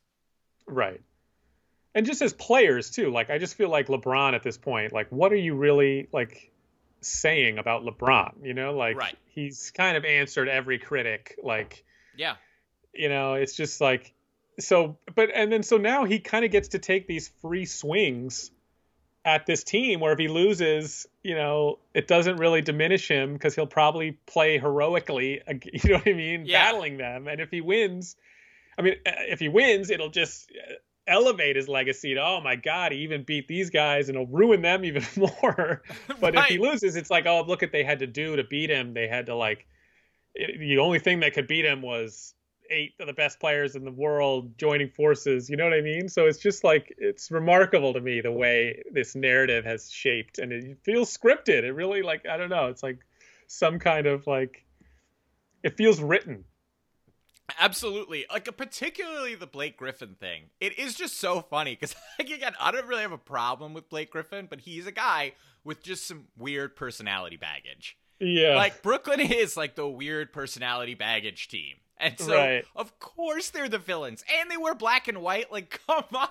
Right. 0.68 1.02
And 1.96 2.06
just 2.06 2.22
as 2.22 2.34
players 2.34 2.92
too, 2.92 3.10
like 3.12 3.30
I 3.30 3.38
just 3.38 3.56
feel 3.56 3.70
like 3.70 3.88
LeBron 3.88 4.34
at 4.34 4.44
this 4.44 4.58
point, 4.58 4.94
like 4.94 5.08
what 5.10 5.32
are 5.32 5.38
you 5.38 5.56
really 5.56 6.08
like 6.12 6.52
saying 7.02 7.58
about 7.58 7.84
LeBron? 7.84 8.34
You 8.44 8.54
know, 8.54 8.76
like 8.76 8.98
Right. 8.98 9.18
he's 9.28 9.72
kind 9.72 9.98
of 9.98 10.06
answered 10.06 10.48
every 10.50 10.78
critic. 10.78 11.40
Like, 11.42 11.84
Yeah. 12.16 12.36
you 12.94 13.10
know, 13.10 13.34
it's 13.36 13.56
just 13.56 13.82
like 13.82 14.14
so 14.60 14.98
but 15.16 15.30
and 15.34 15.52
then 15.52 15.64
so 15.64 15.78
now 15.78 16.06
he 16.06 16.20
kind 16.20 16.46
of 16.46 16.52
gets 16.52 16.70
to 16.70 16.80
take 16.80 17.08
these 17.08 17.30
free 17.42 17.66
swings 17.66 18.52
at 19.26 19.48
this 19.48 19.64
team 19.64 20.00
where 20.00 20.14
if 20.14 20.20
he 20.20 20.28
loses, 20.28 21.08
you 21.24 21.34
know, 21.34 21.80
it 21.96 22.08
doesn't 22.08 22.38
really 22.38 22.62
diminish 22.62 23.08
him 23.08 23.34
because 23.34 23.56
he'll 23.56 23.66
probably 23.66 24.12
play 24.28 24.60
heroically, 24.60 25.42
you 25.74 25.90
know 25.90 25.98
what 25.98 26.08
I 26.08 26.14
mean, 26.14 26.46
Yeah. 26.46 26.64
battling 26.64 26.98
them. 26.98 27.28
And 27.28 27.42
if 27.42 27.50
he 27.50 27.60
wins, 27.60 28.16
I 28.78 28.84
mean, 28.84 28.94
uh, 29.06 29.12
if 29.28 29.40
he 29.40 29.50
wins, 29.50 29.90
it'll 29.90 30.12
just 30.12 30.52
uh, 30.52 30.74
elevate 31.08 31.56
his 31.56 31.68
legacy 31.68 32.14
to, 32.14 32.22
oh 32.22 32.40
my 32.40 32.56
God, 32.56 32.92
he 32.92 33.00
even 33.00 33.24
beat 33.24 33.48
these 33.48 33.72
guys 33.72 34.10
and 34.10 34.16
it'll 34.16 34.28
ruin 34.28 34.62
them 34.62 34.86
even 34.86 35.04
more. 35.18 35.82
but 36.22 36.36
if 36.36 36.46
he 36.46 36.60
loses, 36.60 36.96
it's 36.96 37.10
like, 37.10 37.26
oh, 37.26 37.44
look 37.48 37.64
what 37.64 37.72
they 37.72 37.84
had 37.84 38.00
to 38.00 38.08
do 38.08 38.36
to 38.36 38.44
beat 38.44 38.70
him. 38.70 38.94
They 38.94 39.08
had 39.08 39.26
to, 39.26 39.36
like, 39.36 39.66
it, 40.36 40.60
the 40.60 40.78
only 40.78 41.00
thing 41.00 41.22
that 41.22 41.34
could 41.34 41.48
beat 41.48 41.66
him 41.66 41.82
was 41.82 42.35
eight 42.70 42.94
of 43.00 43.08
the 43.08 43.14
best 43.14 43.40
players 43.40 43.76
in 43.76 43.86
the 43.86 43.92
world 43.92 44.58
joining 44.58 44.90
forces. 44.90 45.50
You 45.50 45.58
know 45.58 45.64
what 45.64 45.74
I 45.74 45.82
mean? 45.82 46.10
So 46.10 46.26
it's 46.26 46.40
just 46.40 46.64
like, 46.64 46.94
it's 46.98 47.32
remarkable 47.32 47.94
to 47.94 48.02
me 48.02 48.22
the 48.22 48.32
way 48.32 48.84
this 48.92 49.16
narrative 49.16 49.66
has 49.66 49.92
shaped 49.92 50.40
and 50.40 50.52
it 50.52 50.78
feels 50.84 51.16
scripted. 51.16 51.64
It 51.64 51.74
really, 51.74 52.02
like, 52.02 52.26
I 52.28 52.38
don't 52.38 52.50
know, 52.50 52.68
it's 52.68 52.84
like 52.84 53.00
some 53.48 53.80
kind 53.80 54.08
of 54.08 54.28
like, 54.28 54.66
it 55.64 55.78
feels 55.78 56.00
written. 56.00 56.46
Absolutely. 57.60 58.26
Like, 58.32 58.48
uh, 58.48 58.52
particularly 58.52 59.36
the 59.36 59.48
Blake 59.48 59.78
Griffin 59.78 60.16
thing. 60.20 60.46
It 60.60 60.78
is 60.80 60.96
just 60.96 61.18
so 61.18 61.42
funny 61.42 61.74
because, 61.74 61.96
like, 62.20 62.30
again, 62.30 62.54
I 62.60 62.72
don't 62.72 62.88
really 62.88 63.02
have 63.02 63.12
a 63.12 63.18
problem 63.18 63.74
with 63.74 63.90
Blake 63.90 64.12
Griffin, 64.12 64.48
but 64.50 64.62
he's 64.62 64.88
a 64.88 64.92
guy 64.92 65.34
with 65.64 65.84
just 65.84 66.08
some 66.08 66.26
weird 66.38 66.76
personality 66.76 67.38
baggage. 67.38 67.98
Yeah. 68.20 68.56
Like, 68.56 68.82
Brooklyn 68.82 69.20
is 69.20 69.58
like 69.58 69.76
the 69.76 69.88
weird 69.88 70.34
personality 70.34 70.96
baggage 70.96 71.48
team. 71.48 71.76
And 71.98 72.20
so, 72.20 72.36
Right. 72.36 72.66
of 72.76 73.00
course, 73.00 73.52
they're 73.52 73.70
the 73.70 73.78
villains. 73.78 74.24
And 74.40 74.52
they 74.52 74.58
wear 74.58 74.76
black 74.76 75.08
and 75.08 75.22
white. 75.22 75.52
Like, 75.52 75.80
come 75.88 76.04
on. 76.14 76.30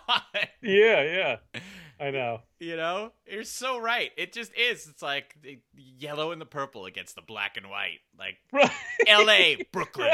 yeah, 0.62 1.02
yeah. 1.02 1.60
I 1.98 2.10
know. 2.10 2.40
You 2.58 2.76
know, 2.76 3.12
you're 3.26 3.44
so 3.44 3.78
right. 3.78 4.10
It 4.16 4.32
just 4.32 4.52
is. 4.56 4.86
It's 4.88 5.00
like 5.02 5.34
the 5.42 5.58
yellow 5.74 6.32
and 6.32 6.40
the 6.40 6.46
purple 6.46 6.86
against 6.86 7.14
the 7.14 7.22
black 7.22 7.56
and 7.56 7.70
white. 7.70 8.00
Like 8.18 8.36
Right. 8.52 8.70
L.A., 9.06 9.58
Brooklyn. 9.72 10.08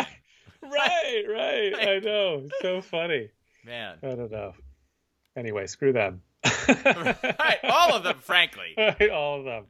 right, 0.63 1.25
right. 1.29 1.75
I 1.89 1.99
know. 2.01 2.47
So 2.63 2.81
funny. 2.83 3.31
Man, 3.65 3.97
I 4.03 4.09
don't 4.15 4.31
know. 4.31 4.53
Anyway, 5.37 5.67
screw 5.67 5.93
them. 5.93 6.23
right, 6.45 7.59
all 7.65 7.95
of 7.95 8.03
them, 8.05 8.19
frankly. 8.21 8.75
Right, 8.77 9.11
all 9.11 9.39
of 9.41 9.45
them. 9.45 9.67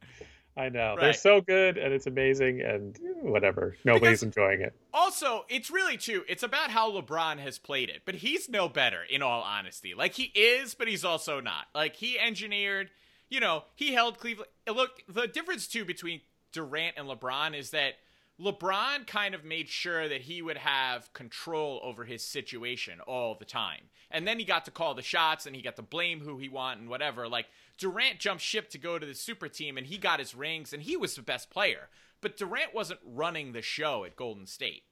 I 0.56 0.68
know. 0.68 0.96
They're 1.00 1.12
so 1.12 1.40
good 1.40 1.78
and 1.78 1.92
it's 1.92 2.06
amazing 2.06 2.60
and 2.60 2.98
whatever. 3.22 3.76
Nobody's 3.84 4.20
Because- 4.20 4.22
enjoying 4.24 4.60
it. 4.62 4.74
Also, 4.92 5.44
it's 5.48 5.70
really 5.70 5.96
too. 5.96 6.24
It's 6.28 6.42
about 6.42 6.70
how 6.70 6.90
LeBron 6.90 7.38
has 7.38 7.58
played 7.58 7.88
it, 7.88 8.02
but 8.04 8.16
he's 8.16 8.48
no 8.48 8.68
better. 8.68 9.02
In 9.08 9.22
all 9.22 9.42
honesty, 9.42 9.94
like 9.94 10.14
he 10.14 10.24
is, 10.34 10.74
but 10.74 10.88
he's 10.88 11.04
also 11.04 11.40
not. 11.40 11.66
Like 11.74 11.96
he 11.96 12.18
engineered. 12.18 12.90
You 13.28 13.38
know, 13.40 13.64
he 13.76 13.92
held 13.94 14.18
Cleveland. 14.18 14.50
Look, 14.66 15.02
the 15.08 15.28
difference 15.28 15.66
too 15.68 15.84
between 15.84 16.20
Durant 16.52 16.94
and 16.96 17.06
LeBron 17.06 17.56
is 17.56 17.70
that 17.70 17.94
LeBron 18.40 19.06
kind 19.06 19.34
of 19.34 19.44
made 19.44 19.68
sure 19.68 20.08
that 20.08 20.22
he 20.22 20.40
would 20.40 20.56
have 20.56 21.12
control 21.12 21.80
over 21.82 22.04
his 22.04 22.24
situation 22.24 23.00
all 23.00 23.34
the 23.34 23.44
time. 23.44 23.90
And 24.10 24.26
then 24.26 24.38
he 24.38 24.44
got 24.44 24.64
to 24.64 24.70
call 24.70 24.94
the 24.94 25.02
shots 25.02 25.46
and 25.46 25.54
he 25.54 25.62
got 25.62 25.76
to 25.76 25.82
blame 25.82 26.20
who 26.20 26.38
he 26.38 26.48
want 26.48 26.80
and 26.80 26.88
whatever. 26.88 27.28
Like 27.28 27.46
Durant 27.76 28.18
jumped 28.18 28.42
ship 28.42 28.70
to 28.70 28.78
go 28.78 28.98
to 28.98 29.06
the 29.06 29.14
super 29.14 29.48
team 29.48 29.76
and 29.76 29.86
he 29.86 29.98
got 29.98 30.20
his 30.20 30.34
rings 30.34 30.72
and 30.72 30.82
he 30.82 30.96
was 30.96 31.14
the 31.14 31.22
best 31.22 31.50
player. 31.50 31.88
But 32.20 32.36
Durant 32.36 32.74
wasn't 32.74 33.00
running 33.04 33.52
the 33.52 33.62
show 33.62 34.04
at 34.04 34.16
Golden 34.16 34.46
State. 34.46 34.84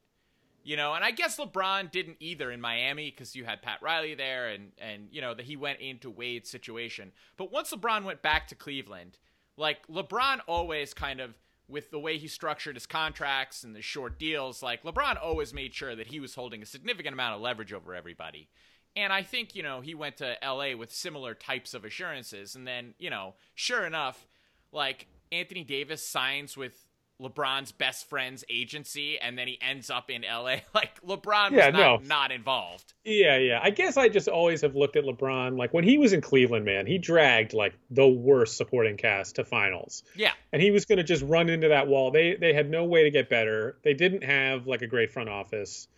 You 0.64 0.76
know, 0.76 0.92
and 0.92 1.02
I 1.02 1.12
guess 1.12 1.38
LeBron 1.38 1.90
didn't 1.90 2.18
either 2.20 2.50
in 2.50 2.60
Miami 2.60 3.10
because 3.10 3.34
you 3.34 3.44
had 3.44 3.62
Pat 3.62 3.80
Riley 3.80 4.14
there 4.14 4.48
and 4.48 4.72
and 4.76 5.08
you 5.10 5.22
know 5.22 5.32
that 5.32 5.46
he 5.46 5.56
went 5.56 5.80
into 5.80 6.10
Wade's 6.10 6.50
situation. 6.50 7.12
But 7.38 7.50
once 7.50 7.72
LeBron 7.72 8.04
went 8.04 8.20
back 8.20 8.48
to 8.48 8.54
Cleveland, 8.54 9.18
like 9.56 9.86
LeBron 9.86 10.40
always 10.46 10.92
kind 10.92 11.20
of 11.20 11.38
with 11.68 11.90
the 11.90 11.98
way 11.98 12.16
he 12.18 12.28
structured 12.28 12.76
his 12.76 12.86
contracts 12.86 13.62
and 13.62 13.76
the 13.76 13.82
short 13.82 14.18
deals, 14.18 14.62
like 14.62 14.82
LeBron 14.82 15.22
always 15.22 15.52
made 15.52 15.74
sure 15.74 15.94
that 15.94 16.08
he 16.08 16.18
was 16.18 16.34
holding 16.34 16.62
a 16.62 16.66
significant 16.66 17.12
amount 17.12 17.34
of 17.34 17.40
leverage 17.40 17.72
over 17.72 17.94
everybody. 17.94 18.48
And 18.96 19.12
I 19.12 19.22
think, 19.22 19.54
you 19.54 19.62
know, 19.62 19.80
he 19.80 19.94
went 19.94 20.16
to 20.16 20.36
LA 20.42 20.74
with 20.76 20.92
similar 20.92 21.34
types 21.34 21.74
of 21.74 21.84
assurances. 21.84 22.54
And 22.56 22.66
then, 22.66 22.94
you 22.98 23.10
know, 23.10 23.34
sure 23.54 23.84
enough, 23.86 24.26
like 24.72 25.06
Anthony 25.30 25.62
Davis 25.62 26.04
signs 26.04 26.56
with 26.56 26.87
LeBron's 27.20 27.72
best 27.72 28.08
friend's 28.08 28.44
agency 28.48 29.18
and 29.18 29.36
then 29.36 29.48
he 29.48 29.58
ends 29.60 29.90
up 29.90 30.08
in 30.10 30.22
LA. 30.22 30.56
Like 30.74 31.00
LeBron 31.02 31.50
was 31.50 31.58
Yeah, 31.58 31.70
not, 31.70 32.02
no. 32.02 32.06
not 32.08 32.30
involved. 32.30 32.92
Yeah, 33.04 33.36
yeah. 33.38 33.58
I 33.60 33.70
guess 33.70 33.96
I 33.96 34.08
just 34.08 34.28
always 34.28 34.60
have 34.60 34.76
looked 34.76 34.94
at 34.96 35.04
LeBron 35.04 35.58
like 35.58 35.74
when 35.74 35.82
he 35.82 35.98
was 35.98 36.12
in 36.12 36.20
Cleveland, 36.20 36.64
man, 36.64 36.86
he 36.86 36.98
dragged 36.98 37.54
like 37.54 37.74
the 37.90 38.06
worst 38.06 38.56
supporting 38.56 38.96
cast 38.96 39.36
to 39.36 39.44
finals. 39.44 40.04
Yeah. 40.14 40.32
And 40.52 40.62
he 40.62 40.70
was 40.70 40.84
going 40.84 40.98
to 40.98 41.04
just 41.04 41.24
run 41.24 41.48
into 41.48 41.68
that 41.68 41.88
wall. 41.88 42.10
They 42.12 42.36
they 42.36 42.52
had 42.52 42.70
no 42.70 42.84
way 42.84 43.02
to 43.04 43.10
get 43.10 43.28
better. 43.28 43.76
They 43.82 43.94
didn't 43.94 44.22
have 44.22 44.66
like 44.68 44.82
a 44.82 44.86
great 44.86 45.10
front 45.10 45.28
office. 45.28 45.88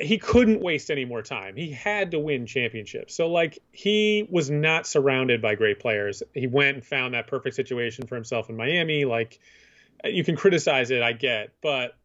He 0.00 0.18
couldn't 0.18 0.60
waste 0.60 0.90
any 0.90 1.04
more 1.06 1.22
time. 1.22 1.56
He 1.56 1.70
had 1.70 2.10
to 2.10 2.18
win 2.18 2.46
championships. 2.46 3.14
So 3.14 3.28
like 3.30 3.58
he 3.72 4.26
was 4.30 4.50
not 4.50 4.86
surrounded 4.86 5.40
by 5.40 5.54
great 5.54 5.78
players. 5.80 6.22
He 6.34 6.46
went 6.46 6.76
and 6.76 6.84
found 6.84 7.14
that 7.14 7.26
perfect 7.26 7.56
situation 7.56 8.06
for 8.06 8.14
himself 8.16 8.50
in 8.50 8.56
Miami. 8.56 9.04
Like 9.06 9.40
you 10.04 10.24
can 10.24 10.36
criticize 10.36 10.90
it, 10.90 11.02
I 11.02 11.12
get, 11.12 11.50
but 11.62 11.96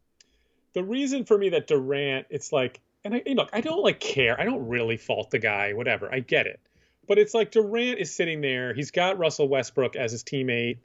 the 0.73 0.83
reason 0.83 1.25
for 1.25 1.37
me 1.37 1.49
that 1.49 1.67
Durant, 1.67 2.27
it's 2.29 2.51
like, 2.51 2.79
and 3.03 3.15
I, 3.15 3.23
look, 3.27 3.49
I 3.53 3.61
don't 3.61 3.81
like 3.81 3.99
care. 3.99 4.39
I 4.39 4.43
don't 4.45 4.67
really 4.67 4.97
fault 4.97 5.31
the 5.31 5.39
guy, 5.39 5.73
whatever. 5.73 6.13
I 6.13 6.19
get 6.19 6.45
it. 6.45 6.59
But 7.07 7.17
it's 7.17 7.33
like 7.33 7.51
Durant 7.51 7.99
is 7.99 8.13
sitting 8.13 8.41
there. 8.41 8.73
He's 8.73 8.91
got 8.91 9.17
Russell 9.17 9.47
Westbrook 9.47 9.95
as 9.95 10.11
his 10.11 10.23
teammate 10.23 10.77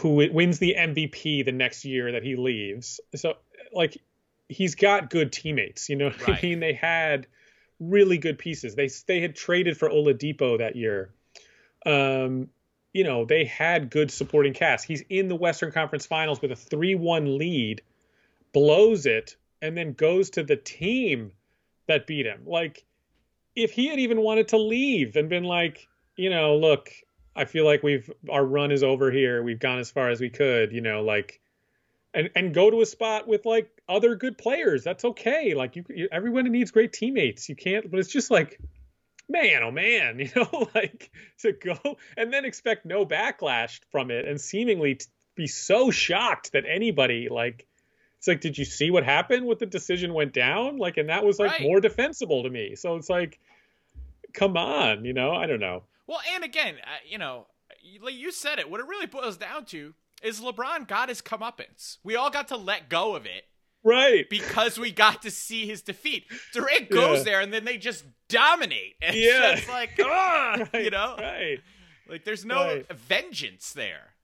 who 0.00 0.10
wins 0.32 0.58
the 0.58 0.74
MVP 0.78 1.44
the 1.44 1.52
next 1.52 1.84
year 1.84 2.12
that 2.12 2.22
he 2.22 2.36
leaves. 2.36 3.00
So, 3.14 3.34
like, 3.72 3.98
he's 4.48 4.74
got 4.74 5.10
good 5.10 5.32
teammates. 5.32 5.88
You 5.88 5.96
know 5.96 6.06
what 6.06 6.26
Right. 6.26 6.38
I 6.38 6.46
mean? 6.46 6.60
They 6.60 6.72
had 6.72 7.26
really 7.80 8.18
good 8.18 8.38
pieces. 8.38 8.74
They 8.74 8.88
they 9.06 9.20
had 9.20 9.36
traded 9.36 9.76
for 9.76 9.88
Oladipo 9.88 10.58
that 10.58 10.76
year. 10.76 11.10
Um, 11.86 12.48
you 12.94 13.04
know, 13.04 13.26
they 13.26 13.44
had 13.44 13.90
good 13.90 14.10
supporting 14.10 14.54
cast. 14.54 14.86
He's 14.86 15.02
in 15.10 15.28
the 15.28 15.34
Western 15.34 15.72
Conference 15.72 16.06
Finals 16.06 16.40
with 16.40 16.52
a 16.52 16.54
3-1 16.54 17.36
lead, 17.36 17.82
blows 18.52 19.04
it, 19.04 19.36
and 19.60 19.76
then 19.76 19.92
goes 19.92 20.30
to 20.30 20.44
the 20.44 20.56
team 20.56 21.32
that 21.88 22.06
beat 22.06 22.24
him. 22.24 22.42
Like, 22.46 22.84
if 23.56 23.72
he 23.72 23.88
had 23.88 23.98
even 23.98 24.20
wanted 24.20 24.48
to 24.48 24.58
leave 24.58 25.16
and 25.16 25.28
been 25.28 25.44
like, 25.44 25.88
you 26.16 26.30
know, 26.30 26.56
look, 26.56 26.90
I 27.36 27.44
feel 27.46 27.64
like 27.64 27.82
we've 27.82 28.08
our 28.30 28.44
run 28.44 28.70
is 28.70 28.84
over 28.84 29.10
here. 29.10 29.42
We've 29.42 29.58
gone 29.58 29.80
as 29.80 29.90
far 29.90 30.10
as 30.10 30.20
we 30.20 30.30
could, 30.30 30.72
you 30.72 30.80
know, 30.80 31.02
like 31.02 31.40
and 32.12 32.30
and 32.36 32.54
go 32.54 32.70
to 32.70 32.80
a 32.80 32.86
spot 32.86 33.26
with 33.26 33.44
like 33.44 33.68
other 33.88 34.14
good 34.14 34.38
players. 34.38 34.84
That's 34.84 35.04
okay. 35.04 35.54
Like 35.54 35.74
you, 35.74 35.84
you 35.88 36.08
everyone 36.12 36.44
needs 36.44 36.70
great 36.70 36.92
teammates. 36.92 37.48
You 37.48 37.56
can't 37.56 37.90
but 37.90 37.98
it's 37.98 38.12
just 38.12 38.30
like 38.30 38.60
man, 39.28 39.62
oh 39.62 39.70
man, 39.70 40.18
you 40.20 40.30
know, 40.36 40.68
like 40.74 41.10
to 41.40 41.52
go 41.52 41.78
and 42.16 42.32
then 42.32 42.44
expect 42.44 42.84
no 42.86 43.04
backlash 43.06 43.80
from 43.90 44.10
it 44.10 44.26
and 44.26 44.40
seemingly 44.40 44.96
t- 44.96 45.06
be 45.34 45.46
so 45.46 45.90
shocked 45.90 46.52
that 46.52 46.64
anybody 46.68 47.28
like 47.28 47.66
it's 48.18 48.28
like 48.28 48.40
did 48.40 48.56
you 48.56 48.64
see 48.64 48.90
what 48.90 49.02
happened 49.04 49.44
what 49.44 49.58
the 49.58 49.66
decision 49.66 50.14
went 50.14 50.32
down 50.32 50.78
like 50.78 50.96
and 50.96 51.08
that 51.08 51.24
was 51.24 51.38
like 51.40 51.50
Right. 51.50 51.62
more 51.62 51.80
defensible 51.80 52.44
to 52.44 52.50
me 52.50 52.76
so 52.76 52.94
it's 52.94 53.10
like 53.10 53.40
come 54.32 54.56
on 54.56 55.04
you 55.04 55.12
know 55.12 55.32
i 55.32 55.46
don't 55.46 55.58
know 55.60 55.82
Well, 56.06 56.20
and 56.34 56.44
again, 56.44 56.76
uh, 56.84 56.98
you 57.08 57.18
know, 57.18 57.46
like 58.00 58.14
you 58.14 58.30
said 58.30 58.58
it. 58.58 58.70
What 58.70 58.78
it 58.80 58.86
really 58.86 59.06
boils 59.06 59.36
down 59.38 59.64
to 59.66 59.94
is 60.22 60.40
LeBron 60.40 60.86
got 60.86 61.08
his 61.08 61.20
comeuppance. 61.22 61.98
We 62.04 62.14
all 62.14 62.30
got 62.30 62.48
to 62.48 62.56
let 62.56 62.88
go 62.88 63.14
of 63.16 63.26
it 63.26 63.46
right 63.84 64.28
because 64.30 64.78
we 64.78 64.90
got 64.90 65.22
to 65.22 65.30
see 65.30 65.66
his 65.66 65.82
defeat. 65.82 66.24
Durant 66.52 66.90
goes 66.90 67.18
Yeah. 67.18 67.24
there 67.24 67.40
and 67.40 67.52
then 67.52 67.64
they 67.64 67.76
just 67.76 68.04
dominate. 68.28 68.94
And 69.02 69.14
Yeah. 69.14 69.52
it's 69.52 69.68
like, 69.68 69.90
ah, 70.02 70.56
right, 70.72 70.84
you 70.84 70.90
know, 70.90 71.16
right 71.18 71.60
like 72.08 72.24
there's 72.24 72.44
no 72.44 72.56
Right. 72.56 72.92
vengeance 72.92 73.72
there. 73.72 74.14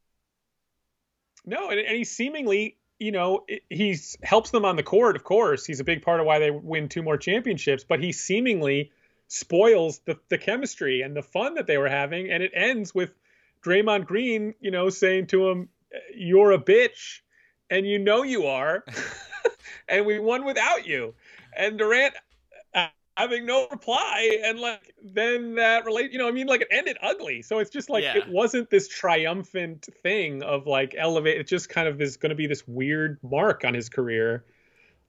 no 1.47 1.71
and, 1.71 1.81
and 1.81 1.97
he 1.97 2.05
seemingly 2.05 2.77
you 2.99 3.13
know 3.13 3.45
he 3.71 3.97
helps 4.23 4.51
them 4.51 4.65
on 4.65 4.77
the 4.77 4.83
court 4.83 5.17
of 5.17 5.25
course 5.25 5.65
he's 5.65 5.81
a 5.81 5.85
big 5.85 6.03
part 6.03 6.21
of 6.21 6.27
why 6.27 6.39
they 6.39 6.51
win 6.51 6.89
two 6.89 7.03
more 7.03 7.17
championships 7.17 7.83
but 7.85 7.99
he 8.03 8.13
seemingly 8.13 8.91
spoils 9.29 10.01
the, 10.01 10.19
the 10.29 10.37
chemistry 10.37 11.01
and 11.03 11.17
the 11.17 11.23
fun 11.23 11.55
that 11.55 11.67
they 11.67 11.79
were 11.79 11.89
having 11.89 12.31
and 12.31 12.43
it 12.43 12.51
ends 12.55 12.95
with 12.95 13.15
Draymond 13.65 14.05
Green 14.07 14.55
you 14.61 14.71
know 14.71 14.91
saying 14.91 15.29
to 15.29 15.49
him 15.49 15.69
you're 16.15 16.53
a 16.53 16.59
bitch 16.59 17.21
and 17.71 17.87
you 17.87 17.99
know 17.99 18.23
you 18.23 18.47
are 18.47 18.85
and 19.91 20.07
we 20.07 20.19
won 20.19 20.45
without 20.45 20.87
you. 20.87 21.15
And 21.57 21.79
Durant 21.79 22.15
uh, 22.75 22.87
having 23.17 23.45
no 23.45 23.67
reply 23.71 24.41
and 24.45 24.59
like 24.61 24.95
then 25.03 25.57
that 25.57 25.85
relate 25.85 26.13
you 26.13 26.19
know 26.19 26.29
I 26.29 26.31
mean 26.31 26.47
like 26.47 26.63
it 26.63 26.69
ended 26.71 26.97
ugly. 27.03 27.43
So 27.43 27.59
it's 27.59 27.71
just 27.71 27.91
like 27.91 28.05
Yeah. 28.05 28.17
it 28.17 28.29
wasn't 28.29 28.71
this 28.71 28.89
triumphant 28.89 29.89
thing 30.03 30.43
of 30.43 30.67
like 30.67 30.95
elevate 30.97 31.39
it 31.41 31.47
just 31.47 31.69
kind 31.69 31.89
of 31.89 32.01
is 32.01 32.17
going 32.17 32.31
to 32.31 32.37
be 32.37 32.47
this 32.47 32.67
weird 32.67 33.19
mark 33.23 33.65
on 33.65 33.75
his 33.75 33.89
career. 33.89 34.45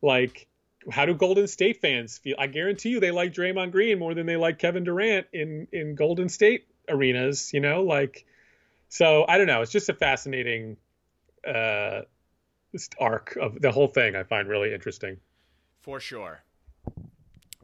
Like 0.01 0.47
how 0.89 1.05
do 1.05 1.13
Golden 1.13 1.47
State 1.47 1.79
fans 1.79 2.17
feel? 2.17 2.35
I 2.39 2.47
guarantee 2.47 2.89
you 2.89 2.99
they 2.99 3.11
like 3.11 3.33
Draymond 3.33 3.71
Green 3.71 3.99
more 3.99 4.15
than 4.15 4.25
they 4.25 4.35
like 4.35 4.57
Kevin 4.57 4.83
Durant 4.83 5.27
in 5.31 5.67
in 5.71 5.95
Golden 5.95 6.27
State 6.27 6.65
arenas 6.89 7.53
you 7.53 7.59
know 7.59 7.83
like 7.83 8.25
so 8.89 9.23
I 9.27 9.37
don't 9.37 9.47
know. 9.47 9.61
It's 9.61 9.71
just 9.71 9.87
a 9.89 9.93
fascinating 9.93 10.77
uh 11.47 12.01
arc 12.99 13.35
of 13.41 13.61
the 13.61 13.71
whole 13.71 13.87
thing 13.87 14.15
I 14.15 14.23
find 14.23 14.47
really 14.47 14.73
interesting 14.73 15.17
For 15.81 15.99
sure. 15.99 16.43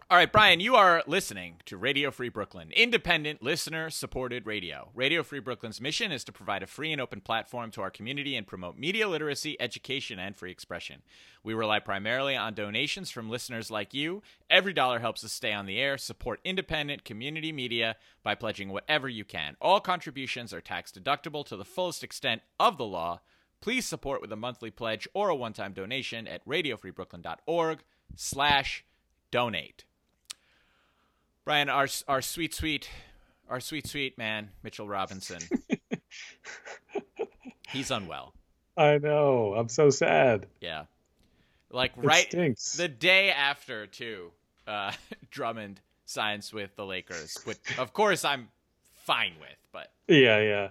All 0.10 0.16
right, 0.16 0.32
Brian, 0.32 0.62
you 0.62 0.76
are 0.76 1.04
listening 1.06 1.58
to 1.66 1.76
Radio 1.76 2.12
Free 2.12 2.30
Brooklyn, 2.30 2.72
independent, 2.72 3.44
listener 3.44 3.90
supported 3.90 4.46
radio. 4.46 4.90
Radio 4.96 5.22
Free 5.22 5.42
Brooklyn's 5.42 5.82
mission 5.82 6.14
is 6.14 6.24
to 6.24 6.32
provide 6.32 6.64
a 6.64 6.68
free 6.68 6.94
and 6.94 7.02
open 7.02 7.20
platform 7.20 7.72
to 7.72 7.82
our 7.82 7.92
community 7.92 8.38
and 8.38 8.48
promote 8.48 8.78
media 8.78 9.10
literacy, 9.10 9.58
education, 9.60 10.18
and 10.18 10.34
free 10.34 10.50
expression. 10.50 11.02
We 11.44 11.54
rely 11.54 11.80
primarily 11.80 12.38
on 12.38 12.54
donations 12.54 13.12
from 13.12 13.30
listeners 13.30 13.70
like 13.70 13.94
you. 13.94 14.24
Every 14.50 14.72
dollar 14.72 15.00
helps 15.00 15.26
us 15.26 15.34
stay 15.34 15.52
on 15.52 15.66
the 15.66 15.78
air. 15.78 15.98
Support 15.98 16.40
independent 16.46 17.04
community 17.04 17.52
media 17.52 17.98
by 18.24 18.34
pledging 18.34 18.70
whatever 18.70 19.10
you 19.10 19.26
can. 19.26 19.58
All 19.60 19.82
contributions 19.82 20.54
are 20.54 20.62
tax 20.62 20.90
deductible 20.90 21.46
to 21.48 21.58
the 21.58 21.66
fullest 21.66 22.02
extent 22.02 22.44
of 22.62 22.78
the 22.78 22.86
law. 22.86 23.20
Please 23.62 23.86
support 23.86 24.22
with 24.22 24.32
a 24.32 24.36
monthly 24.36 24.72
pledge 24.72 25.08
or 25.14 25.30
a 25.30 25.36
one-time 25.36 25.74
donation 25.74 26.28
at 26.28 26.46
radiofreebrooklyn.org 26.48 27.80
slash 28.16 28.86
donate. 29.32 29.84
Brian, 31.44 31.70
our 31.70 31.88
our 32.08 32.22
sweet 32.22 32.54
sweet 32.54 32.90
our 33.50 33.60
sweet 33.60 33.88
sweet 33.88 34.18
man, 34.18 34.50
Mitchell 34.64 34.88
Robinson. 34.88 35.40
He's 37.72 37.92
unwell. 37.92 38.34
I 38.78 38.98
know 39.00 39.56
I'm 39.56 39.70
so 39.70 39.90
sad 39.90 40.46
Yeah. 40.62 40.84
Like 41.72 41.94
It 41.98 42.04
right 42.04 42.28
stinks. 42.28 42.74
the 42.78 42.88
day 42.88 43.32
after 43.32 43.88
too, 43.88 44.32
uh 44.68 44.92
Drummond 45.32 45.82
signs 46.06 46.54
with 46.54 46.76
the 46.76 46.86
Lakers. 46.86 47.38
Which 47.44 47.58
of 47.80 47.92
course 47.94 48.24
I'm 48.24 48.50
fine 48.94 49.34
with. 49.40 49.58
But 49.72 49.92
Yeah, 50.08 50.40
yeah. 50.40 50.70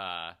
uh, 0.00 0.32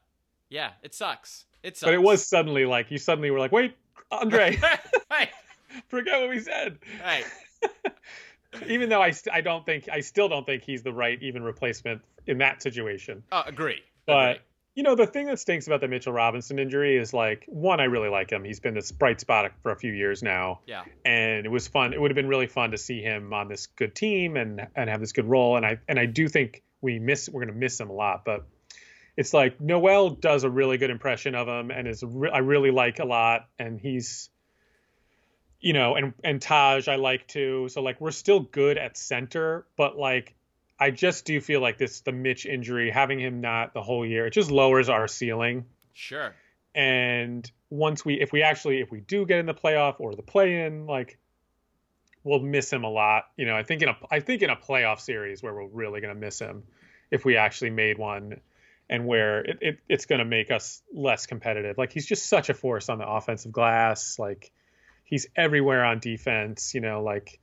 yeah, 0.48 0.72
it 0.82 0.94
sucks. 0.94 1.46
It 1.62 1.76
sucks. 1.76 1.88
But 1.88 1.94
it 1.94 2.02
was 2.02 2.26
suddenly 2.26 2.64
like 2.64 2.90
you 2.90 2.98
suddenly 2.98 3.30
were 3.30 3.38
like, 3.38 3.52
wait, 3.52 3.74
Andre, 4.10 4.58
right, 5.10 5.28
forget 5.88 6.20
what 6.20 6.30
we 6.30 6.40
said. 6.40 6.78
right. 7.04 7.24
Even 8.68 8.88
though 8.88 9.02
I, 9.02 9.10
st- 9.10 9.34
I 9.34 9.42
don't 9.42 9.66
think 9.66 9.88
I 9.92 10.00
still 10.00 10.28
don't 10.28 10.46
think 10.46 10.62
he's 10.62 10.82
the 10.82 10.92
right 10.92 11.22
even 11.22 11.42
replacement 11.42 12.00
in 12.26 12.38
that 12.38 12.62
situation. 12.62 13.22
Uh, 13.30 13.42
agree. 13.44 13.82
But 14.06 14.30
Agree. 14.30 14.42
you 14.76 14.82
know, 14.82 14.94
the 14.94 15.06
thing 15.06 15.26
that 15.26 15.38
stinks 15.38 15.66
about 15.66 15.80
the 15.82 15.88
Mitchell 15.88 16.12
Robinson 16.12 16.58
injury 16.58 16.96
is 16.96 17.12
like 17.12 17.44
one, 17.48 17.80
I 17.80 17.84
really 17.84 18.08
like 18.08 18.30
him. 18.30 18.44
He's 18.44 18.60
been 18.60 18.72
this 18.72 18.92
bright 18.92 19.20
spot 19.20 19.50
for 19.62 19.72
a 19.72 19.76
few 19.76 19.92
years 19.92 20.22
now, 20.22 20.60
yeah, 20.66 20.84
and 21.04 21.44
it 21.44 21.50
was 21.50 21.68
fun. 21.68 21.92
It 21.92 22.00
would 22.00 22.10
have 22.10 22.16
been 22.16 22.28
really 22.28 22.46
fun 22.46 22.70
to 22.70 22.78
see 22.78 23.02
him 23.02 23.34
on 23.34 23.48
this 23.48 23.66
good 23.66 23.94
team 23.94 24.36
and 24.36 24.66
and 24.74 24.88
have 24.88 25.00
this 25.00 25.12
good 25.12 25.26
role. 25.26 25.56
And 25.58 25.66
I 25.66 25.78
and 25.86 25.98
I 25.98 26.06
do 26.06 26.26
think 26.28 26.62
we 26.80 26.98
miss 26.98 27.28
we're 27.28 27.44
gonna 27.44 27.58
miss 27.58 27.78
him 27.78 27.90
a 27.90 27.94
lot, 27.94 28.24
but. 28.24 28.46
It's 29.16 29.32
like 29.32 29.60
Noel 29.60 30.10
does 30.10 30.44
a 30.44 30.50
really 30.50 30.78
good 30.78 30.90
impression 30.90 31.34
of 31.34 31.48
him, 31.48 31.70
and 31.70 31.88
is 31.88 32.02
re- 32.02 32.30
I 32.30 32.38
really 32.38 32.70
like 32.70 32.98
a 32.98 33.06
lot, 33.06 33.48
and 33.58 33.80
he's 33.80 34.28
you 35.60 35.72
know, 35.72 35.96
and 35.96 36.12
and 36.22 36.40
Taj 36.40 36.88
I 36.88 36.96
like 36.96 37.26
too. 37.26 37.68
So 37.70 37.82
like 37.82 38.00
we're 38.00 38.10
still 38.10 38.40
good 38.40 38.78
at 38.78 38.96
center, 38.96 39.66
but 39.76 39.96
like 39.98 40.34
I 40.78 40.90
just 40.90 41.24
do 41.24 41.40
feel 41.40 41.60
like 41.60 41.78
this 41.78 42.00
the 42.02 42.12
Mitch 42.12 42.46
injury, 42.46 42.90
having 42.90 43.18
him 43.18 43.40
not 43.40 43.72
the 43.74 43.82
whole 43.82 44.04
year, 44.04 44.26
it 44.26 44.32
just 44.32 44.50
lowers 44.50 44.88
our 44.88 45.08
ceiling. 45.08 45.64
sure. 45.92 46.34
And 46.74 47.50
once 47.70 48.04
we 48.04 48.20
if 48.20 48.32
we 48.32 48.42
actually 48.42 48.80
if 48.80 48.90
we 48.90 49.00
do 49.00 49.24
get 49.24 49.38
in 49.38 49.46
the 49.46 49.54
playoff 49.54 49.96
or 49.98 50.14
the 50.14 50.22
play 50.22 50.66
in, 50.66 50.86
like 50.86 51.18
we'll 52.22 52.40
miss 52.40 52.70
him 52.70 52.84
a 52.84 52.90
lot. 52.90 53.24
You 53.36 53.46
know, 53.46 53.56
I 53.56 53.62
think 53.62 53.82
in 53.82 53.88
a 53.88 53.96
I 54.10 54.20
think 54.20 54.42
in 54.42 54.50
a 54.50 54.56
playoff 54.56 55.00
series 55.00 55.42
where 55.42 55.54
we're 55.54 55.68
really 55.68 56.02
gonna 56.02 56.14
miss 56.14 56.38
him 56.38 56.64
if 57.10 57.24
we 57.24 57.36
actually 57.36 57.70
made 57.70 57.98
one 57.98 58.40
and 58.88 59.06
where 59.06 59.40
it, 59.40 59.58
it 59.60 59.78
it's 59.88 60.06
gonna 60.06 60.24
make 60.24 60.50
us 60.50 60.82
less 60.92 61.26
competitive. 61.26 61.78
Like 61.78 61.92
he's 61.92 62.06
just 62.06 62.28
such 62.28 62.48
a 62.48 62.54
force 62.54 62.88
on 62.88 62.98
the 62.98 63.06
offensive 63.08 63.52
glass. 63.52 64.18
Like 64.18 64.50
he's 65.04 65.26
everywhere 65.36 65.84
on 65.84 65.98
defense, 65.98 66.74
you 66.74 66.80
know, 66.80 67.02
like 67.02 67.38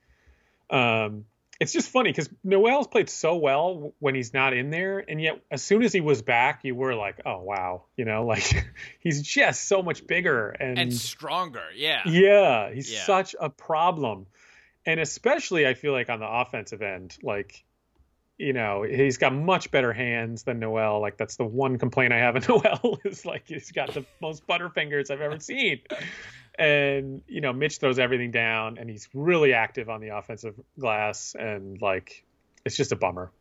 um 0.69 1.25
it's 1.59 1.71
just 1.71 1.89
funny 1.89 2.09
because 2.09 2.29
Noel's 2.43 2.87
played 2.87 3.09
so 3.09 3.35
well 3.35 3.93
when 3.99 4.15
he's 4.15 4.33
not 4.33 4.53
in 4.53 4.69
there, 4.69 4.99
and 4.99 5.21
yet 5.21 5.39
as 5.51 5.61
soon 5.61 5.83
as 5.83 5.93
he 5.93 6.01
was 6.01 6.21
back, 6.21 6.61
you 6.63 6.75
were 6.75 6.95
like, 6.95 7.21
"Oh 7.25 7.41
wow," 7.41 7.83
you 7.95 8.05
know, 8.05 8.25
like 8.33 8.65
he's 8.99 9.21
just 9.21 9.67
so 9.67 9.81
much 9.83 10.05
bigger 10.05 10.49
and, 10.49 10.77
And 10.79 10.93
stronger. 10.93 11.63
Yeah. 11.75 12.01
yeah, 12.05 12.73
he's 12.73 12.91
Yeah. 12.91 13.05
such 13.05 13.35
a 13.39 13.49
problem, 13.49 14.25
and 14.85 14.99
especially 14.99 15.65
I 15.67 15.75
feel 15.75 15.93
like 15.93 16.09
on 16.09 16.19
the 16.19 16.27
offensive 16.27 16.81
end, 16.81 17.17
like 17.21 17.63
you 18.37 18.53
know, 18.53 18.83
he's 18.83 19.17
got 19.17 19.33
much 19.33 19.69
better 19.71 19.93
hands 19.93 20.43
than 20.43 20.59
Noel. 20.59 20.99
Like 20.99 21.17
that's 21.17 21.35
the 21.35 21.45
one 21.45 21.77
complaint 21.77 22.13
I 22.13 22.17
have 22.17 22.35
of 22.35 22.47
Noel 22.49 22.99
is 23.05 23.25
like 23.25 23.43
he's 23.47 23.71
got 23.71 23.93
the 23.93 24.05
most 24.21 24.45
butterfingers 24.47 25.11
I've 25.11 25.21
ever 25.21 25.39
seen. 25.39 25.81
And 26.57 27.21
you 27.27 27.41
know, 27.41 27.53
Mitch 27.53 27.77
throws 27.77 27.99
everything 27.99 28.31
down, 28.31 28.77
and 28.77 28.89
he's 28.89 29.09
really 29.13 29.53
active 29.53 29.89
on 29.89 30.01
the 30.01 30.09
offensive 30.09 30.55
glass, 30.79 31.35
and 31.37 31.81
like 31.81 32.23
it's 32.65 32.77
just 32.77 32.91
a 32.91 32.95
bummer. 32.95 33.31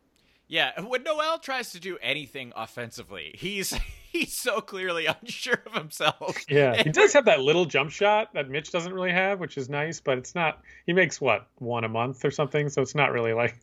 Yeah, 0.47 0.79
when 0.81 1.03
Noel 1.03 1.39
tries 1.39 1.71
to 1.71 1.79
do 1.79 1.97
anything 2.01 2.53
offensively, 2.55 3.31
he's 3.35 3.73
he's 4.11 4.33
so 4.33 4.61
clearly 4.61 5.05
unsure 5.21 5.61
of 5.65 5.73
himself. 5.73 6.37
Yeah, 6.49 6.81
he 6.81 6.91
does 6.91 7.13
have 7.13 7.25
that 7.25 7.39
little 7.39 7.65
jump 7.65 7.91
shot 7.91 8.33
that 8.33 8.49
Mitch 8.49 8.71
doesn't 8.71 8.93
really 8.93 9.11
have, 9.11 9.39
which 9.39 9.57
is 9.57 9.69
nice, 9.69 9.99
but 9.99 10.17
it's 10.17 10.35
not. 10.35 10.61
He 10.85 10.93
makes 10.93 11.19
what 11.19 11.47
one 11.57 11.83
a 11.83 11.89
month 11.89 12.23
or 12.25 12.31
something, 12.31 12.69
so 12.69 12.81
it's 12.81 12.95
not 12.95 13.11
really 13.11 13.33
like. 13.33 13.59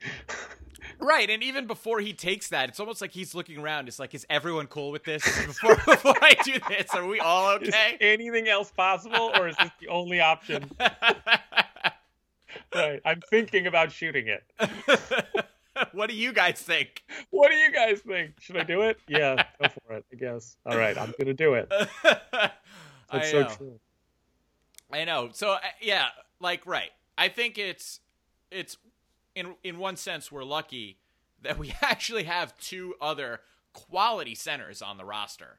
Right, 1.00 1.30
and 1.30 1.42
even 1.42 1.66
before 1.66 2.00
he 2.00 2.12
takes 2.12 2.48
that, 2.48 2.68
it's 2.68 2.78
almost 2.78 3.00
like 3.00 3.10
he's 3.12 3.34
looking 3.34 3.58
around. 3.58 3.88
It's 3.88 3.98
like, 3.98 4.14
is 4.14 4.26
everyone 4.28 4.66
cool 4.66 4.90
with 4.90 5.04
this? 5.04 5.22
Before 5.46 5.74
before 5.76 6.14
I 6.20 6.34
do 6.44 6.58
this, 6.68 6.94
are 6.94 7.06
we 7.06 7.20
all 7.20 7.56
Is 7.56 7.68
okay? 7.68 7.96
anything 8.00 8.48
else 8.48 8.70
possible, 8.70 9.32
or 9.34 9.48
is 9.48 9.56
this 9.56 9.70
the 9.80 9.88
only 9.88 10.20
option? 10.20 10.70
Right, 12.74 13.00
I'm 13.04 13.20
thinking 13.30 13.66
about 13.66 13.90
shooting 13.90 14.26
it. 14.28 14.44
what 15.92 16.08
do 16.08 16.14
you 16.16 16.32
guys 16.32 16.60
think? 16.60 17.02
What 17.30 17.50
do 17.50 17.56
you 17.56 17.72
guys 17.72 18.00
think? 18.00 18.40
Should 18.40 18.56
I 18.56 18.62
do 18.62 18.82
it? 18.82 18.98
Yeah, 19.08 19.44
go 19.60 19.68
for 19.68 19.94
it. 19.94 20.04
I 20.12 20.16
guess. 20.16 20.56
All 20.66 20.76
right, 20.76 20.96
I'm 20.96 21.12
gonna 21.18 21.34
do 21.34 21.54
it. 21.54 21.68
I 22.04 22.50
That's 23.12 23.30
so 23.30 23.42
know. 23.42 23.48
true. 23.48 23.80
I 24.92 25.04
know. 25.04 25.30
So 25.32 25.52
uh, 25.52 25.58
yeah, 25.80 26.08
like 26.40 26.64
right. 26.64 26.90
I 27.18 27.28
think 27.28 27.58
it's 27.58 28.00
it's 28.50 28.76
in 29.40 29.54
in 29.64 29.78
one 29.78 29.96
sense 29.96 30.30
we're 30.30 30.44
lucky 30.44 30.98
that 31.42 31.58
we 31.58 31.74
actually 31.82 32.24
have 32.24 32.56
two 32.58 32.94
other 33.00 33.40
quality 33.72 34.34
centers 34.34 34.82
on 34.82 34.96
the 34.96 35.04
roster. 35.04 35.58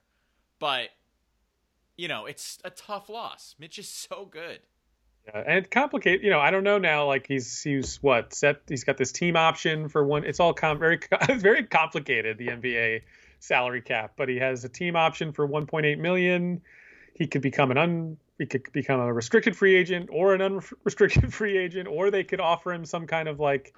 But 0.59 0.89
you 1.97 2.07
know, 2.07 2.25
it's 2.25 2.59
a 2.63 2.69
tough 2.69 3.09
loss. 3.09 3.55
Mitch 3.59 3.77
is 3.77 3.89
so 3.89 4.25
good. 4.25 4.59
Yeah, 5.27 5.43
and 5.45 5.69
complicate. 5.69 6.23
You 6.23 6.29
know, 6.31 6.39
I 6.39 6.49
don't 6.49 6.63
know 6.63 6.77
now. 6.77 7.05
Like 7.05 7.27
he's 7.27 7.61
he's 7.61 7.97
what 8.01 8.33
set? 8.33 8.61
He's 8.67 8.83
got 8.83 8.97
this 8.97 9.11
team 9.11 9.35
option 9.35 9.89
for 9.89 10.03
one. 10.03 10.23
It's 10.23 10.39
all 10.39 10.53
com- 10.53 10.79
very 10.79 10.99
very 11.37 11.63
complicated. 11.63 12.37
The 12.37 12.47
NBA 12.47 13.01
salary 13.39 13.81
cap, 13.81 14.13
but 14.17 14.29
he 14.29 14.37
has 14.37 14.63
a 14.63 14.69
team 14.69 14.95
option 14.95 15.31
for 15.31 15.47
1.8 15.47 15.97
million. 15.99 16.61
He 17.13 17.27
could 17.27 17.41
become 17.41 17.71
an 17.71 17.77
un. 17.77 18.17
He 18.41 18.47
could 18.47 18.71
become 18.71 18.99
a 18.99 19.13
restricted 19.13 19.55
free 19.55 19.75
agent 19.75 20.09
or 20.11 20.33
an 20.33 20.41
unrestricted 20.41 21.31
free 21.33 21.59
agent, 21.59 21.87
or 21.87 22.09
they 22.09 22.23
could 22.23 22.39
offer 22.39 22.73
him 22.73 22.85
some 22.85 23.05
kind 23.05 23.29
of 23.29 23.39
like 23.39 23.71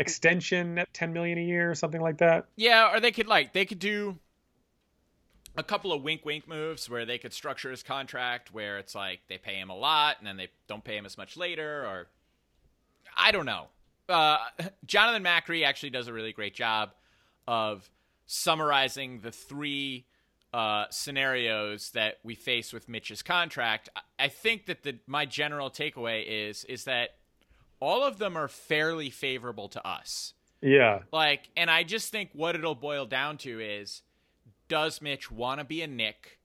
extension 0.00 0.80
at 0.80 0.92
10 0.92 1.12
million 1.12 1.38
a 1.38 1.42
year 1.42 1.70
or 1.70 1.76
something 1.76 2.00
like 2.00 2.18
that. 2.18 2.46
Yeah, 2.56 2.92
or 2.92 2.98
they 2.98 3.12
could 3.12 3.28
like 3.28 3.52
they 3.52 3.64
could 3.64 3.78
do 3.78 4.18
a 5.56 5.62
couple 5.62 5.92
of 5.92 6.02
wink 6.02 6.24
wink 6.24 6.48
moves 6.48 6.90
where 6.90 7.06
they 7.06 7.18
could 7.18 7.32
structure 7.32 7.70
his 7.70 7.84
contract 7.84 8.52
where 8.52 8.78
it's 8.78 8.96
like 8.96 9.20
they 9.28 9.38
pay 9.38 9.54
him 9.54 9.70
a 9.70 9.76
lot 9.76 10.16
and 10.18 10.26
then 10.26 10.36
they 10.36 10.48
don't 10.66 10.82
pay 10.82 10.96
him 10.96 11.06
as 11.06 11.16
much 11.16 11.36
later 11.36 11.86
or 11.86 12.08
I 13.16 13.30
don't 13.30 13.46
know. 13.46 13.66
Uh, 14.08 14.38
Jonathan 14.86 15.22
Macri 15.22 15.64
actually 15.64 15.90
does 15.90 16.08
a 16.08 16.12
really 16.12 16.32
great 16.32 16.56
job 16.56 16.90
of 17.46 17.88
summarizing 18.26 19.20
the 19.20 19.30
three 19.30 20.06
uh, 20.52 20.84
scenarios 20.90 21.90
that 21.90 22.18
we 22.22 22.34
face 22.34 22.72
with 22.72 22.88
Mitch's 22.88 23.22
contract. 23.22 23.88
I- 24.18 24.28
think 24.28 24.66
that 24.66 24.82
the 24.82 24.98
my 25.06 25.24
general 25.26 25.70
takeaway 25.70 26.24
is 26.26 26.64
is 26.64 26.84
that 26.84 27.16
all 27.80 28.04
of 28.04 28.18
them 28.18 28.36
are 28.36 28.48
fairly 28.48 29.10
favorable 29.10 29.68
to 29.68 29.86
us. 29.86 30.34
Yeah, 30.60 31.00
Like, 31.12 31.48
and 31.56 31.68
I 31.68 31.82
just 31.82 32.12
think 32.12 32.30
what 32.34 32.54
it'll 32.54 32.76
boil 32.76 33.04
down 33.04 33.36
to 33.38 33.58
is 33.58 34.02
does 34.68 35.02
Mitch 35.02 35.28
want 35.30 35.58
to 35.58 35.64
be 35.64 35.82
a 35.82 35.88
Knick 35.88 36.38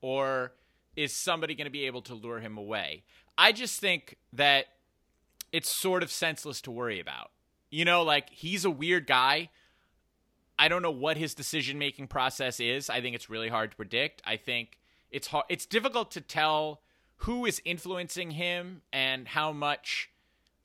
or 0.00 0.52
is 0.94 1.12
somebody 1.12 1.56
going 1.56 1.64
to 1.64 1.70
be 1.70 1.86
able 1.86 2.02
to 2.02 2.14
lure 2.14 2.38
him 2.38 2.56
away? 2.56 3.02
I 3.36 3.50
just 3.50 3.80
think 3.80 4.16
that 4.32 4.66
it's 5.50 5.68
sort 5.68 6.04
of 6.04 6.10
senseless 6.12 6.60
to 6.62 6.70
worry 6.70 7.00
about. 7.00 7.30
You 7.70 7.84
know, 7.84 8.04
like 8.04 8.30
he's 8.30 8.64
a 8.64 8.70
weird 8.70 9.08
guy. 9.08 9.50
I 10.58 10.68
don't 10.68 10.82
know 10.82 10.90
what 10.90 11.16
his 11.16 11.34
decision 11.34 11.78
making 11.78 12.08
process 12.08 12.58
is. 12.60 12.90
I 12.90 13.00
think 13.00 13.14
it's 13.14 13.30
really 13.30 13.48
hard 13.48 13.70
to 13.70 13.76
predict. 13.76 14.22
I 14.24 14.36
think 14.36 14.78
it's 15.10 15.28
hard 15.28 15.46
it's 15.48 15.66
difficult 15.66 16.10
to 16.12 16.20
tell 16.20 16.80
who 17.22 17.46
is 17.46 17.62
influencing 17.64 18.32
him 18.32 18.82
and 18.92 19.28
how 19.28 19.52
much 19.52 20.10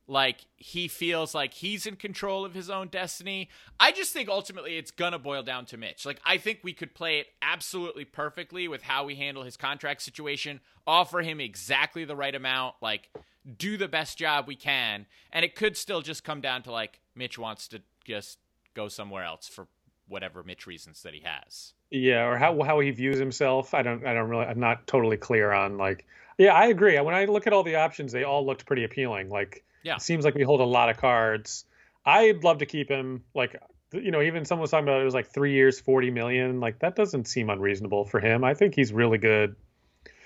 like 0.05 0.41
he 0.57 0.87
feels 0.87 1.33
like 1.33 1.53
he's 1.53 1.85
in 1.85 1.95
control 1.95 2.43
of 2.43 2.53
his 2.53 2.69
own 2.69 2.87
destiny. 2.89 3.49
I 3.79 3.91
just 3.91 4.11
think 4.11 4.27
ultimately 4.27 4.77
it's 4.77 4.91
gonna 4.91 5.19
boil 5.19 5.43
down 5.43 5.65
to 5.67 5.77
Mitch. 5.77 6.05
Like 6.05 6.19
I 6.25 6.37
think 6.37 6.59
we 6.61 6.73
could 6.73 6.93
play 6.93 7.19
it 7.19 7.27
absolutely 7.41 8.05
perfectly 8.05 8.67
with 8.67 8.81
how 8.81 9.05
we 9.05 9.15
handle 9.15 9.43
his 9.43 9.57
contract 9.57 10.01
situation, 10.01 10.59
offer 10.85 11.21
him 11.21 11.39
exactly 11.39 12.03
the 12.03 12.15
right 12.15 12.35
amount, 12.35 12.75
like 12.81 13.09
do 13.57 13.77
the 13.77 13.87
best 13.87 14.17
job 14.17 14.47
we 14.47 14.55
can, 14.55 15.05
and 15.31 15.45
it 15.45 15.55
could 15.55 15.77
still 15.77 16.01
just 16.01 16.23
come 16.23 16.41
down 16.41 16.63
to 16.63 16.71
like 16.71 16.99
Mitch 17.15 17.37
wants 17.37 17.67
to 17.69 17.81
just 18.03 18.39
go 18.73 18.87
somewhere 18.87 19.23
else 19.23 19.47
for 19.47 19.67
whatever 20.13 20.43
Mitch 20.43 20.65
reasons 20.65 21.03
that 21.03 21.13
he 21.13 21.21
has. 21.25 21.73
Yeah, 21.91 22.25
or 22.27 22.37
how 22.37 22.61
how 22.63 22.79
he 22.79 22.91
views 22.91 23.17
himself. 23.19 23.73
I 23.73 23.81
don't 23.81 24.05
I 24.05 24.13
don't 24.13 24.29
really 24.29 24.45
I'm 24.45 24.59
not 24.61 24.87
totally 24.87 25.17
clear 25.17 25.51
on 25.51 25.77
like 25.77 26.05
yeah, 26.37 26.53
I 26.53 26.67
agree. 26.67 26.97
When 27.01 27.13
I 27.13 27.25
look 27.25 27.45
at 27.47 27.53
all 27.53 27.63
the 27.63 27.75
options, 27.75 28.11
they 28.11 28.23
all 28.23 28.45
looked 28.45 28.65
pretty 28.65 28.83
appealing. 28.85 29.29
Like 29.29 29.63
Yeah. 29.83 29.95
it 29.97 30.01
seems 30.01 30.23
like 30.25 30.33
we 30.35 30.43
hold 30.43 30.61
a 30.61 30.65
lot 30.65 30.89
of 30.89 30.97
cards. 30.97 31.65
I'd 32.05 32.43
love 32.43 32.59
to 32.59 32.65
keep 32.65 32.89
him 32.89 33.23
like 33.33 33.61
you 33.91 34.09
know, 34.09 34.21
even 34.23 34.43
someone 34.45 34.61
was 34.63 34.71
talking 34.71 34.87
about 34.87 35.01
it 35.01 35.05
was 35.05 35.13
like 35.13 35.31
three 35.33 35.53
years, 35.53 35.79
forty 35.79 36.09
million. 36.09 36.59
Like 36.59 36.79
that 36.79 36.95
doesn't 36.95 37.25
seem 37.27 37.49
unreasonable 37.49 38.05
for 38.05 38.19
him. 38.19 38.43
I 38.43 38.53
think 38.55 38.73
he's 38.75 38.91
really 38.93 39.19
good. 39.19 39.55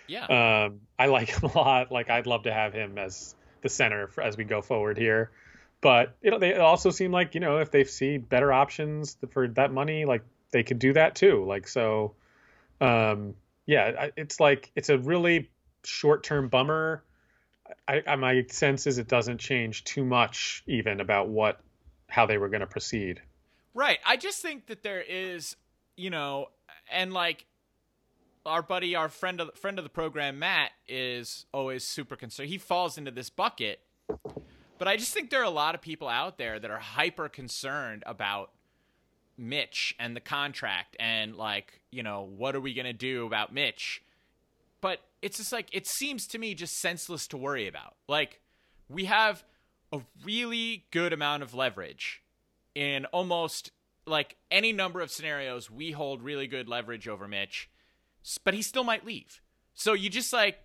Yeah. 0.08 0.26
Um, 0.67 0.82
I 0.97 1.08
like 1.08 1.30
him 1.30 1.50
a 1.54 1.58
lot. 1.58 1.91
Like 1.91 2.10
I'd 2.10 2.28
love 2.28 2.43
to 2.43 2.54
have 2.54 2.71
him 2.73 2.97
as 2.97 3.36
the 3.62 3.69
center 3.69 4.08
for, 4.08 4.21
as 4.23 4.38
we 4.38 4.45
go 4.45 4.62
forward 4.62 4.97
here. 4.97 5.32
But 5.82 6.18
it, 6.22 6.40
they 6.40 6.56
also 6.56 6.90
seem 6.90 7.12
like 7.12 7.36
you 7.36 7.40
know 7.40 7.60
if 7.60 7.72
they 7.72 7.84
see 7.84 8.18
better 8.18 8.52
options 8.52 9.18
for 9.30 9.48
that 9.50 9.72
money, 9.72 10.06
like 10.06 10.24
they 10.52 10.63
could 10.63 10.80
do 10.80 10.94
that 10.94 11.16
too. 11.16 11.46
Like 11.46 11.68
so, 11.68 12.16
um, 12.82 13.36
yeah, 13.66 14.08
it's 14.18 14.40
like 14.40 14.72
it's 14.76 14.90
a 14.90 14.98
really 14.98 15.50
short-term 15.84 16.50
bummer. 16.50 17.04
I, 17.88 18.02
I 18.08 18.16
my 18.16 18.46
sense 18.50 18.88
is 18.88 18.98
it 18.98 19.08
doesn't 19.08 19.40
change 19.40 19.84
too 19.84 20.06
much 20.06 20.63
even 20.68 21.00
about 21.00 21.30
what 21.30 21.60
how 22.10 22.26
they 22.26 22.38
were 22.38 22.50
going 22.50 22.62
to 22.62 22.68
proceed. 22.68 23.22
Right. 23.74 24.00
I 24.06 24.18
just 24.18 24.42
think 24.42 24.68
that 24.68 24.82
there 24.82 25.02
is, 25.02 25.56
you 25.96 26.10
know, 26.10 26.48
and 26.92 27.13
like 27.13 27.46
our 28.46 28.62
buddy, 28.62 28.96
our 28.96 29.10
friend 29.10 29.40
of 29.40 29.54
friend 29.56 29.78
of 29.78 29.84
the 29.84 29.90
program, 29.90 30.40
Matt, 30.40 30.72
is 30.88 31.46
always 31.54 31.84
super 31.84 32.16
concerned. 32.16 32.50
He 32.50 32.58
falls 32.58 32.98
into 32.98 33.12
this 33.12 33.30
bucket, 33.30 33.82
but 34.78 34.88
I 34.88 34.98
just 34.98 35.13
think 35.13 35.30
there 35.30 35.42
are 35.42 35.46
a 35.46 35.50
lot 35.50 35.76
of 35.76 35.82
people 35.82 36.08
out 36.08 36.38
there 36.38 36.60
that 36.60 36.72
are 36.72 36.80
hyper 36.80 37.30
concerned 37.30 38.04
about 38.06 38.52
Mitch 39.38 39.96
and 40.00 40.16
the 40.16 40.20
contract 40.20 40.96
and 41.00 41.36
like, 41.36 41.82
you 41.92 42.04
know, 42.04 42.30
what 42.38 42.56
are 42.56 42.62
we 42.62 42.74
gonna 42.74 42.94
do 42.94 43.26
about 43.26 43.54
Mitch? 43.54 44.04
But 44.82 45.02
it's 45.22 45.38
just 45.38 45.52
like 45.52 45.68
it 45.72 45.88
seems 45.88 46.28
to 46.28 46.38
me 46.40 46.54
just 46.54 46.80
senseless 46.80 47.28
to 47.28 47.38
worry 47.38 47.68
about. 47.68 47.96
Like 48.08 48.42
we 48.90 49.06
have 49.06 49.44
a 49.92 50.02
really 50.24 50.86
good 50.92 51.13
amount 51.13 51.44
of 51.44 51.54
leverage 51.54 52.22
in 52.76 53.06
almost 53.06 53.72
like 54.06 54.36
any 54.50 54.72
number 54.72 55.02
of 55.02 55.12
scenarios. 55.12 55.70
We 55.70 55.92
hold 55.92 56.22
really 56.22 56.48
good 56.48 56.68
leverage 56.68 57.08
over 57.08 57.28
Mitch, 57.28 57.70
but 58.44 58.54
he 58.54 58.62
still 58.62 58.84
might 58.84 59.06
leave. 59.06 59.42
So 59.74 59.94
you 59.94 60.10
just 60.10 60.34
like, 60.34 60.60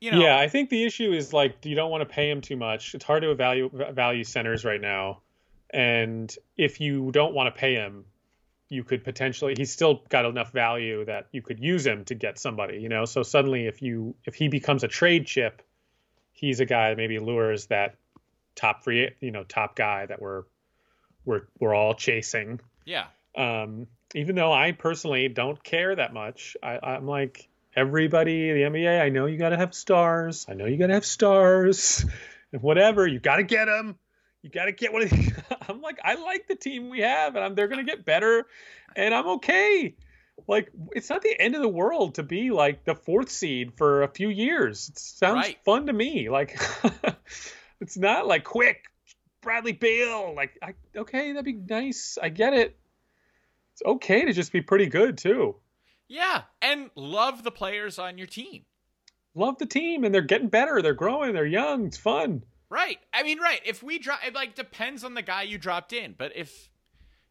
you 0.00 0.10
know, 0.10 0.20
Yeah, 0.20 0.38
I 0.38 0.48
think 0.48 0.70
the 0.70 0.84
issue 0.84 1.12
is 1.12 1.32
like 1.32 1.64
you 1.64 1.74
don't 1.74 1.90
want 1.90 2.06
to 2.06 2.12
pay 2.12 2.30
him 2.30 2.40
too 2.40 2.56
much. 2.56 2.94
It's 2.94 3.04
hard 3.04 3.22
to 3.22 3.30
evaluate 3.30 3.94
value 3.94 4.24
centers 4.24 4.64
right 4.64 4.80
now, 4.80 5.20
and 5.70 6.34
if 6.56 6.80
you 6.80 7.10
don't 7.12 7.34
want 7.34 7.54
to 7.54 7.58
pay 7.58 7.74
him, 7.74 8.04
you 8.68 8.84
could 8.84 9.04
potentially 9.04 9.54
he's 9.56 9.72
still 9.72 10.02
got 10.08 10.24
enough 10.24 10.52
value 10.52 11.04
that 11.04 11.28
you 11.32 11.42
could 11.42 11.60
use 11.60 11.86
him 11.86 12.04
to 12.06 12.14
get 12.14 12.38
somebody. 12.38 12.78
You 12.78 12.88
know, 12.88 13.04
so 13.04 13.22
suddenly 13.22 13.66
if 13.66 13.82
you 13.82 14.14
if 14.24 14.34
he 14.34 14.48
becomes 14.48 14.84
a 14.84 14.88
trade 14.88 15.26
chip, 15.26 15.62
he's 16.32 16.60
a 16.60 16.66
guy 16.66 16.90
that 16.90 16.96
maybe 16.96 17.18
lures 17.18 17.66
that 17.66 17.96
top 18.54 18.84
free 18.84 19.10
you 19.20 19.30
know 19.30 19.44
top 19.44 19.76
guy 19.76 20.06
that 20.06 20.20
we're 20.20 20.44
we're 21.24 21.42
we're 21.58 21.74
all 21.74 21.94
chasing. 21.94 22.60
yeah, 22.84 23.06
Um, 23.36 23.86
even 24.14 24.36
though 24.36 24.52
I 24.52 24.72
personally 24.72 25.28
don't 25.28 25.62
care 25.64 25.94
that 25.96 26.12
much, 26.12 26.56
I, 26.62 26.78
I'm 26.82 27.06
like 27.06 27.48
everybody, 27.76 28.52
the 28.52 28.62
NBA. 28.62 29.00
I 29.00 29.08
know 29.08 29.26
you 29.26 29.38
got 29.38 29.50
to 29.50 29.56
have 29.56 29.74
stars. 29.74 30.46
I 30.48 30.54
know 30.54 30.66
you 30.66 30.76
got 30.76 30.88
to 30.88 30.94
have 30.94 31.04
stars, 31.06 32.04
and 32.52 32.62
whatever 32.62 33.06
you 33.06 33.20
got 33.20 33.36
to 33.36 33.42
get 33.42 33.66
them. 33.66 33.98
You 34.42 34.50
got 34.50 34.66
to 34.66 34.72
get 34.72 34.92
one 34.92 35.02
of 35.02 35.10
these. 35.10 35.32
I'm 35.68 35.80
like, 35.80 35.98
I 36.04 36.14
like 36.14 36.46
the 36.46 36.54
team 36.54 36.90
we 36.90 37.00
have, 37.00 37.34
and 37.36 37.44
I'm, 37.44 37.54
they're 37.54 37.68
gonna 37.68 37.84
get 37.84 38.04
better, 38.04 38.46
and 38.94 39.14
I'm 39.14 39.26
okay. 39.26 39.96
Like, 40.46 40.70
it's 40.92 41.08
not 41.08 41.22
the 41.22 41.40
end 41.40 41.54
of 41.54 41.62
the 41.62 41.68
world 41.68 42.16
to 42.16 42.22
be 42.22 42.50
like 42.50 42.84
the 42.84 42.94
fourth 42.94 43.30
seed 43.30 43.72
for 43.78 44.02
a 44.02 44.08
few 44.08 44.28
years. 44.28 44.88
It 44.88 44.98
sounds 44.98 45.46
Right. 45.46 45.58
fun 45.64 45.86
to 45.86 45.92
me. 45.92 46.28
Like, 46.28 46.58
it's 47.80 47.96
not 47.96 48.26
like 48.26 48.44
quick 48.44 48.84
Bradley 49.40 49.72
Beal. 49.72 50.34
Like, 50.34 50.58
I, 50.60 50.74
okay, 50.96 51.32
that'd 51.32 51.44
be 51.44 51.52
nice. 51.52 52.18
I 52.20 52.28
get 52.30 52.52
it 52.52 52.76
it's 53.74 53.82
okay 53.84 54.24
to 54.24 54.32
just 54.32 54.52
be 54.52 54.60
pretty 54.60 54.86
good 54.86 55.18
too. 55.18 55.56
Yeah, 56.08 56.42
and 56.60 56.90
love 56.94 57.42
the 57.42 57.50
players 57.50 57.98
on 57.98 58.18
your 58.18 58.26
team. 58.26 58.64
Love 59.34 59.58
the 59.58 59.66
team 59.66 60.04
and 60.04 60.14
they're 60.14 60.22
getting 60.22 60.48
better. 60.48 60.80
They're 60.80 60.94
growing. 60.94 61.34
They're 61.34 61.46
young. 61.46 61.86
It's 61.86 61.96
fun. 61.96 62.44
Right. 62.70 62.98
I 63.12 63.22
mean, 63.22 63.40
right. 63.40 63.60
If 63.64 63.82
we 63.82 63.98
drop, 63.98 64.20
it 64.26 64.34
like 64.34 64.54
depends 64.54 65.04
on 65.04 65.14
the 65.14 65.22
guy 65.22 65.42
you 65.42 65.58
dropped 65.58 65.92
in. 65.92 66.14
But 66.16 66.32
if 66.36 66.70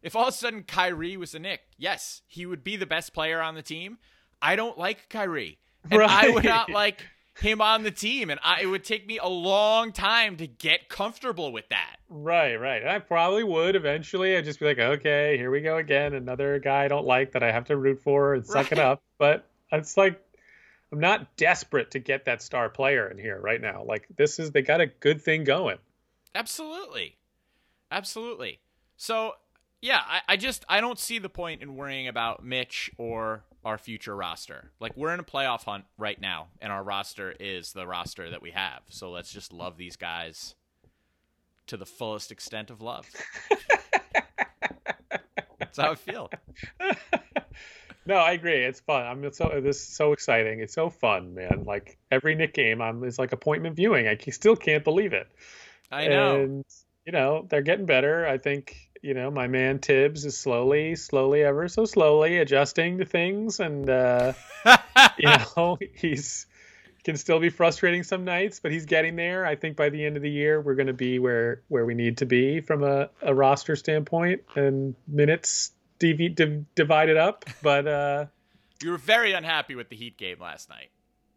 if 0.02 0.14
all 0.14 0.24
of 0.24 0.28
a 0.28 0.32
sudden 0.32 0.64
Kyrie 0.64 1.16
was 1.16 1.34
a 1.34 1.38
Knick, 1.38 1.60
yes, 1.78 2.22
he 2.26 2.44
would 2.46 2.62
be 2.62 2.76
the 2.76 2.86
best 2.86 3.14
player 3.14 3.40
on 3.40 3.54
the 3.54 3.62
team. 3.62 3.98
I 4.42 4.56
don't 4.56 4.76
like 4.76 5.08
Kyrie, 5.08 5.58
and 5.90 6.02
I 6.02 6.28
would 6.28 6.44
not 6.44 6.68
like 6.70 7.02
him 7.40 7.60
on 7.60 7.82
the 7.82 7.90
team, 7.90 8.30
and 8.30 8.40
I, 8.42 8.62
it 8.62 8.66
would 8.66 8.84
take 8.84 9.06
me 9.06 9.18
a 9.18 9.28
long 9.28 9.92
time 9.92 10.36
to 10.36 10.46
get 10.46 10.88
comfortable 10.88 11.52
with 11.52 11.68
that. 11.68 11.96
Right, 12.08 12.56
right. 12.56 12.82
And 12.82 12.90
I 12.90 12.98
probably 13.00 13.44
would 13.44 13.76
eventually. 13.76 14.36
I'd 14.36 14.44
just 14.44 14.60
be 14.60 14.66
like, 14.66 14.78
okay, 14.78 15.36
here 15.36 15.50
we 15.50 15.60
go 15.60 15.78
again. 15.78 16.14
Another 16.14 16.58
guy 16.58 16.84
I 16.84 16.88
don't 16.88 17.06
like 17.06 17.32
that 17.32 17.42
I 17.42 17.50
have 17.50 17.64
to 17.66 17.76
root 17.76 18.00
for 18.00 18.34
and 18.34 18.46
suck 18.46 18.72
it 18.72 18.78
up. 18.78 19.02
But 19.18 19.46
it's 19.72 19.96
like 19.96 20.20
I'm 20.92 21.00
not 21.00 21.36
desperate 21.36 21.90
to 21.92 21.98
get 21.98 22.26
that 22.26 22.40
star 22.40 22.68
player 22.68 23.08
in 23.08 23.18
here 23.18 23.40
right 23.40 23.60
now. 23.60 23.82
Like 23.84 24.06
this 24.16 24.38
is 24.38 24.52
they 24.52 24.62
got 24.62 24.80
a 24.80 24.86
good 24.86 25.20
thing 25.20 25.42
going. 25.42 25.78
Absolutely, 26.34 27.16
absolutely. 27.90 28.60
So 28.96 29.32
yeah, 29.82 30.02
I, 30.06 30.20
I 30.28 30.36
just 30.36 30.64
I 30.68 30.80
don't 30.80 30.98
see 30.98 31.18
the 31.18 31.28
point 31.28 31.62
in 31.62 31.74
worrying 31.74 32.06
about 32.06 32.44
Mitch 32.44 32.92
or 32.96 33.42
our 33.64 33.78
future 33.78 34.14
roster. 34.14 34.70
Like 34.80 34.96
we're 34.96 35.14
in 35.14 35.20
a 35.20 35.24
playoff 35.24 35.64
hunt 35.64 35.84
right 35.98 36.20
now, 36.20 36.48
and 36.60 36.72
our 36.72 36.82
roster 36.82 37.34
is 37.38 37.72
the 37.72 37.86
roster 37.86 38.30
that 38.30 38.42
we 38.42 38.50
have. 38.50 38.80
So 38.88 39.10
let's 39.10 39.32
just 39.32 39.52
love 39.52 39.76
these 39.76 39.96
guys 39.96 40.54
to 41.66 41.76
the 41.76 41.86
fullest 41.86 42.30
extent 42.30 42.70
of 42.70 42.80
love. 42.80 43.08
That's 45.58 45.78
how 45.78 45.92
I 45.92 45.94
feel. 45.94 46.30
No, 48.06 48.16
I 48.16 48.32
agree. 48.32 48.64
It's 48.64 48.80
fun. 48.80 49.06
I'm 49.06 49.32
so 49.32 49.60
this 49.62 49.76
is 49.76 49.88
so 49.88 50.12
exciting. 50.12 50.60
It's 50.60 50.74
so 50.74 50.90
fun, 50.90 51.34
man. 51.34 51.64
Like 51.66 51.96
every 52.10 52.34
Knick 52.34 52.52
game, 52.52 52.82
I'm 52.82 53.02
it's 53.04 53.18
like 53.18 53.32
appointment 53.32 53.76
viewing. 53.76 54.06
I 54.06 54.18
still 54.30 54.56
can't 54.56 54.84
believe 54.84 55.14
it. 55.14 55.26
I 55.90 56.08
know. 56.08 56.42
And 56.42 56.64
you 57.06 57.12
know, 57.12 57.46
they're 57.48 57.62
getting 57.62 57.86
better. 57.86 58.26
I 58.26 58.38
think, 58.38 58.76
you 59.04 59.12
know, 59.12 59.30
my 59.30 59.46
man 59.46 59.80
Thibs 59.80 60.24
is 60.24 60.34
slowly, 60.34 60.96
slowly, 60.96 61.44
ever 61.44 61.68
so 61.68 61.84
slowly 61.84 62.38
adjusting 62.38 62.96
to 62.98 63.04
things 63.04 63.60
and 63.60 63.88
uh 63.90 64.32
you 65.18 65.28
know, 65.28 65.78
he's 65.94 66.46
can 67.04 67.18
still 67.18 67.38
be 67.38 67.50
frustrating 67.50 68.02
some 68.02 68.24
nights, 68.24 68.60
but 68.60 68.72
he's 68.72 68.86
getting 68.86 69.14
there. 69.14 69.44
I 69.44 69.56
think 69.56 69.76
by 69.76 69.90
the 69.90 70.02
end 70.02 70.16
of 70.16 70.22
the 70.22 70.30
year 70.30 70.58
we're 70.58 70.74
gonna 70.74 70.94
be 70.94 71.18
where 71.18 71.60
where 71.68 71.84
we 71.84 71.92
need 71.92 72.16
to 72.18 72.26
be 72.26 72.62
from 72.62 72.82
a, 72.82 73.10
a 73.20 73.34
roster 73.34 73.76
standpoint 73.76 74.42
and 74.56 74.94
minutes 75.06 75.72
div- 75.98 76.34
div- 76.34 76.64
divided 76.74 77.18
up. 77.18 77.44
But 77.60 77.86
uh 77.86 78.26
you 78.82 78.90
were 78.90 78.98
very 78.98 79.32
unhappy 79.32 79.74
with 79.74 79.90
the 79.90 79.96
Heat 79.96 80.16
game 80.16 80.40
last 80.40 80.70
night. 80.70 80.88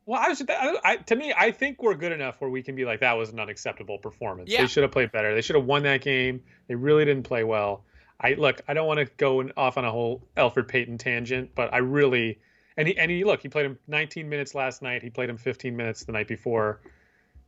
Well, 0.07 0.21
I 0.23 0.29
was 0.29 0.41
I, 0.49 0.95
to 0.95 1.15
me, 1.17 1.33
I 1.37 1.51
think 1.51 1.83
we're 1.83 1.93
good 1.93 2.13
enough 2.13 2.39
where 2.39 2.49
we 2.49 2.63
can 2.63 2.75
be 2.75 2.85
like 2.85 3.01
that 3.01 3.17
was 3.17 3.29
an 3.29 3.41
unacceptable 3.41 3.97
performance. 3.97 4.49
Yeah. 4.49 4.61
They 4.61 4.67
should 4.67 4.83
have 4.83 4.91
played 4.91 5.11
better. 5.11 5.35
They 5.35 5.41
should 5.41 5.57
have 5.57 5.65
won 5.65 5.83
that 5.83 5.99
game. 5.99 6.43
They 6.69 6.75
really 6.75 7.03
didn't 7.03 7.23
play 7.23 7.43
well. 7.43 7.83
I 8.19 8.35
look, 8.35 8.61
I 8.69 8.73
don't 8.73 8.87
want 8.87 9.01
to 9.01 9.05
go 9.17 9.49
off 9.57 9.77
on 9.77 9.83
a 9.83 9.91
whole 9.91 10.25
Elfrid 10.37 10.69
Payton 10.69 10.97
tangent, 10.97 11.51
but 11.55 11.73
I 11.73 11.79
really 11.79 12.39
and 12.77 12.87
he 12.87 12.97
and 12.97 13.11
he 13.11 13.25
look, 13.25 13.41
he 13.41 13.49
played 13.49 13.65
him 13.65 13.77
19 13.87 14.29
minutes 14.29 14.55
last 14.55 14.81
night. 14.81 15.03
He 15.03 15.09
played 15.09 15.29
him 15.29 15.37
15 15.37 15.75
minutes 15.75 16.05
the 16.05 16.13
night 16.13 16.29
before, 16.29 16.79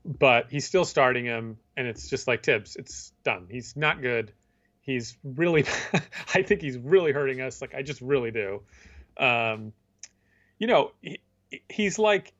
but 0.03 0.47
he's 0.51 0.65
still 0.65 0.85
starting 0.85 1.23
him, 1.23 1.57
and 1.77 1.87
it's 1.87 2.09
just 2.09 2.27
like 2.27 2.43
Thibs. 2.43 2.75
It's 2.75 3.13
done. 3.23 3.47
He's 3.49 3.77
not 3.77 4.01
good. 4.01 4.33
He's 4.81 5.17
really, 5.23 5.63
I 6.35 6.41
think 6.41 6.61
he's 6.61 6.77
really 6.77 7.13
hurting 7.13 7.39
us. 7.39 7.61
Like 7.61 7.73
I 7.73 7.83
just 7.83 8.01
really 8.01 8.31
do. 8.31 8.63
Um, 9.17 9.71
you 10.57 10.67
know, 10.67 10.91
he, 11.01 11.21
he's 11.69 11.97
like 11.97 12.33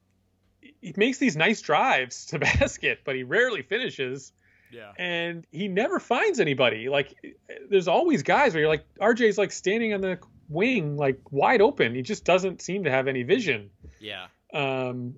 he 0.81 0.93
makes 0.97 1.17
these 1.17 1.35
nice 1.37 1.61
drives 1.61 2.25
to 2.27 2.39
basket, 2.39 2.99
but 3.03 3.15
he 3.15 3.23
rarely 3.23 3.61
finishes, 3.61 4.31
Yeah. 4.71 4.91
and 4.97 5.45
he 5.51 5.67
never 5.67 5.99
finds 5.99 6.39
anybody. 6.39 6.89
Like, 6.89 7.13
there's 7.69 7.87
always 7.87 8.23
guys 8.23 8.53
where 8.53 8.61
you're 8.61 8.69
like, 8.69 8.85
RJ's 8.99 9.37
like 9.37 9.51
standing 9.51 9.93
on 9.93 10.01
the 10.01 10.19
wing, 10.47 10.97
like 10.97 11.19
wide 11.31 11.61
open. 11.61 11.93
He 11.95 12.01
just 12.01 12.23
doesn't 12.25 12.61
seem 12.61 12.83
to 12.85 12.91
have 12.91 13.07
any 13.07 13.23
vision. 13.23 13.69
Yeah. 13.99 14.27
Um, 14.53 15.15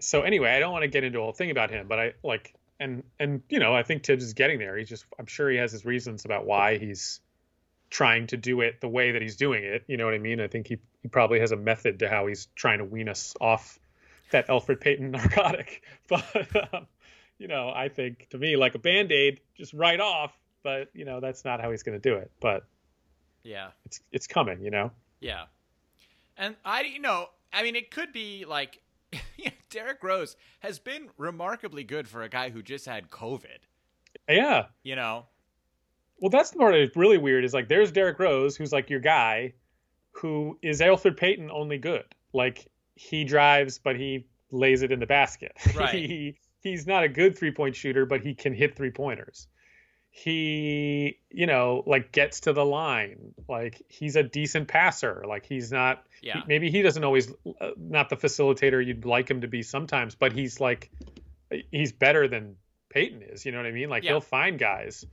so 0.00 0.22
anyway, 0.22 0.50
I 0.50 0.58
don't 0.58 0.72
want 0.72 0.82
to 0.82 0.88
get 0.88 1.04
into 1.04 1.20
a 1.20 1.22
whole 1.22 1.32
thing 1.32 1.50
about 1.50 1.70
him, 1.70 1.86
but 1.88 1.98
I 1.98 2.12
like, 2.22 2.54
and 2.80 3.04
and 3.18 3.42
you 3.48 3.60
know, 3.60 3.74
I 3.74 3.82
think 3.84 4.04
Thibs 4.04 4.24
is 4.24 4.34
getting 4.34 4.58
there. 4.58 4.76
He's 4.76 4.88
just, 4.88 5.06
I'm 5.18 5.26
sure 5.26 5.48
he 5.48 5.56
has 5.58 5.70
his 5.72 5.84
reasons 5.84 6.24
about 6.24 6.44
why 6.44 6.76
he's 6.78 7.20
trying 7.88 8.26
to 8.26 8.36
do 8.36 8.60
it 8.60 8.80
the 8.80 8.88
way 8.88 9.12
that 9.12 9.22
he's 9.22 9.36
doing 9.36 9.62
it. 9.62 9.84
You 9.86 9.96
know 9.96 10.04
what 10.04 10.14
I 10.14 10.18
mean? 10.18 10.40
I 10.40 10.48
think 10.48 10.66
he 10.66 10.78
he 11.00 11.08
probably 11.08 11.38
has 11.40 11.52
a 11.52 11.56
method 11.56 12.00
to 12.00 12.08
how 12.08 12.26
he's 12.26 12.48
trying 12.56 12.78
to 12.78 12.84
wean 12.84 13.08
us 13.08 13.34
off 13.40 13.78
that 14.34 14.48
Elfrid 14.48 14.80
Payton 14.80 15.10
narcotic. 15.12 15.82
But 16.08 16.74
um, 16.74 16.86
you 17.38 17.48
know, 17.48 17.70
I 17.74 17.88
think 17.88 18.28
to 18.30 18.38
me, 18.38 18.56
like 18.56 18.74
a 18.74 18.78
band 18.78 19.10
aid, 19.10 19.40
just 19.56 19.72
right 19.72 19.98
off. 19.98 20.32
But 20.62 20.88
you 20.94 21.04
know, 21.04 21.20
that's 21.20 21.44
not 21.44 21.60
how 21.60 21.70
he's 21.70 21.82
going 21.82 21.98
to 22.00 22.08
do 22.10 22.16
it. 22.16 22.30
But 22.40 22.64
Yeah. 23.42 23.68
it's 23.86 24.00
it's 24.12 24.26
coming. 24.26 24.62
You 24.62 24.70
know. 24.70 24.90
Yeah. 25.20 25.44
And 26.36 26.56
I, 26.64 26.82
you 26.82 26.98
know, 27.00 27.28
I 27.52 27.62
mean, 27.62 27.76
it 27.76 27.90
could 27.90 28.12
be 28.12 28.44
like, 28.44 28.80
you 29.36 29.44
know, 29.46 29.50
Derrick 29.70 30.02
Rose 30.02 30.36
has 30.60 30.78
been 30.78 31.08
remarkably 31.16 31.84
good 31.84 32.08
for 32.08 32.22
a 32.22 32.28
guy 32.28 32.50
who 32.50 32.60
just 32.62 32.86
had 32.86 33.08
COVID. 33.10 33.58
Yeah. 34.28 34.66
You 34.82 34.96
know, 34.96 35.26
Well, 36.18 36.30
that's 36.30 36.50
the 36.50 36.58
part 36.58 36.74
that's 36.74 36.96
really 36.96 37.18
weird. 37.18 37.44
Is 37.44 37.54
like 37.54 37.68
there's 37.68 37.92
Derrick 37.92 38.18
Rose, 38.18 38.56
who's 38.56 38.72
like 38.72 38.90
your 38.90 39.00
guy, 39.00 39.54
who 40.12 40.58
is 40.62 40.80
Elfrid 40.80 41.16
Payton 41.16 41.50
only 41.50 41.78
good. 41.78 42.04
Like 42.32 42.66
he 42.94 43.24
drives, 43.24 43.78
but 43.78 43.96
he 43.96 44.26
lays 44.50 44.82
it 44.82 44.92
in 44.92 45.00
the 45.00 45.06
basket. 45.06 45.52
Right. 45.74 45.94
he 45.94 46.36
he's 46.60 46.86
not 46.86 47.04
a 47.04 47.08
good 47.08 47.36
three 47.36 47.50
point 47.52 47.76
shooter, 47.76 48.06
but 48.06 48.22
he 48.22 48.34
can 48.34 48.54
hit 48.54 48.76
three 48.76 48.90
pointers. 48.90 49.48
He, 50.16 51.18
you 51.30 51.46
know, 51.46 51.82
like 51.86 52.12
gets 52.12 52.40
to 52.42 52.52
the 52.52 52.64
line. 52.64 53.34
Like 53.48 53.82
he's 53.88 54.14
a 54.14 54.22
decent 54.22 54.68
passer. 54.68 55.24
Like 55.26 55.44
he's 55.44 55.72
not. 55.72 56.04
yeah, 56.22 56.42
Maybe 56.46 56.70
he 56.70 56.82
doesn't 56.82 57.02
always, 57.02 57.32
uh, 57.60 57.70
not 57.76 58.10
the 58.10 58.16
facilitator 58.16 58.84
you'd 58.84 59.04
like 59.04 59.28
him 59.28 59.40
to 59.40 59.48
be 59.48 59.62
sometimes, 59.64 60.14
but 60.14 60.32
he's 60.32 60.60
like, 60.60 60.92
he's 61.72 61.90
better 61.90 62.28
than 62.28 62.54
Payton 62.90 63.22
is. 63.22 63.44
You 63.44 63.50
know 63.50 63.58
what 63.58 63.66
I 63.66 63.72
mean? 63.72 63.90
Like 63.90 64.04
Yeah. 64.04 64.10
he'll 64.12 64.20
find 64.20 64.56
guys. 64.56 65.04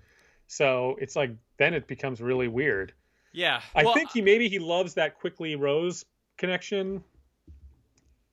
So 0.45 0.97
it's 1.01 1.15
like 1.15 1.31
then 1.57 1.73
it 1.73 1.87
becomes 1.87 2.21
really 2.21 2.47
weird. 2.47 2.93
Yeah. 3.33 3.61
I 3.73 3.83
well, 3.85 3.95
think 3.95 4.11
he 4.11 4.21
maybe 4.21 4.49
he 4.49 4.59
loves 4.59 4.93
that 4.95 5.17
Quickley 5.17 5.55
Rose 5.55 6.05
connection. 6.37 7.03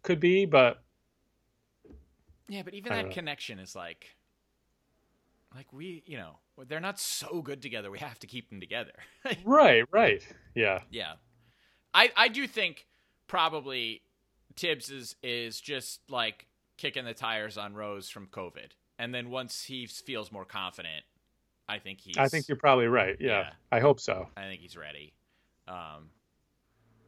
Could 0.09 0.21
be, 0.21 0.47
but 0.47 0.83
Yeah, 2.49 2.63
but 2.63 2.73
even 2.73 2.95
that 2.95 3.09
know. 3.09 3.13
connection 3.13 3.59
is 3.59 3.77
like, 3.77 4.17
like 5.55 5.71
we, 5.71 6.03
you 6.07 6.17
know, 6.17 6.39
they're 6.67 6.81
not 6.81 6.99
so 6.99 7.43
good 7.43 7.61
together. 7.61 7.91
We 7.91 7.99
have 7.99 8.19
to 8.21 8.27
keep 8.27 8.49
them 8.49 8.59
together. 8.59 8.95
right, 9.45 9.85
right, 9.93 10.27
yeah, 10.55 10.81
yeah, 10.91 11.17
I 11.93 12.11
I 12.17 12.29
do 12.29 12.47
think 12.47 12.87
probably 13.27 14.01
Thibs 14.57 14.89
is 14.89 15.15
is 15.23 15.61
just 15.61 16.01
like 16.09 16.47
kicking 16.79 17.05
the 17.05 17.13
tires 17.13 17.59
on 17.59 17.75
Rose 17.75 18.09
from 18.09 18.29
COVID, 18.29 18.71
and 18.99 19.15
then 19.15 19.29
once 19.29 19.65
he 19.65 19.85
feels 19.85 20.33
more 20.33 20.47
confident, 20.47 21.05
I 21.69 21.81
think 21.81 22.01
he's. 22.01 22.17
I 22.17 22.29
think 22.29 22.49
you're 22.49 22.57
probably 22.57 22.87
right. 22.87 23.19
Yeah, 23.21 23.41
Yeah. 23.41 23.51
I 23.71 23.81
hope 23.81 24.01
so. 24.01 24.27
I 24.39 24.45
think 24.45 24.63
he's 24.63 24.75
ready. 24.75 25.13
Um, 25.69 26.09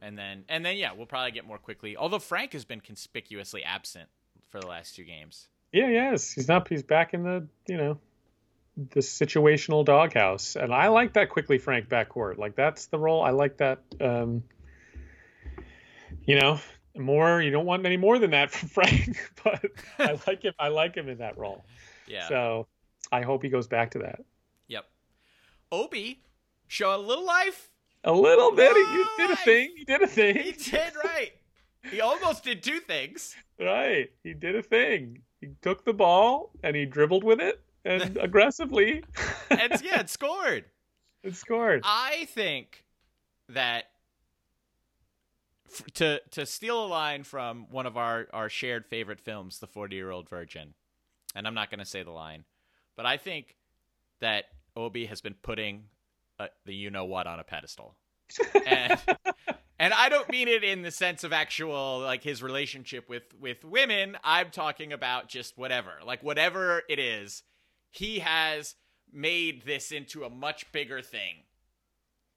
and 0.01 0.17
then 0.17 0.45
and 0.49 0.65
then 0.65 0.77
yeah, 0.77 0.93
we'll 0.93 1.05
probably 1.05 1.31
get 1.31 1.45
more 1.45 1.57
Quickley. 1.57 1.95
Although 1.95 2.19
Frank 2.19 2.53
has 2.53 2.65
been 2.65 2.81
conspicuously 2.81 3.63
absent 3.63 4.09
for 4.49 4.59
the 4.59 4.67
last 4.67 4.95
two 4.95 5.03
games. 5.03 5.47
Yeah, 5.71 5.87
yes, 5.87 6.31
he's 6.31 6.47
not. 6.47 6.67
He's 6.67 6.83
back 6.83 7.13
in 7.13 7.23
the 7.23 7.47
you 7.67 7.77
know 7.77 7.99
the 8.77 9.01
situational 9.01 9.85
doghouse, 9.85 10.55
and 10.55 10.73
I 10.73 10.87
like 10.87 11.13
that 11.13 11.29
Quickley 11.29 11.57
Frank 11.57 11.87
backcourt. 11.87 12.37
Like 12.37 12.55
that's 12.55 12.87
the 12.87 12.97
role. 12.97 13.21
I 13.21 13.31
like 13.31 13.57
that. 13.57 13.79
Um, 13.99 14.43
you 16.25 16.39
know, 16.39 16.59
more. 16.97 17.41
You 17.41 17.51
don't 17.51 17.65
want 17.65 17.85
any 17.85 17.97
more 17.97 18.19
than 18.19 18.31
that 18.31 18.51
from 18.51 18.69
Frank, 18.69 19.17
but 19.43 19.63
I 19.99 20.19
like 20.27 20.43
him. 20.43 20.53
I 20.59 20.69
like 20.69 20.95
him 20.95 21.09
in 21.09 21.19
that 21.19 21.37
role. 21.37 21.63
Yeah. 22.07 22.27
So 22.27 22.67
I 23.11 23.21
hope 23.21 23.43
he 23.43 23.49
goes 23.49 23.67
back 23.67 23.91
to 23.91 23.99
that. 23.99 24.21
Yep. 24.67 24.85
Obi 25.71 26.21
show 26.67 26.95
a 26.95 26.97
little 26.97 27.25
life. 27.25 27.70
A 28.03 28.11
little 28.11 28.51
bit. 28.51 28.75
He 28.75 29.05
did 29.17 29.31
a 29.31 29.35
thing. 29.35 29.73
He 29.77 29.83
did 29.85 30.01
a 30.01 30.07
thing. 30.07 30.35
He 30.37 30.51
did 30.53 30.93
right. 31.03 31.31
He 31.89 32.01
almost 32.01 32.43
did 32.43 32.63
two 32.63 32.79
things. 32.79 33.35
Right. 33.59 34.09
He 34.23 34.33
did 34.33 34.55
a 34.55 34.63
thing. 34.63 35.21
He 35.39 35.49
took 35.61 35.85
the 35.85 35.93
ball 35.93 36.49
and 36.63 36.75
he 36.75 36.85
dribbled 36.87 37.23
with 37.23 37.39
it 37.39 37.61
and 37.85 38.17
aggressively 38.21 39.03
And 39.51 39.79
yeah, 39.83 39.99
it 39.99 40.09
scored. 40.17 40.65
It 41.23 41.35
scored. 41.35 41.81
I 41.85 42.25
think 42.29 42.85
that 43.49 43.83
f- 45.71 45.83
to 45.93 46.21
to 46.31 46.47
steal 46.47 46.83
a 46.83 46.87
line 46.87 47.21
from 47.23 47.67
one 47.69 47.85
of 47.85 47.97
our 47.97 48.27
our 48.33 48.49
shared 48.49 48.87
favorite 48.87 49.19
films, 49.19 49.59
The 49.59 49.67
40-Year-Old 49.67 50.27
Virgin. 50.27 50.73
And 51.35 51.45
I'm 51.45 51.53
not 51.53 51.69
going 51.69 51.77
to 51.81 51.85
say 51.85 52.01
the 52.01 52.09
line, 52.09 52.45
but 52.97 53.05
I 53.05 53.17
think 53.17 53.57
that 54.21 54.45
Obi 54.75 55.05
has 55.05 55.21
been 55.21 55.35
putting 55.35 55.83
uh, 56.41 56.47
the 56.65 56.73
you 56.73 56.89
know 56.89 57.05
what 57.05 57.27
on 57.27 57.39
a 57.39 57.43
pedestal. 57.43 57.95
and 58.65 58.99
and 59.79 59.93
I 59.93 60.09
don't 60.09 60.29
mean 60.29 60.47
it 60.47 60.63
in 60.63 60.83
the 60.83 60.91
sense 60.91 61.23
of 61.23 61.33
actual 61.33 61.99
like 61.99 62.23
his 62.23 62.41
relationship 62.41 63.09
with 63.09 63.23
with 63.39 63.63
women. 63.63 64.17
I'm 64.23 64.49
talking 64.51 64.93
about 64.93 65.27
just 65.27 65.57
whatever, 65.57 65.93
like 66.05 66.23
whatever 66.23 66.83
it 66.87 66.99
is. 66.99 67.43
He 67.89 68.19
has 68.19 68.75
made 69.11 69.65
this 69.65 69.91
into 69.91 70.23
a 70.23 70.29
much 70.29 70.71
bigger 70.71 71.01
thing 71.01 71.43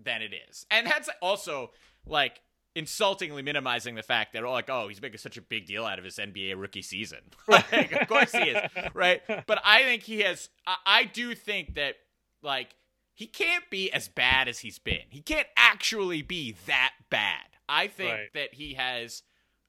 than 0.01 0.23
it 0.23 0.33
is, 0.49 0.67
and 0.71 0.87
that's 0.87 1.09
also 1.23 1.71
like 2.07 2.41
insultingly 2.75 3.43
minimizing 3.43 3.95
the 3.95 4.03
fact 4.03 4.33
that 4.33 4.43
like 4.43 4.69
oh 4.69 4.89
he's 4.89 5.01
making 5.01 5.19
such 5.19 5.37
a 5.37 5.43
big 5.43 5.65
deal 5.65 5.85
out 5.85 5.99
of 5.99 6.05
his 6.05 6.17
NBA 6.17 6.55
rookie 6.57 6.83
season. 6.83 7.21
like 7.49 7.93
of 7.93 8.09
course 8.09 8.33
he 8.33 8.51
is, 8.51 8.71
right? 8.95 9.23
But 9.47 9.61
I 9.65 9.83
think 9.83 10.03
he 10.03 10.21
has. 10.21 10.49
I, 10.67 10.77
I 10.87 11.05
do 11.05 11.35
think 11.35 11.75
that 11.75 11.97
like 12.43 12.75
he 13.15 13.27
can't 13.27 13.71
be 13.71 13.91
as 13.93 14.09
bad 14.09 14.49
as 14.49 14.59
he's 14.59 14.79
been. 14.79 15.05
He 15.09 15.21
can't 15.23 15.47
actually 15.57 16.21
be 16.23 16.57
that 16.67 16.93
bad. 17.11 17.47
I 17.69 17.87
think 17.87 18.11
Right. 18.11 18.33
that 18.35 18.55
he 18.55 18.75
has 18.75 19.23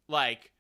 like 0.07 0.51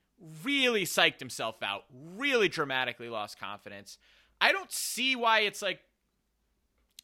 really 0.43 0.85
psyched 0.85 1.19
himself 1.19 1.61
out, 1.63 1.85
really 1.91 2.47
dramatically 2.47 3.09
lost 3.09 3.39
confidence. 3.39 3.97
I 4.39 4.51
don't 4.51 4.71
see 4.71 5.15
why 5.15 5.41
it's 5.41 5.61
like 5.61 5.79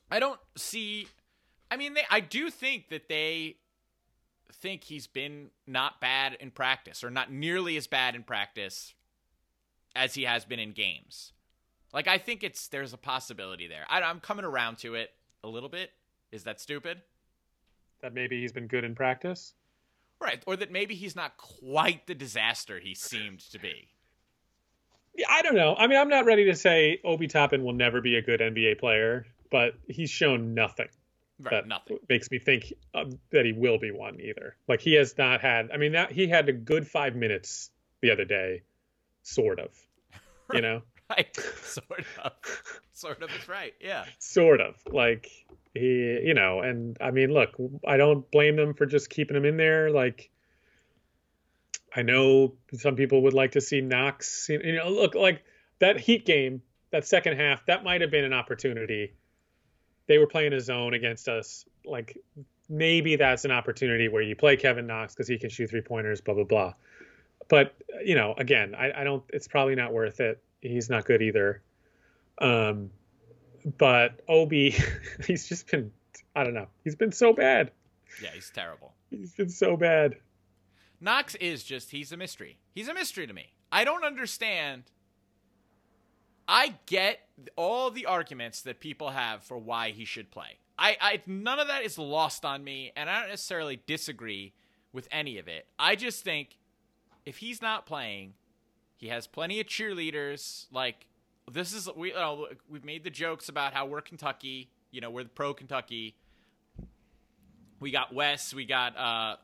I 0.09 0.19
don't 0.19 0.39
see 0.55 1.07
I 1.69 1.77
mean 1.77 1.93
they 1.95 2.03
I 2.09 2.19
do 2.19 2.49
think 2.49 2.89
that 2.89 3.09
they 3.09 3.57
think 4.53 4.83
he's 4.83 5.07
been 5.07 5.49
not 5.65 5.99
bad 6.01 6.35
in 6.39 6.51
practice 6.51 7.03
or 7.03 7.09
not 7.09 7.31
nearly 7.31 7.75
as 7.77 7.87
bad 7.87 8.15
in 8.15 8.23
practice 8.23 8.93
as 9.95 10.13
he 10.13 10.23
has 10.23 10.45
been 10.45 10.59
in 10.59 10.71
games. 10.73 11.33
Like 11.93 12.07
I 12.07 12.17
think 12.17 12.43
it's 12.43 12.67
there's 12.67 12.93
a 12.93 12.97
possibility 12.97 13.67
there. 13.67 13.85
I, 13.89 14.01
I'm 14.01 14.19
coming 14.19 14.45
around 14.45 14.77
to 14.79 14.95
it 14.95 15.11
a 15.43 15.47
little 15.47 15.69
bit. 15.69 15.91
Is 16.31 16.43
that 16.43 16.59
stupid? 16.61 17.01
that 18.01 18.15
maybe 18.15 18.41
he's 18.41 18.51
been 18.51 18.65
good 18.65 18.83
in 18.83 18.95
practice. 18.95 19.53
Right, 20.19 20.41
or 20.47 20.55
that 20.55 20.71
maybe 20.71 20.95
he's 20.95 21.15
not 21.15 21.37
quite 21.37 22.07
the 22.07 22.15
disaster 22.15 22.79
he 22.79 22.95
seemed 22.95 23.39
to 23.51 23.59
be. 23.59 23.89
Yeah, 25.15 25.27
I 25.29 25.43
don't 25.43 25.55
know. 25.55 25.75
I 25.75 25.85
mean, 25.87 25.99
I'm 25.99 26.09
not 26.09 26.25
ready 26.25 26.45
to 26.45 26.55
say 26.55 26.99
Obi 27.03 27.27
Toppin 27.27 27.63
will 27.63 27.73
never 27.73 28.01
be 28.01 28.15
a 28.15 28.21
good 28.23 28.39
NBA 28.39 28.79
player, 28.79 29.25
but 29.51 29.73
he's 29.87 30.09
shown 30.09 30.53
nothing 30.55 30.87
Right, 31.39 31.51
that 31.51 31.67
nothing. 31.67 31.97
makes 32.09 32.31
me 32.31 32.39
think 32.39 32.73
uh, 32.95 33.05
that 33.31 33.45
he 33.45 33.51
will 33.51 33.77
be 33.77 33.91
one 33.91 34.19
either. 34.19 34.55
Like 34.67 34.81
he 34.81 34.93
has 34.95 35.15
not 35.17 35.41
had. 35.41 35.69
I 35.71 35.77
mean, 35.77 35.91
that 35.91 36.11
he 36.11 36.27
had 36.27 36.49
a 36.49 36.53
good 36.53 36.87
five 36.87 37.15
minutes 37.15 37.69
the 38.01 38.09
other 38.11 38.25
day, 38.25 38.61
sort 39.23 39.59
of. 39.59 39.69
You 40.53 40.61
know, 40.63 40.81
Right, 41.17 41.35
sort 41.63 42.05
of. 42.23 42.31
Sort 42.93 43.21
of 43.23 43.29
is 43.31 43.47
right. 43.47 43.73
Yeah. 43.79 44.05
sort 44.19 44.61
of. 44.61 44.75
Like 44.91 45.29
he, 45.73 46.19
you 46.23 46.33
know, 46.33 46.61
and 46.61 46.97
I 47.01 47.11
mean, 47.11 47.33
look, 47.33 47.55
I 47.85 47.97
don't 47.97 48.29
blame 48.31 48.55
them 48.55 48.73
for 48.73 48.85
just 48.85 49.09
keeping 49.09 49.35
him 49.35 49.45
in 49.45 49.57
there. 49.57 49.91
Like. 49.91 50.29
I 51.93 52.03
know 52.03 52.53
some 52.73 52.95
people 52.95 53.23
would 53.23 53.33
like 53.33 53.51
to 53.51 53.61
see 53.61 53.81
Knox. 53.81 54.47
You 54.47 54.77
know, 54.77 54.89
look 54.89 55.13
like 55.13 55.43
that 55.79 55.99
Heat 55.99 56.25
game, 56.25 56.61
that 56.91 57.05
second 57.05 57.37
half, 57.37 57.65
that 57.65 57.83
might 57.83 57.99
have 57.99 58.09
been 58.11 58.23
an 58.23 58.31
opportunity. 58.31 59.13
They 60.07 60.17
were 60.17 60.27
playing 60.27 60.53
a 60.53 60.61
zone 60.61 60.93
against 60.93 61.27
us. 61.27 61.65
Like 61.83 62.17
maybe 62.69 63.17
that's 63.17 63.43
an 63.43 63.51
opportunity 63.51 64.07
where 64.07 64.21
you 64.21 64.35
play 64.35 64.55
Kevin 64.55 64.87
Knox 64.87 65.13
because 65.13 65.27
he 65.27 65.37
can 65.37 65.49
shoot 65.49 65.69
three 65.69 65.81
pointers, 65.81 66.21
blah 66.21 66.33
blah 66.33 66.45
blah. 66.45 66.73
But 67.49 67.75
you 68.03 68.15
know, 68.15 68.33
again, 68.37 68.73
I, 68.73 69.01
I 69.01 69.03
don't. 69.03 69.23
It's 69.29 69.47
probably 69.47 69.75
not 69.75 69.91
worth 69.91 70.21
it. 70.21 70.41
He's 70.61 70.89
not 70.89 71.05
good 71.05 71.21
either. 71.21 71.61
Um, 72.39 72.91
but 73.77 74.21
Obi, 74.27 74.75
he's 75.27 75.47
just 75.47 75.69
been. 75.69 75.91
I 76.35 76.43
don't 76.43 76.53
know. 76.53 76.67
He's 76.83 76.95
been 76.95 77.11
so 77.11 77.33
bad. 77.33 77.71
Yeah, 78.21 78.29
he's 78.33 78.49
terrible. 78.49 78.93
He's 79.09 79.33
been 79.33 79.49
so 79.49 79.75
bad. 79.75 80.15
Knox 80.99 81.35
is 81.35 81.63
just 81.63 81.91
he's 81.91 82.11
a 82.11 82.17
mystery. 82.17 82.59
He's 82.73 82.87
a 82.87 82.93
mystery 82.93 83.27
to 83.27 83.33
me. 83.33 83.53
I 83.71 83.83
don't 83.83 84.03
understand. 84.03 84.83
I 86.47 86.75
get 86.85 87.19
all 87.55 87.91
the 87.91 88.05
arguments 88.05 88.61
that 88.63 88.79
people 88.79 89.09
have 89.09 89.43
for 89.43 89.57
why 89.57 89.91
he 89.91 90.05
should 90.05 90.31
play. 90.31 90.59
I, 90.77 90.97
I 90.99 91.21
none 91.25 91.59
of 91.59 91.67
that 91.67 91.83
is 91.83 91.97
lost 91.97 92.45
on 92.45 92.63
me, 92.63 92.91
and 92.95 93.09
I 93.09 93.21
don't 93.21 93.29
necessarily 93.29 93.81
disagree 93.85 94.53
with 94.93 95.07
any 95.11 95.37
of 95.37 95.47
it. 95.47 95.67
I 95.79 95.95
just 95.95 96.23
think 96.23 96.57
if 97.25 97.37
he's 97.37 97.61
not 97.61 97.85
playing, 97.85 98.33
he 99.01 99.07
has 99.09 99.27
plenty 99.27 99.59
of 99.59 99.67
cheerleaders. 99.67 100.67
Like 100.71 101.07
this 101.51 101.73
is 101.73 101.89
we 101.97 102.13
uh, 102.13 102.35
we've 102.69 102.85
made 102.85 103.03
the 103.03 103.09
jokes 103.09 103.49
about 103.49 103.73
how 103.73 103.85
we're 103.87 103.99
Kentucky. 104.01 104.69
You 104.91 105.01
know, 105.01 105.09
we're 105.09 105.23
the 105.23 105.29
pro 105.29 105.53
Kentucky. 105.53 106.15
We 107.81 107.91
got 107.91 108.13
Wes. 108.13 108.53
We 108.53 108.63
got 108.65 108.95
uh, 108.95 109.35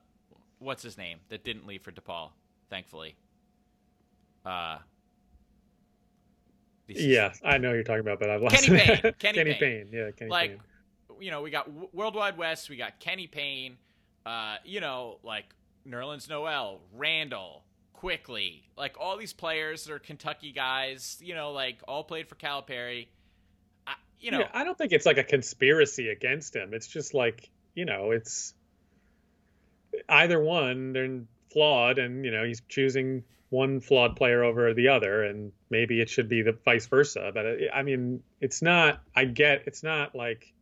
what's 0.60 0.84
his 0.84 0.98
name 0.98 1.18
that 1.30 1.44
didn't 1.44 1.66
leave 1.68 1.82
for 1.82 1.92
DePaul, 1.92 2.30
thankfully. 2.70 3.16
Uh, 4.46 4.78
Yeah, 6.88 7.34
I 7.44 7.58
know 7.58 7.74
you're 7.74 7.84
talking 7.84 8.00
about, 8.02 8.20
but 8.20 8.30
I've 8.30 8.42
lost 8.42 8.64
Kenny. 8.66 8.80
Payne. 8.80 9.02
Kenny 9.20 9.38
Kenny 9.38 9.54
Payne. 9.56 9.60
Payne. 9.60 9.90
Yeah, 9.92 10.12
Kenny 10.12 10.30
like 10.32 10.52
Payne. 10.52 11.22
you 11.22 11.32
know 11.32 11.42
we 11.42 11.50
got 11.50 11.66
W- 11.66 11.90
World 11.94 12.16
Wide 12.16 12.38
Wes, 12.38 12.70
we 12.70 12.78
got 12.78 13.00
Kenny 13.00 13.28
Payne, 13.28 13.78
uh, 14.26 14.58
you 14.64 14.80
know 14.80 15.18
like 15.24 15.46
Nerlens 15.88 16.30
Noel, 16.30 16.80
Randle, 16.96 17.64
Quickley, 17.98 18.64
like 18.78 18.96
all 19.00 19.18
these 19.18 19.34
players 19.34 19.86
that 19.86 19.94
are 19.94 20.00
Kentucky 20.00 20.52
guys, 20.52 21.18
you 21.20 21.34
know, 21.34 21.52
like 21.52 21.80
all 21.88 22.04
played 22.04 22.28
for 22.28 22.36
Calipari. 22.36 23.08
I, 23.88 23.94
you 24.20 24.30
know, 24.30 24.40
yeah, 24.40 24.50
I 24.54 24.64
don't 24.64 24.78
think 24.78 24.92
it's 24.92 25.06
like 25.06 25.18
a 25.18 25.24
conspiracy 25.24 26.10
against 26.10 26.56
him. 26.56 26.74
It's 26.74 26.88
just 26.88 27.16
like 27.16 27.50
you 27.74 27.86
know, 27.86 28.12
it's 28.12 28.54
either 30.08 30.40
one. 30.40 30.94
They're 30.94 31.22
flawed, 31.52 31.98
and 31.98 32.24
you 32.24 32.32
know, 32.32 32.44
he's 32.44 32.62
choosing 32.70 33.24
one 33.50 33.80
flawed 33.80 34.16
player 34.16 34.44
over 34.44 34.76
the 34.76 34.90
other, 34.90 35.24
and 35.24 35.52
maybe 35.72 36.00
it 36.00 36.10
should 36.10 36.30
be 36.30 36.44
the 36.44 36.58
vice 36.66 36.86
versa. 36.86 37.32
But 37.34 37.46
it, 37.48 37.72
I 37.74 37.82
mean, 37.82 38.22
it's 38.40 38.62
not. 38.62 39.02
I 39.16 39.26
get 39.26 39.64
it's 39.66 39.82
not 39.82 40.14
like 40.14 40.54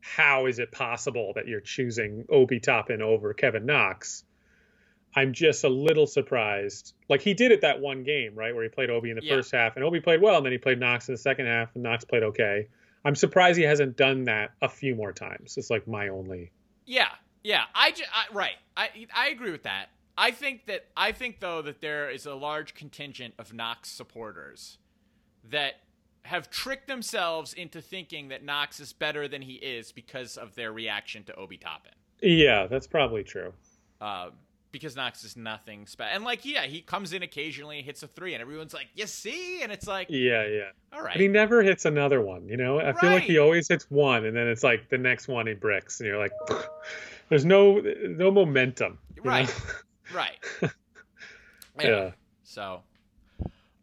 how 0.00 0.46
is 0.46 0.58
it 0.58 0.72
possible 0.72 1.34
that 1.36 1.46
you're 1.46 1.60
choosing 1.60 2.24
Obi 2.28 2.58
Toppin 2.58 3.00
over 3.00 3.32
Kevin 3.32 3.64
Knox? 3.64 4.24
I'm 5.14 5.32
just 5.32 5.64
a 5.64 5.68
little 5.68 6.06
surprised. 6.06 6.94
Like 7.08 7.22
he 7.22 7.34
did 7.34 7.50
it 7.50 7.62
that 7.62 7.80
one 7.80 8.02
game, 8.04 8.34
right, 8.34 8.54
where 8.54 8.62
he 8.62 8.68
played 8.68 8.90
Obi 8.90 9.10
in 9.10 9.16
the 9.16 9.24
Yeah. 9.24 9.36
first 9.36 9.50
half, 9.52 9.76
and 9.76 9.84
Obi 9.84 10.00
played 10.00 10.20
well, 10.20 10.36
and 10.36 10.44
then 10.44 10.52
he 10.52 10.58
played 10.58 10.78
Knox 10.78 11.08
in 11.08 11.14
the 11.14 11.18
second 11.18 11.46
half, 11.46 11.74
and 11.74 11.82
Knox 11.82 12.04
played 12.04 12.22
okay. 12.22 12.68
I'm 13.04 13.14
surprised 13.14 13.56
he 13.58 13.64
hasn't 13.64 13.96
done 13.96 14.24
that 14.24 14.50
a 14.60 14.68
few 14.68 14.94
more 14.94 15.12
times. 15.12 15.56
It's 15.56 15.70
like 15.70 15.86
my 15.88 16.08
only. 16.08 16.50
Yeah, 16.84 17.08
yeah. 17.42 17.64
I, 17.74 17.92
ju- 17.92 18.04
I 18.12 18.32
right. 18.34 18.56
I 18.76 18.90
I 19.14 19.28
agree 19.28 19.50
with 19.50 19.62
that. 19.62 19.86
I 20.16 20.30
think 20.32 20.66
that 20.66 20.86
I 20.96 21.12
think 21.12 21.40
though 21.40 21.62
that 21.62 21.80
there 21.80 22.10
is 22.10 22.26
a 22.26 22.34
large 22.34 22.74
contingent 22.74 23.34
of 23.38 23.52
Knox 23.54 23.88
supporters 23.88 24.78
that 25.48 25.74
have 26.22 26.50
tricked 26.50 26.88
themselves 26.88 27.54
into 27.54 27.80
thinking 27.80 28.28
that 28.28 28.44
Knox 28.44 28.80
is 28.80 28.92
better 28.92 29.26
than 29.28 29.40
he 29.42 29.54
is 29.54 29.92
because 29.92 30.36
of 30.36 30.54
their 30.56 30.72
reaction 30.72 31.24
to 31.24 31.34
Obi 31.36 31.56
Toppin. 31.56 31.92
Yeah, 32.20 32.66
that's 32.66 32.86
probably 32.86 33.22
true. 33.24 33.54
Um, 34.00 34.32
because 34.72 34.96
Knox 34.96 35.24
is 35.24 35.36
nothing 35.36 35.86
special, 35.86 36.14
and 36.14 36.24
like 36.24 36.44
yeah, 36.44 36.62
he 36.62 36.80
comes 36.80 37.12
in 37.12 37.22
occasionally, 37.22 37.82
hits 37.82 38.02
a 38.02 38.08
three, 38.08 38.34
and 38.34 38.42
everyone's 38.42 38.74
like, 38.74 38.88
"You 38.94 39.06
see," 39.06 39.62
and 39.62 39.72
it's 39.72 39.86
like, 39.86 40.08
Yeah, 40.10 40.46
yeah. 40.46 40.62
all 40.92 41.02
right, 41.02 41.14
But 41.14 41.20
he 41.20 41.28
never 41.28 41.62
hits 41.62 41.84
another 41.84 42.20
one. 42.20 42.48
You 42.48 42.56
know, 42.56 42.80
I 42.80 42.92
feel 42.92 43.10
like 43.10 43.24
he 43.24 43.38
always 43.38 43.68
hits 43.68 43.86
one, 43.90 44.24
and 44.26 44.36
then 44.36 44.46
it's 44.48 44.62
like 44.64 44.88
the 44.88 44.98
next 44.98 45.28
one 45.28 45.46
he 45.46 45.54
bricks, 45.54 46.00
and 46.00 46.06
you're 46.06 46.18
like, 46.18 46.32
there's 47.28 47.44
no 47.44 47.80
no 47.80 48.30
momentum. 48.30 48.98
know? 49.16 49.22
Right. 49.30 49.54
right. 50.14 50.38
Yeah. 51.80 52.10
So, 52.42 52.82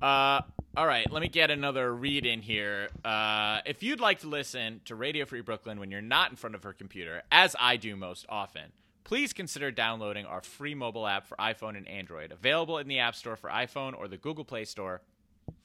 uh, 0.02 0.42
all 0.78 0.88
right, 0.88 1.10
let 1.10 1.22
me 1.22 1.30
get 1.30 1.52
another 1.52 1.94
read 1.94 2.26
in 2.26 2.42
here. 2.42 2.90
Uh, 3.04 3.62
if 3.66 3.82
you'd 3.82 4.00
like 4.02 4.20
to 4.20 4.28
listen 4.28 4.82
to 4.86 4.96
Radio 4.96 5.26
Free 5.26 5.42
Brooklyn 5.42 5.80
when 5.80 5.90
you're 5.90 6.02
not 6.02 6.32
in 6.32 6.36
front 6.36 6.56
of 6.56 6.64
her 6.64 6.74
computer, 6.74 7.24
as 7.32 7.56
I 7.60 7.78
do 7.78 7.96
most 7.96 8.26
often, 8.28 8.74
please 9.06 9.32
consider 9.32 9.72
downloading 9.72 10.26
our 10.26 10.41
free 10.41 10.76
mobile 10.76 11.08
app 11.08 11.26
for 11.26 11.38
iPhone 11.38 11.78
and 11.78 11.88
Android, 11.88 12.34
available 12.34 12.78
in 12.80 12.89
the 12.89 12.99
App 12.99 13.16
Store 13.16 13.38
for 13.38 13.49
iPhone 13.49 13.97
or 13.97 14.10
the 14.10 14.18
Google 14.18 14.43
Play 14.43 14.66
Store 14.66 15.01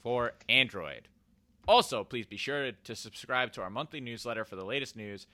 for 0.03 0.34
Android. 0.49 1.09
Also, 1.66 2.05
please 2.05 2.26
be 2.26 2.36
sure 2.36 2.70
to 2.72 2.95
subscribe 2.95 3.53
to 3.53 3.62
our 3.62 3.70
monthly 3.70 4.01
newsletter 4.01 4.45
for 4.45 4.57
the 4.57 4.64
latest 4.64 4.95
news 4.95 5.26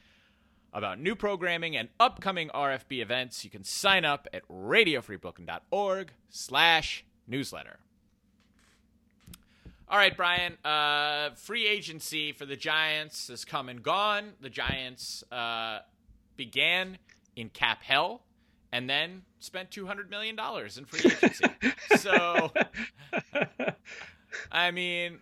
about 0.72 1.00
new 1.00 1.14
programming 1.14 1.76
and 1.76 1.88
upcoming 1.98 2.48
RFB 2.50 3.00
events. 3.00 3.44
You 3.44 3.50
can 3.50 3.64
sign 3.64 4.04
up 4.04 4.28
at 4.32 4.46
radiofreebrooklyn.org 4.48 6.12
slash 6.28 7.04
newsletter. 7.26 7.78
All 9.88 9.98
right, 9.98 10.16
Brian. 10.16 10.58
Uh, 10.64 11.30
free 11.36 11.66
agency 11.66 12.32
for 12.32 12.44
the 12.44 12.56
Giants 12.56 13.28
has 13.28 13.44
come 13.44 13.68
and 13.68 13.82
gone. 13.82 14.32
The 14.40 14.50
Giants 14.50 15.24
uh, 15.32 15.78
began 16.36 16.98
in 17.36 17.48
cap 17.50 17.82
hell 17.82 18.22
and 18.72 18.88
then 18.90 19.22
spent 19.38 19.70
$200 19.70 20.10
million 20.10 20.36
in 20.76 20.84
free 20.84 21.10
agency. 21.10 21.44
so, 21.98 22.50
I 24.50 24.70
mean, 24.70 25.18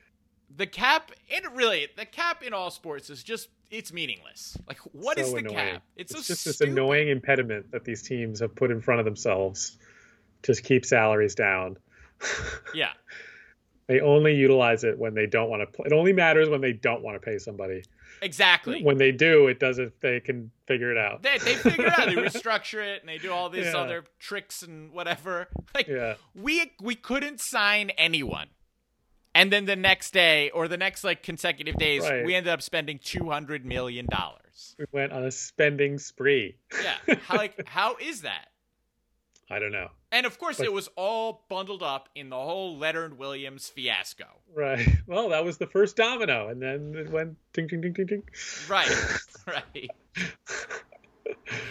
the 0.57 0.67
cap, 0.67 1.11
it 1.29 1.45
really, 1.53 1.89
the 1.97 2.07
cap 2.07 2.43
in 2.43 2.53
all 2.55 2.71
sports 2.71 3.11
is 3.11 3.23
just, 3.23 3.49
it's 3.71 3.93
meaningless. 3.93 4.57
Like, 4.67 4.79
what 4.93 5.19
is 5.19 5.29
So 5.29 5.33
the 5.35 5.39
annoying. 5.41 5.57
cap? 5.57 5.83
It's, 5.97 6.13
It's, 6.15 6.27
so 6.27 6.35
just 6.35 6.45
this 6.45 6.61
annoying 6.61 7.09
impediment 7.09 7.71
that 7.73 7.85
these 7.85 8.03
teams 8.03 8.41
have 8.41 8.55
put 8.55 8.71
in 8.71 8.81
front 8.81 9.01
of 9.01 9.05
themselves 9.05 9.77
to 10.43 10.55
keep 10.55 10.85
salaries 10.85 11.35
down. 11.35 11.77
Yeah. 12.75 12.91
They 13.87 14.01
only 14.01 14.35
utilize 14.35 14.83
it 14.83 14.99
when 14.99 15.15
they 15.15 15.27
don't 15.27 15.51
want 15.51 15.61
to. 15.61 15.67
Play. 15.67 15.87
It 15.87 15.93
only 15.93 16.15
matters 16.15 16.49
when 16.49 16.63
they 16.63 16.73
don't 16.73 17.03
want 17.03 17.21
to 17.21 17.25
pay 17.25 17.37
somebody. 17.39 17.83
Exactly. 18.25 18.83
When 18.83 18.97
they 18.99 19.13
do, 19.13 19.47
it 19.49 19.61
doesn't. 19.61 20.01
They 20.01 20.19
can 20.19 20.51
figure 20.67 20.91
it 20.91 20.97
out. 20.99 21.23
They, 21.23 21.39
they 21.39 21.55
figure 21.55 21.87
it 21.87 21.99
out. 21.99 22.07
They 22.07 22.15
restructure 22.17 22.83
it 22.83 23.01
and 23.03 23.09
they 23.09 23.19
do 23.19 23.31
all 23.33 23.51
these 23.51 23.67
Yeah. 23.67 23.77
other 23.77 24.05
tricks 24.19 24.63
and 24.63 24.91
whatever. 24.93 25.49
Like 25.75 25.87
Yeah. 25.89 26.15
we 26.35 26.73
we 26.81 26.95
couldn't 26.95 27.41
sign 27.41 27.91
anyone, 27.91 28.49
and 29.35 29.53
then 29.53 29.65
the 29.65 29.77
next 29.77 30.13
day 30.13 30.51
or 30.51 30.69
the 30.69 30.77
next 30.77 31.03
like 31.05 31.23
consecutive 31.23 31.75
days, 31.77 32.03
Right. 32.03 32.25
we 32.25 32.35
ended 32.35 32.53
up 32.53 32.63
spending 32.63 32.99
two 33.03 33.29
hundred 33.31 33.65
million 33.67 34.07
dollars. 34.07 34.77
We 34.79 34.87
went 34.93 35.13
on 35.13 35.25
a 35.25 35.31
spending 35.33 35.99
spree. 35.99 36.57
Yeah, 36.83 37.17
how, 37.27 37.37
like 37.37 37.67
how 37.69 37.97
is 38.01 38.23
that? 38.23 38.47
I 39.51 39.59
don't 39.59 39.73
know. 39.73 39.89
And 40.11 40.25
of 40.27 40.39
course, 40.39 40.57
But- 40.59 40.67
it 40.67 40.73
was 40.73 40.89
all 40.97 41.45
bundled 41.49 41.83
up 41.83 42.09
in 42.15 42.31
the 42.31 42.37
whole 42.37 42.79
Leonard 42.79 43.19
Williams 43.19 43.69
fiasco. 43.69 44.27
Right. 44.55 44.87
Well, 45.07 45.29
that 45.31 45.45
was 45.45 45.59
the 45.59 45.67
first 45.67 45.97
domino, 45.97 46.49
and 46.49 46.63
then 46.63 46.95
it 46.97 47.11
went 47.11 47.37
ding, 47.53 47.67
ding, 47.67 47.83
ding, 47.83 47.93
ding, 47.93 48.07
ding. 48.07 48.23
Right, 48.69 48.91
right. 49.47 49.91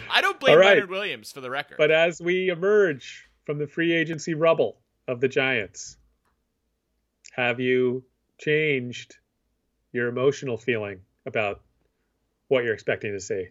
I 0.10 0.22
don't 0.22 0.40
blame 0.40 0.58
right. 0.60 0.76
Leonard 0.76 0.90
Williams 0.90 1.32
for 1.32 1.42
the 1.42 1.50
record. 1.50 1.78
But 1.78 1.90
as 1.92 2.22
we 2.22 2.50
emerge 2.50 3.28
from 3.46 3.58
the 3.58 3.68
free 3.68 3.92
agency 3.94 4.34
rubble 4.36 4.78
of 5.08 5.20
the 5.20 5.28
Giants, 5.28 5.98
have 7.32 7.60
you 7.60 8.04
changed 8.38 9.18
your 9.92 10.08
emotional 10.08 10.58
feeling 10.58 11.02
about 11.26 11.62
what 12.50 12.64
you're 12.64 12.74
expecting 12.74 13.14
to 13.14 13.20
see? 13.20 13.48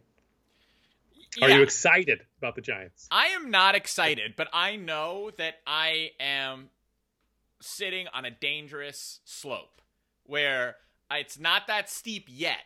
Are 1.41 1.49
Yeah. 1.49 1.57
you 1.57 1.62
excited 1.62 2.26
about 2.39 2.55
the 2.57 2.61
Giants? 2.61 3.09
I 3.11 3.28
am 3.28 3.51
not 3.51 3.74
excited, 3.74 4.35
but 4.37 4.49
I 4.53 4.76
know 4.76 5.30
that 5.39 5.61
I 5.66 6.12
am 6.20 6.70
sitting 7.61 8.09
on 8.09 8.24
a 8.24 8.30
dangerous 8.30 9.20
slope 9.24 9.80
where 10.24 10.76
it's 11.11 11.39
not 11.39 11.66
that 11.68 11.89
steep 11.89 12.26
yet, 12.28 12.64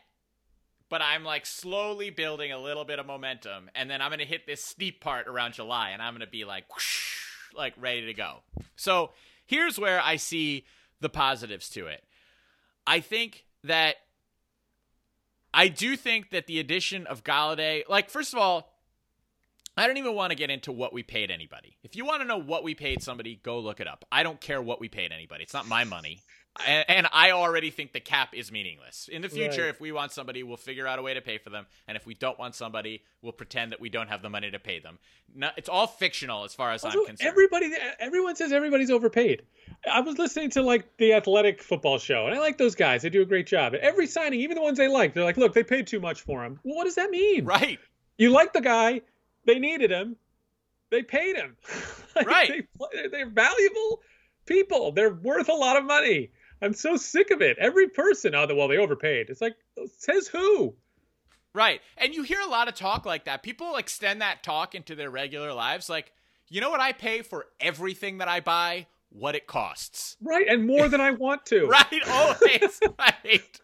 but 0.89 1.01
I'm 1.01 1.23
like 1.23 1.45
slowly 1.45 2.09
building 2.09 2.51
a 2.51 2.57
little 2.59 2.83
bit 2.85 2.99
of 2.99 3.05
momentum, 3.05 3.69
and 3.75 3.89
then 3.89 4.01
I'm 4.01 4.09
gonna 4.09 4.25
hit 4.25 4.45
this 4.45 4.63
steep 4.63 4.99
part 5.01 5.27
around 5.27 5.53
July, 5.53 5.91
and 5.91 6.01
I'm 6.01 6.13
gonna 6.13 6.27
be 6.27 6.45
like, 6.45 6.73
whoosh, 6.73 7.21
like 7.53 7.73
ready 7.77 8.05
to 8.05 8.13
go. 8.13 8.43
So 8.75 9.13
here's 9.45 9.79
where 9.79 10.01
I 10.01 10.15
see 10.17 10.65
the 10.99 11.09
positives 11.09 11.69
to 11.71 11.87
it. 11.87 12.03
I 12.85 12.99
think 13.01 13.45
that 13.63 13.97
I 15.57 15.69
do 15.69 15.97
think 15.97 16.29
that 16.29 16.45
the 16.45 16.59
addition 16.59 17.07
of 17.07 17.23
Golladay, 17.23 17.81
like 17.89 18.11
first 18.11 18.31
of 18.31 18.37
all, 18.37 18.71
I 19.75 19.87
don't 19.87 19.97
even 19.97 20.13
want 20.13 20.29
to 20.29 20.35
get 20.35 20.51
into 20.51 20.71
what 20.71 20.93
we 20.93 21.01
paid 21.01 21.31
anybody. 21.31 21.77
If 21.81 21.95
you 21.95 22.05
want 22.05 22.21
to 22.21 22.27
know 22.27 22.37
what 22.37 22.63
we 22.63 22.75
paid 22.75 23.01
somebody, 23.01 23.39
go 23.41 23.57
look 23.57 23.79
it 23.79 23.87
up. 23.87 24.05
I 24.11 24.21
don't 24.21 24.39
care 24.39 24.61
what 24.61 24.79
we 24.79 24.87
paid 24.87 25.11
anybody. 25.11 25.41
It's 25.41 25.55
not 25.55 25.67
my 25.67 25.83
money. 25.83 26.21
And, 26.65 27.07
I 27.11 27.31
already 27.31 27.69
think 27.69 27.93
the 27.93 27.99
cap 27.99 28.29
is 28.33 28.51
meaningless. 28.51 29.07
In 29.11 29.21
the 29.21 29.29
future, 29.29 29.63
Right. 29.63 29.69
if 29.69 29.79
we 29.81 29.91
want 29.91 30.11
somebody, 30.11 30.43
we'll 30.43 30.57
figure 30.57 30.87
out 30.87 30.97
a 30.99 31.01
way 31.01 31.13
to 31.13 31.21
pay 31.21 31.37
for 31.37 31.49
them. 31.49 31.65
And 31.87 31.95
if 31.97 32.05
we 32.05 32.13
don't 32.13 32.37
want 32.39 32.55
somebody, 32.55 33.03
we'll 33.21 33.31
pretend 33.33 33.71
that 33.71 33.79
we 33.81 33.89
don't 33.89 34.07
have 34.09 34.21
the 34.21 34.29
money 34.29 34.49
to 34.51 34.59
pay 34.59 34.79
them. 34.79 34.97
No, 35.35 35.49
it's 35.57 35.69
all 35.69 35.87
fictional 35.87 36.43
as 36.45 36.53
far 36.53 36.71
as 36.71 36.83
Also, 36.83 36.99
I'm 37.01 37.05
concerned. 37.07 37.27
everybody, 37.29 37.71
everyone 37.99 38.35
says 38.35 38.51
everybody's 38.51 38.89
overpaid. 38.91 39.43
I 39.91 39.99
was 40.01 40.17
listening 40.17 40.49
to 40.51 40.61
like 40.63 40.97
the 40.97 41.13
athletic 41.13 41.61
football 41.61 41.99
show, 41.99 42.25
and 42.27 42.35
I 42.35 42.39
like 42.39 42.57
those 42.57 42.75
guys. 42.75 43.01
They 43.01 43.09
do 43.09 43.21
a 43.21 43.25
great 43.25 43.47
job. 43.47 43.73
Every 43.75 44.07
signing, 44.07 44.39
even 44.41 44.55
the 44.55 44.61
ones 44.61 44.77
they 44.77 44.87
like, 44.87 45.13
they're 45.13 45.23
like, 45.25 45.37
"Look, 45.37 45.53
they 45.53 45.63
paid 45.63 45.85
too 45.87 45.99
much 45.99 46.21
for 46.21 46.43
him." 46.43 46.59
Well, 46.63 46.75
what 46.75 46.85
does 46.85 46.95
that 46.95 47.09
mean? 47.11 47.45
right. 47.45 47.77
You 48.17 48.31
like 48.31 48.53
the 48.53 48.61
guy, 48.61 49.01
they 49.45 49.59
needed 49.59 49.91
him, 49.91 50.15
they 50.89 51.03
paid 51.03 51.35
him. 51.35 51.55
Like, 52.15 52.25
Right. 52.25 52.67
They, 52.93 53.07
they're 53.09 53.29
valuable 53.29 54.01
people. 54.47 54.91
They're 54.91 55.13
worth 55.13 55.49
a 55.49 55.53
lot 55.53 55.77
of 55.77 55.83
money. 55.85 56.31
I'm 56.61 56.73
so 56.73 56.95
sick 56.95 57.31
of 57.31 57.41
it. 57.41 57.57
Every 57.59 57.87
person, 57.87 58.35
oh, 58.35 58.47
well, 58.55 58.67
they 58.67 58.77
overpaid. 58.77 59.29
It's 59.29 59.41
like, 59.41 59.55
says 59.97 60.27
who? 60.27 60.75
Right. 61.53 61.81
And 61.97 62.13
you 62.13 62.23
hear 62.23 62.39
a 62.41 62.49
lot 62.49 62.67
of 62.67 62.75
talk 62.75 63.05
like 63.05 63.25
that. 63.25 63.43
People 63.43 63.75
extend 63.77 64.21
that 64.21 64.43
talk 64.43 64.75
into 64.75 64.95
their 64.95 65.09
regular 65.09 65.53
lives. 65.53 65.89
Like, 65.89 66.11
you 66.49 66.61
know 66.61 66.69
what 66.69 66.79
I 66.79 66.93
pay 66.93 67.21
for 67.21 67.47
everything 67.59 68.19
that 68.19 68.27
I 68.27 68.39
buy? 68.39 68.87
What 69.09 69.35
it 69.35 69.47
costs. 69.47 70.17
Right, 70.21 70.47
and 70.47 70.67
more 70.67 70.89
than 70.89 71.01
I 71.01 71.11
want 71.11 71.45
to. 71.47 71.65
Right. 71.69 72.07
Always. 72.07 72.79
right. 72.99 73.61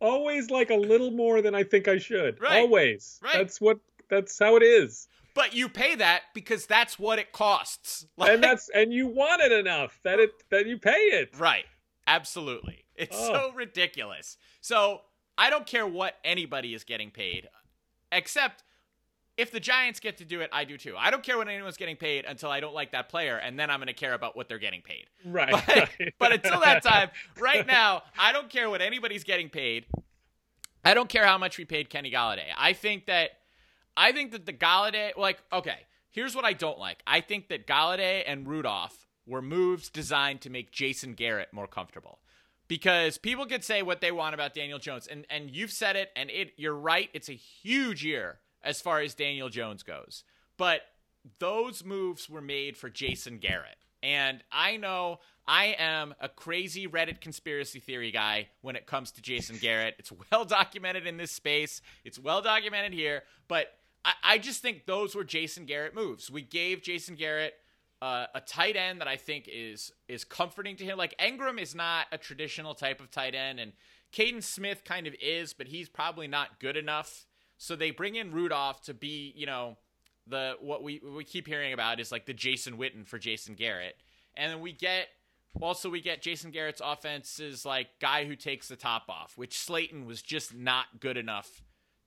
Always 0.00 0.50
like 0.50 0.70
a 0.70 0.74
little 0.74 1.10
more 1.10 1.42
than 1.42 1.54
I 1.54 1.62
think 1.62 1.86
I 1.86 1.98
should. 1.98 2.40
Right. 2.40 2.60
Always. 2.60 3.20
Right. 3.22 3.34
That's 3.34 3.60
what. 3.60 3.78
That's 4.10 4.38
how 4.38 4.56
it 4.56 4.62
is. 4.62 5.08
But 5.34 5.54
you 5.54 5.68
pay 5.68 5.96
that 5.96 6.22
because 6.32 6.66
that's 6.66 6.98
what 6.98 7.18
it 7.18 7.32
costs. 7.32 8.06
Like, 8.16 8.30
and 8.30 8.42
that's 8.42 8.70
and 8.74 8.92
you 8.92 9.08
want 9.08 9.42
it 9.42 9.52
enough 9.52 9.98
that 10.04 10.20
it 10.20 10.30
that 10.50 10.66
you 10.66 10.78
pay 10.78 10.92
it. 10.92 11.30
right. 11.38 11.64
Absolutely. 12.06 12.84
It's 12.94 13.16
Oh. 13.16 13.32
so 13.32 13.52
ridiculous. 13.54 14.36
So 14.60 15.02
I 15.36 15.50
don't 15.50 15.66
care 15.66 15.86
what 15.86 16.16
anybody 16.24 16.74
is 16.74 16.84
getting 16.84 17.10
paid, 17.10 17.48
except 18.12 18.62
if 19.36 19.50
the 19.50 19.58
Giants 19.58 19.98
get 19.98 20.18
to 20.18 20.24
do 20.24 20.40
it, 20.42 20.50
I 20.52 20.64
do 20.64 20.76
too. 20.78 20.94
I 20.96 21.10
don't 21.10 21.24
care 21.24 21.36
what 21.36 21.48
anyone's 21.48 21.76
getting 21.76 21.96
paid 21.96 22.24
until 22.24 22.50
I 22.50 22.60
don't 22.60 22.74
like 22.74 22.92
that 22.92 23.08
player, 23.08 23.36
and 23.36 23.58
then 23.58 23.68
I'm 23.68 23.78
going 23.78 23.88
to 23.88 23.92
care 23.92 24.14
about 24.14 24.36
what 24.36 24.48
they're 24.48 24.60
getting 24.60 24.80
paid. 24.82 25.06
Right. 25.24 25.50
But, 25.50 25.66
right. 25.66 26.14
but 26.20 26.32
until 26.32 26.60
that 26.60 26.84
time, 26.84 27.10
right 27.40 27.66
now, 27.66 28.04
I 28.16 28.30
don't 28.32 28.48
care 28.48 28.70
what 28.70 28.80
anybody's 28.80 29.24
getting 29.24 29.48
paid. 29.48 29.86
I 30.84 30.94
don't 30.94 31.08
care 31.08 31.26
how 31.26 31.36
much 31.38 31.58
we 31.58 31.64
paid 31.64 31.90
Kenny 31.90 32.12
Golladay. 32.12 32.44
I 32.56 32.74
think 32.74 33.06
that 33.06 33.30
I 33.96 34.12
think 34.12 34.32
that 34.32 34.44
the 34.46 34.52
Golladay 34.52 35.16
like 35.16 35.38
okay, 35.52 35.78
here's 36.10 36.36
what 36.36 36.44
I 36.44 36.52
don't 36.52 36.78
like. 36.78 37.02
I 37.06 37.20
think 37.20 37.48
that 37.48 37.66
Golladay 37.66 38.22
and 38.26 38.46
Rudolph 38.46 39.03
were 39.26 39.42
moves 39.42 39.88
designed 39.88 40.40
to 40.42 40.50
make 40.50 40.70
Jason 40.70 41.14
Garrett 41.14 41.52
more 41.52 41.66
comfortable. 41.66 42.18
Because 42.66 43.18
people 43.18 43.44
could 43.46 43.62
say 43.62 43.82
what 43.82 44.00
they 44.00 44.10
want 44.10 44.34
about 44.34 44.54
Daniel 44.54 44.78
Jones 44.78 45.06
and 45.06 45.26
and 45.28 45.50
you've 45.50 45.70
said 45.70 45.96
it 45.96 46.10
and 46.16 46.30
it 46.30 46.52
you're 46.56 46.74
right, 46.74 47.10
it's 47.12 47.28
a 47.28 47.34
huge 47.34 48.04
year 48.04 48.38
as 48.62 48.80
far 48.80 49.00
as 49.00 49.14
Daniel 49.14 49.50
Jones 49.50 49.82
goes. 49.82 50.24
But 50.56 50.80
those 51.38 51.84
moves 51.84 52.28
were 52.28 52.40
made 52.40 52.76
for 52.76 52.88
Jason 52.88 53.38
Garrett. 53.38 53.76
And 54.02 54.42
I 54.52 54.76
know 54.76 55.20
I 55.46 55.76
am 55.78 56.14
a 56.20 56.28
crazy 56.28 56.86
Reddit 56.86 57.20
conspiracy 57.20 57.80
theory 57.80 58.10
guy 58.10 58.48
when 58.60 58.76
it 58.76 58.86
comes 58.86 59.10
to 59.12 59.22
Jason 59.22 59.56
Garrett. 59.56 59.94
It's 59.98 60.12
well 60.30 60.44
documented 60.44 61.06
in 61.06 61.16
this 61.16 61.32
space, 61.32 61.80
it's 62.04 62.18
well 62.18 62.42
documented 62.42 62.92
here, 62.92 63.24
but 63.48 63.68
I, 64.04 64.12
I 64.22 64.38
just 64.38 64.62
think 64.62 64.86
those 64.86 65.14
were 65.14 65.24
Jason 65.24 65.64
Garrett 65.64 65.94
moves. 65.94 66.30
We 66.30 66.42
gave 66.42 66.82
Jason 66.82 67.14
Garrett 67.14 67.54
uh, 68.02 68.26
a 68.34 68.40
tight 68.40 68.76
end 68.76 69.00
that 69.00 69.08
I 69.08 69.16
think 69.16 69.48
is 69.50 69.92
is 70.08 70.24
comforting 70.24 70.76
to 70.76 70.84
him. 70.84 70.98
Like 70.98 71.16
Engram 71.18 71.60
is 71.60 71.74
not 71.74 72.06
a 72.12 72.18
traditional 72.18 72.74
type 72.74 73.00
of 73.00 73.10
tight 73.10 73.34
end, 73.34 73.60
and 73.60 73.72
Kaden 74.12 74.42
Smith 74.42 74.84
kind 74.84 75.06
of 75.06 75.14
is, 75.20 75.52
but 75.52 75.68
he's 75.68 75.88
probably 75.88 76.26
not 76.26 76.60
good 76.60 76.76
enough. 76.76 77.26
So 77.56 77.76
they 77.76 77.90
bring 77.90 78.16
in 78.16 78.32
Rudolph 78.32 78.82
to 78.82 78.94
be, 78.94 79.32
you 79.36 79.46
know, 79.46 79.78
the 80.26 80.56
what 80.60 80.82
we 80.82 81.00
what 81.02 81.14
we 81.14 81.24
keep 81.24 81.46
hearing 81.46 81.72
about 81.72 82.00
is 82.00 82.12
like 82.12 82.26
the 82.26 82.34
Jason 82.34 82.76
Witten 82.76 83.06
for 83.06 83.18
Jason 83.18 83.54
Garrett, 83.54 83.96
and 84.36 84.52
then 84.52 84.60
we 84.60 84.72
get 84.72 85.08
also 85.60 85.88
we 85.90 86.00
get 86.00 86.22
Jason 86.22 86.50
Garrett's 86.50 86.82
offense 86.84 87.38
is 87.40 87.64
like 87.64 87.88
guy 88.00 88.24
who 88.24 88.36
takes 88.36 88.68
the 88.68 88.76
top 88.76 89.04
off, 89.08 89.34
which 89.36 89.58
Slayton 89.58 90.06
was 90.06 90.22
just 90.22 90.54
not 90.54 91.00
good 91.00 91.16
enough 91.16 91.62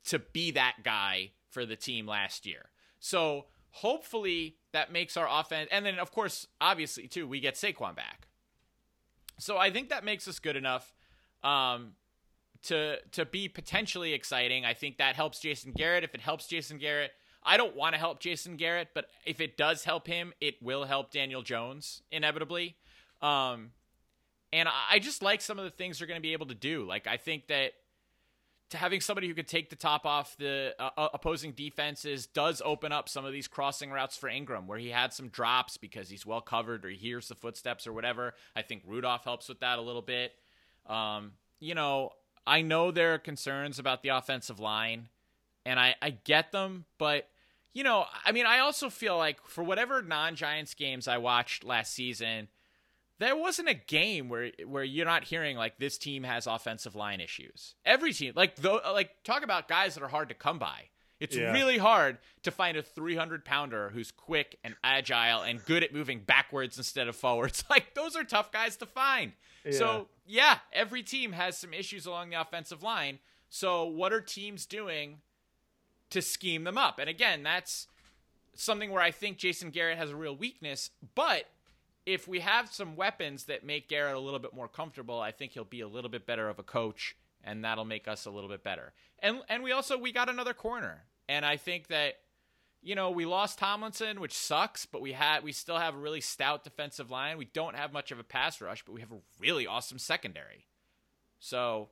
to 0.05 0.19
be 0.19 0.51
that 0.51 0.77
guy 0.83 1.31
for 1.49 1.65
the 1.65 1.75
team 1.75 2.05
last 2.07 2.45
year. 2.45 2.69
So 2.99 3.45
hopefully 3.77 4.55
that 4.73 4.91
makes 4.91 5.17
our 5.17 5.27
offense, 5.29 5.69
and 5.71 5.85
then 5.85 5.99
of 5.99 6.11
course, 6.11 6.47
obviously 6.59 7.07
too, 7.07 7.27
we 7.27 7.39
get 7.39 7.55
Saquon 7.55 7.95
back. 7.95 8.27
So 9.39 9.57
I 9.57 9.69
think 9.69 9.89
that 9.89 10.03
makes 10.03 10.27
us 10.27 10.39
good 10.39 10.55
enough 10.55 10.93
um, 11.43 11.93
to 12.63 12.97
to 13.11 13.25
be 13.25 13.47
potentially 13.47 14.13
exciting. 14.13 14.65
I 14.65 14.73
think 14.73 14.97
that 14.97 15.15
helps 15.15 15.39
Jason 15.39 15.73
Garrett. 15.73 16.03
If 16.03 16.15
it 16.15 16.21
helps 16.21 16.47
Jason 16.47 16.77
Garrett, 16.77 17.11
I 17.43 17.57
don't 17.57 17.75
want 17.75 17.93
to 17.93 17.99
help 17.99 18.19
Jason 18.19 18.57
Garrett, 18.57 18.89
but 18.93 19.05
if 19.25 19.39
it 19.39 19.57
does 19.57 19.83
help 19.83 20.07
him, 20.07 20.33
it 20.41 20.61
will 20.61 20.85
help 20.85 21.11
Daniel 21.11 21.41
Jones 21.41 22.01
inevitably. 22.11 22.75
Um, 23.21 23.71
and 24.51 24.69
I 24.69 24.99
just 24.99 25.21
like 25.21 25.41
some 25.41 25.59
of 25.59 25.65
the 25.65 25.71
things 25.71 25.99
they're 25.99 26.07
going 26.07 26.19
to 26.19 26.21
be 26.21 26.33
able 26.33 26.47
to 26.47 26.55
do. 26.55 26.85
Like 26.85 27.07
I 27.07 27.17
think 27.17 27.47
that 27.47 27.73
to 28.69 28.77
having 28.77 28.99
somebody 28.99 29.27
who 29.27 29.33
could 29.33 29.47
take 29.47 29.69
the 29.69 29.75
top 29.75 30.05
off 30.05 30.35
the 30.37 30.75
uh, 30.77 30.89
uh, 30.97 31.07
opposing 31.13 31.53
defenses 31.53 32.27
does 32.27 32.61
open 32.65 32.91
up 32.91 33.07
some 33.07 33.25
of 33.25 33.31
these 33.31 33.47
crossing 33.47 33.91
routes 33.91 34.17
for 34.17 34.29
Engram, 34.29 34.65
where 34.65 34.77
he 34.77 34.89
had 34.89 35.13
some 35.13 35.29
drops 35.29 35.77
because 35.77 36.09
he's 36.09 36.25
well 36.25 36.41
covered 36.41 36.83
or 36.83 36.89
he 36.89 36.97
hears 36.97 37.29
the 37.29 37.35
footsteps 37.35 37.87
or 37.87 37.93
whatever. 37.93 38.33
I 38.55 38.61
think 38.61 38.83
Rudolph 38.85 39.23
helps 39.23 39.47
with 39.47 39.61
that 39.61 39.79
a 39.79 39.81
little 39.81 40.01
bit. 40.01 40.33
Um, 40.85 41.33
you 41.59 41.75
know, 41.75 42.11
I 42.45 42.61
know 42.61 42.91
there 42.91 43.13
are 43.13 43.19
concerns 43.19 43.79
about 43.79 44.03
the 44.03 44.09
offensive 44.09 44.59
line, 44.59 45.09
and 45.65 45.79
I, 45.79 45.95
I 46.01 46.11
get 46.11 46.51
them, 46.51 46.85
but 46.97 47.29
you 47.73 47.83
know, 47.83 48.05
I 48.25 48.31
mean, 48.31 48.47
I 48.47 48.59
also 48.59 48.89
feel 48.89 49.17
like 49.17 49.39
for 49.45 49.63
whatever 49.63 50.01
non-Giants 50.01 50.73
games 50.73 51.07
I 51.07 51.19
watched 51.19 51.63
last 51.63 51.93
season, 51.93 52.47
there 53.19 53.35
wasn't 53.35 53.69
a 53.69 53.73
game 53.73 54.29
where 54.29 54.51
where 54.65 54.83
you're 54.83 55.05
not 55.05 55.23
hearing 55.25 55.57
like 55.57 55.77
this 55.79 55.97
team 55.97 56.23
has 56.23 56.47
offensive 56.47 56.95
line 56.95 57.19
issues. 57.21 57.75
Every 57.85 58.13
team, 58.13 58.33
like 58.35 58.55
though, 58.57 58.79
like 58.93 59.23
talk 59.23 59.43
about 59.43 59.67
guys 59.67 59.95
that 59.95 60.03
are 60.03 60.07
hard 60.09 60.29
to 60.29 60.35
come 60.35 60.59
by. 60.59 60.89
It's 61.19 61.35
Yeah. 61.35 61.51
really 61.51 61.79
hard 61.79 62.19
to 62.43 62.51
find 62.51 62.77
a 62.77 62.83
300 62.83 63.43
pounder 63.43 63.89
who's 63.89 64.11
quick 64.11 64.59
and 64.63 64.75
agile 64.83 65.41
and 65.41 65.65
good 65.65 65.83
at 65.83 65.91
moving 65.91 66.19
backwards 66.19 66.77
instead 66.77 67.07
of 67.07 67.15
forwards. 67.15 67.63
Like 67.69 67.95
those 67.95 68.15
are 68.15 68.23
tough 68.23 68.51
guys 68.51 68.75
to 68.77 68.85
find. 68.85 69.33
So 69.71 70.07
yeah, 70.25 70.59
every 70.71 71.01
team 71.03 71.31
has 71.33 71.57
some 71.57 71.73
issues 71.73 72.05
along 72.05 72.29
the 72.29 72.39
offensive 72.39 72.83
line. 72.83 73.19
So 73.49 73.83
what 73.85 74.13
are 74.13 74.21
teams 74.21 74.65
doing 74.65 75.17
to 76.11 76.21
scheme 76.21 76.63
them 76.65 76.77
up? 76.77 76.99
And 76.99 77.09
again, 77.09 77.43
that's 77.43 77.87
something 78.53 78.91
where 78.91 79.01
I 79.01 79.11
think 79.11 79.37
Jason 79.37 79.71
Garrett 79.71 79.97
has 79.97 80.11
a 80.11 80.15
real 80.15 80.35
weakness, 80.35 80.89
but 81.15 81.45
if 82.07 82.25
we 82.25 82.39
have 82.39 82.71
some 82.71 82.95
weapons 82.95 83.43
that 83.43 83.65
make 83.65 83.89
Garrett 83.89 84.15
a 84.15 84.19
little 84.19 84.39
bit 84.39 84.53
more 84.53 84.69
comfortable, 84.69 85.19
I 85.19 85.31
think 85.31 85.51
he'll 85.51 85.65
be 85.65 85.81
a 85.81 85.87
little 85.89 86.09
bit 86.09 86.25
better 86.25 86.47
of 86.47 86.57
a 86.57 86.63
coach, 86.63 87.17
and 87.43 87.65
that'll 87.65 87.83
make 87.83 88.07
us 88.07 88.25
a 88.25 88.31
little 88.31 88.49
bit 88.49 88.63
better. 88.63 88.93
And 89.19 89.41
and 89.49 89.61
we 89.61 89.73
also 89.73 89.97
we 89.97 90.13
got 90.13 90.29
another 90.29 90.53
corner, 90.53 91.03
and 91.27 91.45
I 91.45 91.57
think 91.57 91.87
that 91.87 92.13
you 92.81 92.95
know 92.95 93.11
we 93.11 93.25
lost 93.25 93.59
Tomlinson, 93.59 94.21
which 94.21 94.31
sucks, 94.31 94.85
but 94.85 95.01
we 95.01 95.11
had 95.11 95.43
we 95.43 95.51
still 95.51 95.77
have 95.77 95.95
a 95.95 95.97
really 95.97 96.21
stout 96.21 96.63
defensive 96.63 97.11
line. 97.11 97.37
We 97.37 97.49
don't 97.53 97.75
have 97.75 97.91
much 97.91 98.13
of 98.13 98.19
a 98.19 98.23
pass 98.23 98.61
rush, 98.61 98.85
but 98.85 98.93
we 98.93 99.01
have 99.01 99.11
a 99.11 99.19
really 99.37 99.67
awesome 99.67 99.99
secondary. 99.99 100.65
So. 101.39 101.89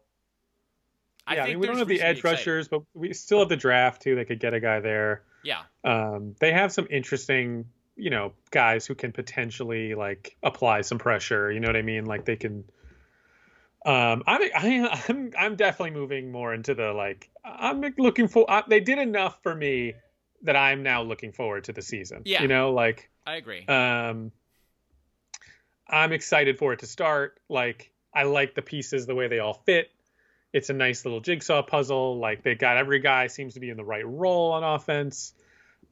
yeah, 1.30 1.44
I 1.44 1.48
mean, 1.48 1.60
we 1.60 1.68
don't 1.68 1.78
have 1.78 1.88
the 1.88 1.96
reason 1.96 2.08
to 2.08 2.14
be 2.14 2.20
edge 2.20 2.24
rushers, 2.24 2.70
but 2.70 2.84
we 2.94 3.12
still 3.12 3.40
have 3.40 3.50
the 3.50 3.58
draft 3.58 4.02
too. 4.02 4.16
They 4.16 4.24
could 4.24 4.40
get 4.40 4.54
a 4.54 4.62
guy 4.62 4.80
there. 4.80 5.24
Yeah, 5.44 5.64
Um, 5.84 6.36
they 6.40 6.54
have 6.54 6.72
some 6.72 6.88
interesting, 6.90 7.66
you 7.96 8.10
know, 8.10 8.34
guys 8.52 8.86
who 8.86 8.96
can 8.96 9.12
potentially 9.12 9.96
like 9.96 10.36
apply 10.44 10.82
some 10.82 10.98
pressure. 10.98 11.52
You 11.52 11.60
know 11.60 11.68
what 11.68 11.76
I 11.76 11.82
mean? 11.82 12.06
Like 12.06 12.26
they 12.26 12.36
can. 12.36 12.64
Um, 13.86 14.24
I'm 14.26 14.42
I, 14.56 15.04
I'm 15.08 15.32
I'm 15.38 15.56
definitely 15.56 15.92
moving 15.92 16.32
more 16.32 16.54
into 16.54 16.74
the 16.74 16.92
like 16.92 17.30
I'm 17.44 17.82
looking 17.98 18.28
for. 18.28 18.50
Uh, 18.50 18.64
they 18.68 18.80
did 18.80 18.98
enough 18.98 19.42
for 19.44 19.54
me 19.54 19.94
that 20.42 20.56
I'm 20.56 20.84
now 20.84 21.02
looking 21.04 21.32
forward 21.32 21.66
to 21.66 21.74
the 21.74 21.82
season. 21.82 22.22
Yeah. 22.26 22.42
you 22.42 22.48
know, 22.48 22.72
like 22.72 23.10
I 23.26 23.36
agree. 23.36 23.66
um, 23.68 24.32
I'm 25.88 26.12
excited 26.12 26.58
for 26.58 26.74
it 26.74 26.80
to 26.80 26.88
start. 26.88 27.40
Like, 27.50 27.92
I 28.14 28.24
like 28.24 28.56
the 28.56 28.62
pieces, 28.62 29.06
the 29.06 29.16
way 29.16 29.28
they 29.28 29.40
all 29.40 29.54
fit. 29.54 29.90
It's 30.54 30.70
a 30.70 30.74
nice 30.74 31.06
little 31.06 31.20
jigsaw 31.20 31.64
puzzle. 31.64 32.18
Like, 32.20 32.44
they 32.44 32.56
got 32.56 32.78
every 32.78 33.00
guy 33.00 33.28
seems 33.28 33.56
to 33.56 33.60
be 33.60 33.70
in 33.70 33.78
the 33.78 33.84
right 33.84 34.08
role 34.08 34.54
on 34.54 34.64
offense. 34.64 35.34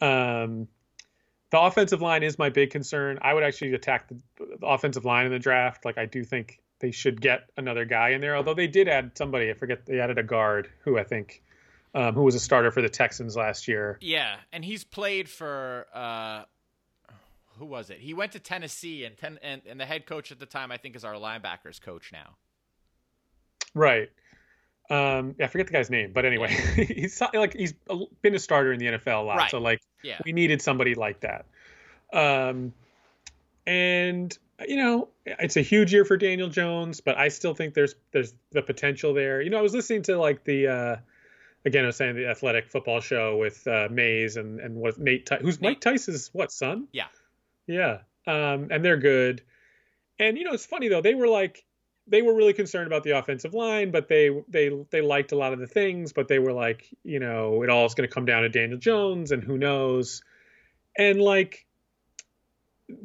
Um, 0.01 0.67
the 1.53 1.61
offensive 1.61 2.01
line 2.01 2.23
is 2.23 2.39
my 2.39 2.49
big 2.49 2.71
concern. 2.71 3.19
I 3.21 3.31
would 3.31 3.43
actually 3.43 3.75
attack 3.75 4.07
the, 4.07 4.19
the 4.59 4.65
offensive 4.65 5.05
line 5.05 5.27
in 5.27 5.31
the 5.31 5.37
draft. 5.37 5.85
Like, 5.85 5.99
I 5.99 6.07
do 6.07 6.23
think 6.23 6.59
they 6.79 6.89
should 6.89 7.21
get 7.21 7.41
another 7.57 7.85
guy 7.85 8.09
in 8.09 8.21
there. 8.21 8.35
Although 8.35 8.55
they 8.55 8.65
did 8.65 8.87
add 8.87 9.11
somebody. 9.15 9.51
I 9.51 9.53
forget 9.53 9.85
they 9.85 9.99
added 9.99 10.17
a 10.17 10.23
guard 10.23 10.67
who 10.79 10.97
I 10.97 11.03
think 11.03 11.43
um, 11.93 12.15
who 12.15 12.23
was 12.23 12.33
a 12.33 12.39
starter 12.39 12.71
for 12.71 12.81
the 12.81 12.89
Texans 12.89 13.35
last 13.35 13.67
year. 13.67 13.99
Yeah, 14.01 14.37
and 14.51 14.65
he's 14.65 14.83
played 14.83 15.29
for 15.29 15.85
uh 15.93 16.45
who 17.59 17.65
was 17.65 17.91
it? 17.91 17.99
He 17.99 18.15
went 18.15 18.31
to 18.31 18.39
Tennessee 18.39 19.05
and 19.05 19.15
ten 19.15 19.37
and, 19.43 19.61
and 19.69 19.79
the 19.79 19.85
head 19.85 20.07
coach 20.07 20.31
at 20.31 20.39
the 20.39 20.47
time 20.47 20.71
I 20.71 20.77
think 20.77 20.95
is 20.95 21.05
our 21.05 21.13
linebackers 21.13 21.79
coach 21.79 22.11
now. 22.11 22.35
Right. 23.75 24.09
Um, 24.93 25.35
I 25.41 25.47
forget 25.47 25.67
the 25.67 25.73
guy's 25.73 25.89
name, 25.89 26.11
but 26.13 26.25
anyway, 26.25 26.49
he's 26.75 27.21
like 27.33 27.53
he's 27.53 27.73
been 28.21 28.35
a 28.35 28.39
starter 28.39 28.71
in 28.73 28.79
the 28.79 28.85
NFL 28.87 29.21
a 29.21 29.25
lot, 29.25 29.37
Right. 29.37 29.51
so 29.51 29.57
like 29.59 29.81
Yeah. 30.03 30.19
we 30.25 30.33
needed 30.33 30.61
somebody 30.61 30.93
like 30.95 31.21
that. 31.21 31.45
Um, 32.11 32.73
and 33.65 34.37
you 34.67 34.77
know, 34.77 35.09
it's 35.25 35.57
a 35.57 35.61
huge 35.61 35.93
year 35.93 36.05
for 36.05 36.15
Daniel 36.17 36.47
Jones, 36.49 37.01
but 37.01 37.17
I 37.17 37.29
still 37.29 37.53
think 37.53 37.73
there's 37.73 37.95
there's 38.11 38.33
the 38.51 38.61
potential 38.61 39.13
there. 39.13 39.41
You 39.41 39.49
know, 39.49 39.57
I 39.57 39.61
was 39.61 39.73
listening 39.73 40.03
to 40.03 40.17
like 40.17 40.43
the 40.43 40.67
uh, 40.67 40.95
again, 41.65 41.83
I 41.83 41.87
was 41.87 41.95
saying 41.95 42.15
the 42.15 42.27
athletic 42.27 42.69
football 42.69 42.99
show 43.01 43.37
with 43.37 43.65
uh, 43.67 43.87
Mays 43.89 44.37
and 44.37 44.59
and 44.59 44.75
what 44.75 44.97
Nate, 44.99 45.27
who's 45.41 45.59
Mike 45.59 45.81
Tice's 45.81 46.29
what 46.33 46.51
son? 46.51 46.87
Yeah. 46.91 47.07
Yeah. 47.67 47.99
Um, 48.27 48.67
and 48.71 48.83
they're 48.85 48.97
good. 48.97 49.41
And 50.19 50.37
you 50.37 50.43
know, 50.43 50.53
it's 50.53 50.65
funny 50.65 50.87
though. 50.89 51.01
They 51.01 51.15
were 51.15 51.27
like, 51.27 51.65
they 52.07 52.21
were 52.21 52.33
really 52.33 52.53
concerned 52.53 52.87
about 52.87 53.03
the 53.03 53.11
offensive 53.11 53.53
line, 53.53 53.91
but 53.91 54.07
they 54.07 54.29
they 54.47 54.69
they 54.89 55.01
liked 55.01 55.31
a 55.31 55.37
lot 55.37 55.53
of 55.53 55.59
the 55.59 55.67
things. 55.67 56.13
But 56.13 56.27
they 56.27 56.39
were 56.39 56.53
like, 56.53 56.87
you 57.03 57.19
know, 57.19 57.63
it 57.63 57.69
all 57.69 57.85
is 57.85 57.93
going 57.93 58.07
to 58.07 58.13
come 58.13 58.25
down 58.25 58.43
to 58.43 58.49
Daniel 58.49 58.79
Jones, 58.79 59.31
and 59.31 59.43
who 59.43 59.57
knows. 59.57 60.21
And 60.97 61.21
like, 61.21 61.65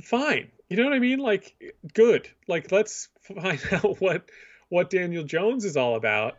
fine. 0.02 0.50
You 0.68 0.76
know 0.76 0.84
what 0.84 0.92
I 0.92 0.98
mean? 0.98 1.20
Like, 1.20 1.74
good. 1.94 2.28
Like, 2.46 2.70
let's 2.72 3.08
find 3.22 3.60
out 3.72 4.00
what 4.00 4.28
what 4.68 4.90
Daniel 4.90 5.24
Jones 5.24 5.64
is 5.64 5.76
all 5.76 5.94
about. 5.96 6.36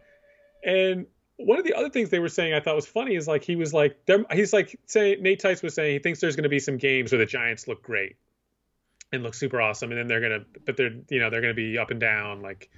And 0.63 1.07
one 1.37 1.57
of 1.57 1.63
the 1.63 1.73
other 1.73 1.89
things 1.89 2.09
they 2.09 2.19
were 2.19 2.29
saying 2.29 2.53
I 2.53 2.59
thought 2.59 2.75
was 2.75 2.85
funny 2.85 3.15
is 3.15 3.27
like 3.27 3.43
he 3.43 3.55
was 3.55 3.73
like 3.73 3.97
he's 4.31 4.51
like 4.51 4.77
saying 4.85 5.23
Nate 5.23 5.39
Tice 5.39 5.61
was 5.61 5.73
saying 5.73 5.93
he 5.93 5.99
thinks 5.99 6.19
there's 6.19 6.35
going 6.35 6.43
to 6.43 6.49
be 6.49 6.59
some 6.59 6.77
games 6.77 7.11
where 7.11 7.19
the 7.19 7.25
Giants 7.25 7.67
look 7.67 7.81
great 7.81 8.17
and 9.11 9.23
look 9.23 9.33
super 9.33 9.61
awesome 9.61 9.91
and 9.91 9.99
then 9.99 10.07
they're 10.07 10.19
going 10.19 10.39
to 10.39 10.45
but 10.65 10.77
they're 10.77 10.93
you 11.09 11.19
know 11.19 11.29
they're 11.29 11.41
to 11.41 11.53
be 11.53 11.77
up 11.77 11.91
and 11.91 11.99
down 11.99 12.41
like 12.41 12.69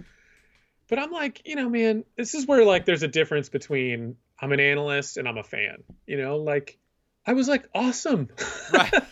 but 0.87 0.99
I'm 0.99 1.11
like 1.11 1.41
you 1.45 1.55
know 1.55 1.69
man 1.69 2.03
this 2.17 2.33
is 2.33 2.45
where 2.45 2.65
like 2.65 2.85
there's 2.85 3.03
a 3.03 3.07
difference 3.07 3.49
between 3.49 4.15
I'm 4.39 4.51
an 4.51 4.59
analyst 4.59 5.17
and 5.17 5.27
I'm 5.27 5.37
a 5.37 5.43
fan 5.43 5.83
you 6.05 6.17
know 6.17 6.37
like 6.37 6.77
I 7.25 7.33
was 7.33 7.47
like 7.47 7.67
awesome 7.73 8.29
Right. 8.71 8.93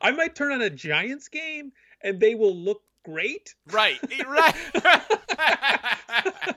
I 0.00 0.10
might 0.12 0.34
turn 0.34 0.52
on 0.52 0.62
a 0.62 0.70
Giants 0.70 1.28
game 1.28 1.72
and 2.00 2.20
they 2.20 2.34
will 2.34 2.54
look 2.54 2.82
great 3.04 3.54
right. 3.70 3.98
Right. 4.26 4.54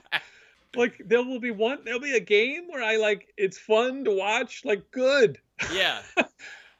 like 0.76 1.00
there 1.04 1.22
will 1.22 1.40
be 1.40 1.50
one 1.50 1.78
there'll 1.84 2.00
be 2.00 2.14
a 2.14 2.20
game 2.20 2.68
where 2.68 2.82
i 2.82 2.96
like 2.96 3.26
it's 3.36 3.58
fun 3.58 4.04
to 4.04 4.12
watch 4.12 4.64
like 4.64 4.90
good 4.92 5.38
yeah. 5.74 6.00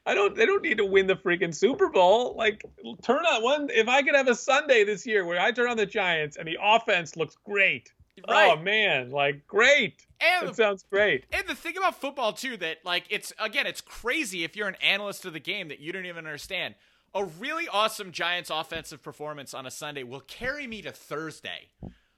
I 0.05 0.13
don't 0.13 0.35
they 0.35 0.45
don't 0.45 0.63
need 0.63 0.77
to 0.77 0.85
win 0.85 1.07
the 1.07 1.15
freaking 1.15 1.53
super 1.53 1.89
bowl 1.89 2.35
like 2.35 2.63
turn 3.03 3.23
on 3.25 3.43
one 3.43 3.69
if 3.71 3.87
i 3.87 4.01
could 4.01 4.15
have 4.15 4.27
a 4.27 4.35
sunday 4.35 4.83
this 4.83 5.05
year 5.05 5.25
where 5.25 5.39
i 5.39 5.51
turn 5.51 5.69
on 5.69 5.77
the 5.77 5.85
giants 5.85 6.37
and 6.37 6.47
the 6.47 6.57
offense 6.61 7.15
looks 7.15 7.35
great 7.45 7.91
oh, 8.27 8.31
Right. 8.33 8.51
oh 8.57 8.61
man 8.61 9.09
like 9.11 9.45
great 9.47 10.05
And 10.19 10.49
that 10.49 10.55
sounds 10.55 10.85
great 10.91 11.25
And 11.31 11.47
the 11.47 11.55
thing 11.55 11.77
about 11.77 11.99
football 11.99 12.33
too 12.33 12.57
that 12.57 12.77
like 12.85 13.05
it's 13.09 13.31
again 13.39 13.65
it's 13.67 13.81
crazy 13.81 14.43
if 14.43 14.55
you're 14.55 14.67
an 14.67 14.75
analyst 14.81 15.25
of 15.25 15.33
the 15.33 15.39
game 15.39 15.67
that 15.69 15.79
you 15.79 15.91
don't 15.91 16.05
even 16.05 16.25
understand. 16.27 16.75
a 17.15 17.25
really 17.25 17.67
awesome 17.67 18.11
Giants 18.11 18.49
offensive 18.49 19.01
performance 19.03 19.53
on 19.53 19.65
a 19.65 19.71
Sunday 19.71 20.03
will 20.03 20.21
carry 20.21 20.65
me 20.67 20.81
to 20.83 20.91
Thursday. 20.91 21.69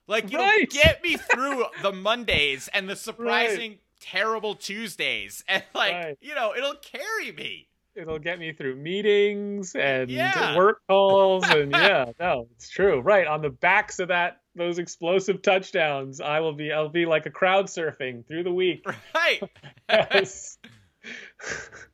Like 0.07 0.25
it'll 0.25 0.39
Right. 0.39 0.69
get 0.69 1.01
me 1.03 1.15
through 1.31 1.65
the 1.81 1.91
Mondays 1.93 2.67
and 2.73 2.89
the 2.89 2.95
surprising 2.95 3.79
terrible 4.01 4.55
Tuesdays. 4.55 5.43
And 5.47 5.63
like, 5.73 5.93
Right. 5.93 6.17
you 6.21 6.35
know, 6.35 6.53
it'll 6.55 6.75
carry 6.75 7.31
me. 7.31 7.67
It'll 7.95 8.19
get 8.19 8.39
me 8.39 8.53
through 8.53 8.75
meetings 8.75 9.75
and 9.75 10.09
Yeah. 10.09 10.55
work 10.57 10.81
calls 10.87 11.43
and 11.49 11.71
yeah, 11.71 12.11
no, 12.19 12.47
it's 12.55 12.69
true. 12.69 12.99
Right 13.01 13.27
on 13.27 13.41
the 13.41 13.49
backs 13.49 13.99
of 13.99 14.07
that 14.07 14.41
those 14.55 14.77
explosive 14.79 15.41
touchdowns, 15.41 16.21
I 16.21 16.39
will 16.39 16.53
be 16.53 16.71
I'll 16.71 16.89
be 16.89 17.05
like 17.05 17.25
a 17.25 17.31
crowd 17.31 17.65
surfing 17.67 18.25
through 18.27 18.43
the 18.43 18.53
week. 18.53 18.85
Right. 19.15 19.41
Yes. 19.89 20.57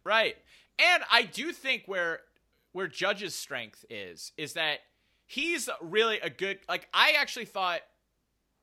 Right. 0.03 0.35
And 0.77 1.03
I 1.11 1.23
do 1.23 1.51
think 1.51 1.83
where 1.87 2.19
where 2.71 2.87
Judge's 2.87 3.35
strength 3.35 3.83
is 3.89 4.31
is 4.37 4.53
that 4.53 4.79
he's 5.25 5.69
really 5.81 6.19
a 6.19 6.29
good 6.29 6.59
like 6.69 6.87
I 6.93 7.13
actually 7.17 7.45
thought 7.45 7.81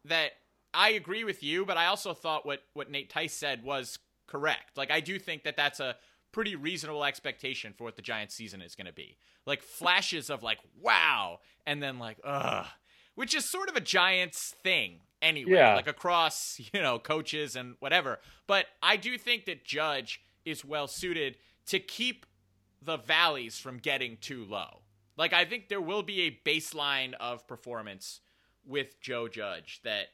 that 0.04 0.32
I 0.72 0.90
agree 0.90 1.24
with 1.24 1.42
you, 1.42 1.64
but 1.66 1.76
I 1.76 1.86
also 1.86 2.14
thought 2.14 2.46
what 2.46 2.60
what 2.74 2.90
Nate 2.90 3.10
Tice 3.10 3.34
said 3.34 3.62
was 3.62 3.98
correct. 4.26 4.76
Like 4.76 4.90
I 4.90 5.00
do 5.00 5.18
think 5.18 5.44
that 5.44 5.56
that's 5.56 5.80
a 5.80 5.96
pretty 6.36 6.54
reasonable 6.54 7.02
expectation 7.02 7.72
for 7.72 7.84
what 7.84 7.96
the 7.96 8.02
Giants 8.02 8.34
season 8.34 8.60
is 8.60 8.74
going 8.74 8.86
to 8.86 8.92
be. 8.92 9.16
Like 9.46 9.62
flashes 9.62 10.28
of 10.28 10.42
like 10.42 10.58
wow 10.82 11.38
and 11.66 11.82
then 11.82 11.98
like 11.98 12.18
ugh, 12.22 12.66
which 13.14 13.34
is 13.34 13.50
sort 13.50 13.70
of 13.70 13.74
a 13.74 13.80
Giants 13.80 14.54
thing 14.62 15.00
anyway, 15.22 15.52
Yeah. 15.52 15.76
like 15.76 15.86
across, 15.88 16.60
you 16.74 16.82
know, 16.82 16.98
coaches 16.98 17.56
and 17.56 17.76
whatever. 17.80 18.18
But 18.46 18.66
I 18.82 18.96
do 18.98 19.16
think 19.16 19.46
that 19.46 19.64
Judge 19.64 20.20
is 20.44 20.62
well 20.62 20.86
suited 20.88 21.38
to 21.68 21.78
keep 21.78 22.26
the 22.82 22.98
valleys 22.98 23.56
from 23.58 23.78
getting 23.78 24.18
too 24.20 24.44
low. 24.44 24.82
Like 25.16 25.32
I 25.32 25.46
think 25.46 25.70
there 25.70 25.80
will 25.80 26.02
be 26.02 26.20
a 26.20 26.38
baseline 26.44 27.14
of 27.14 27.48
performance 27.48 28.20
with 28.62 29.00
Joe 29.00 29.26
Judge 29.26 29.80
that 29.84 30.08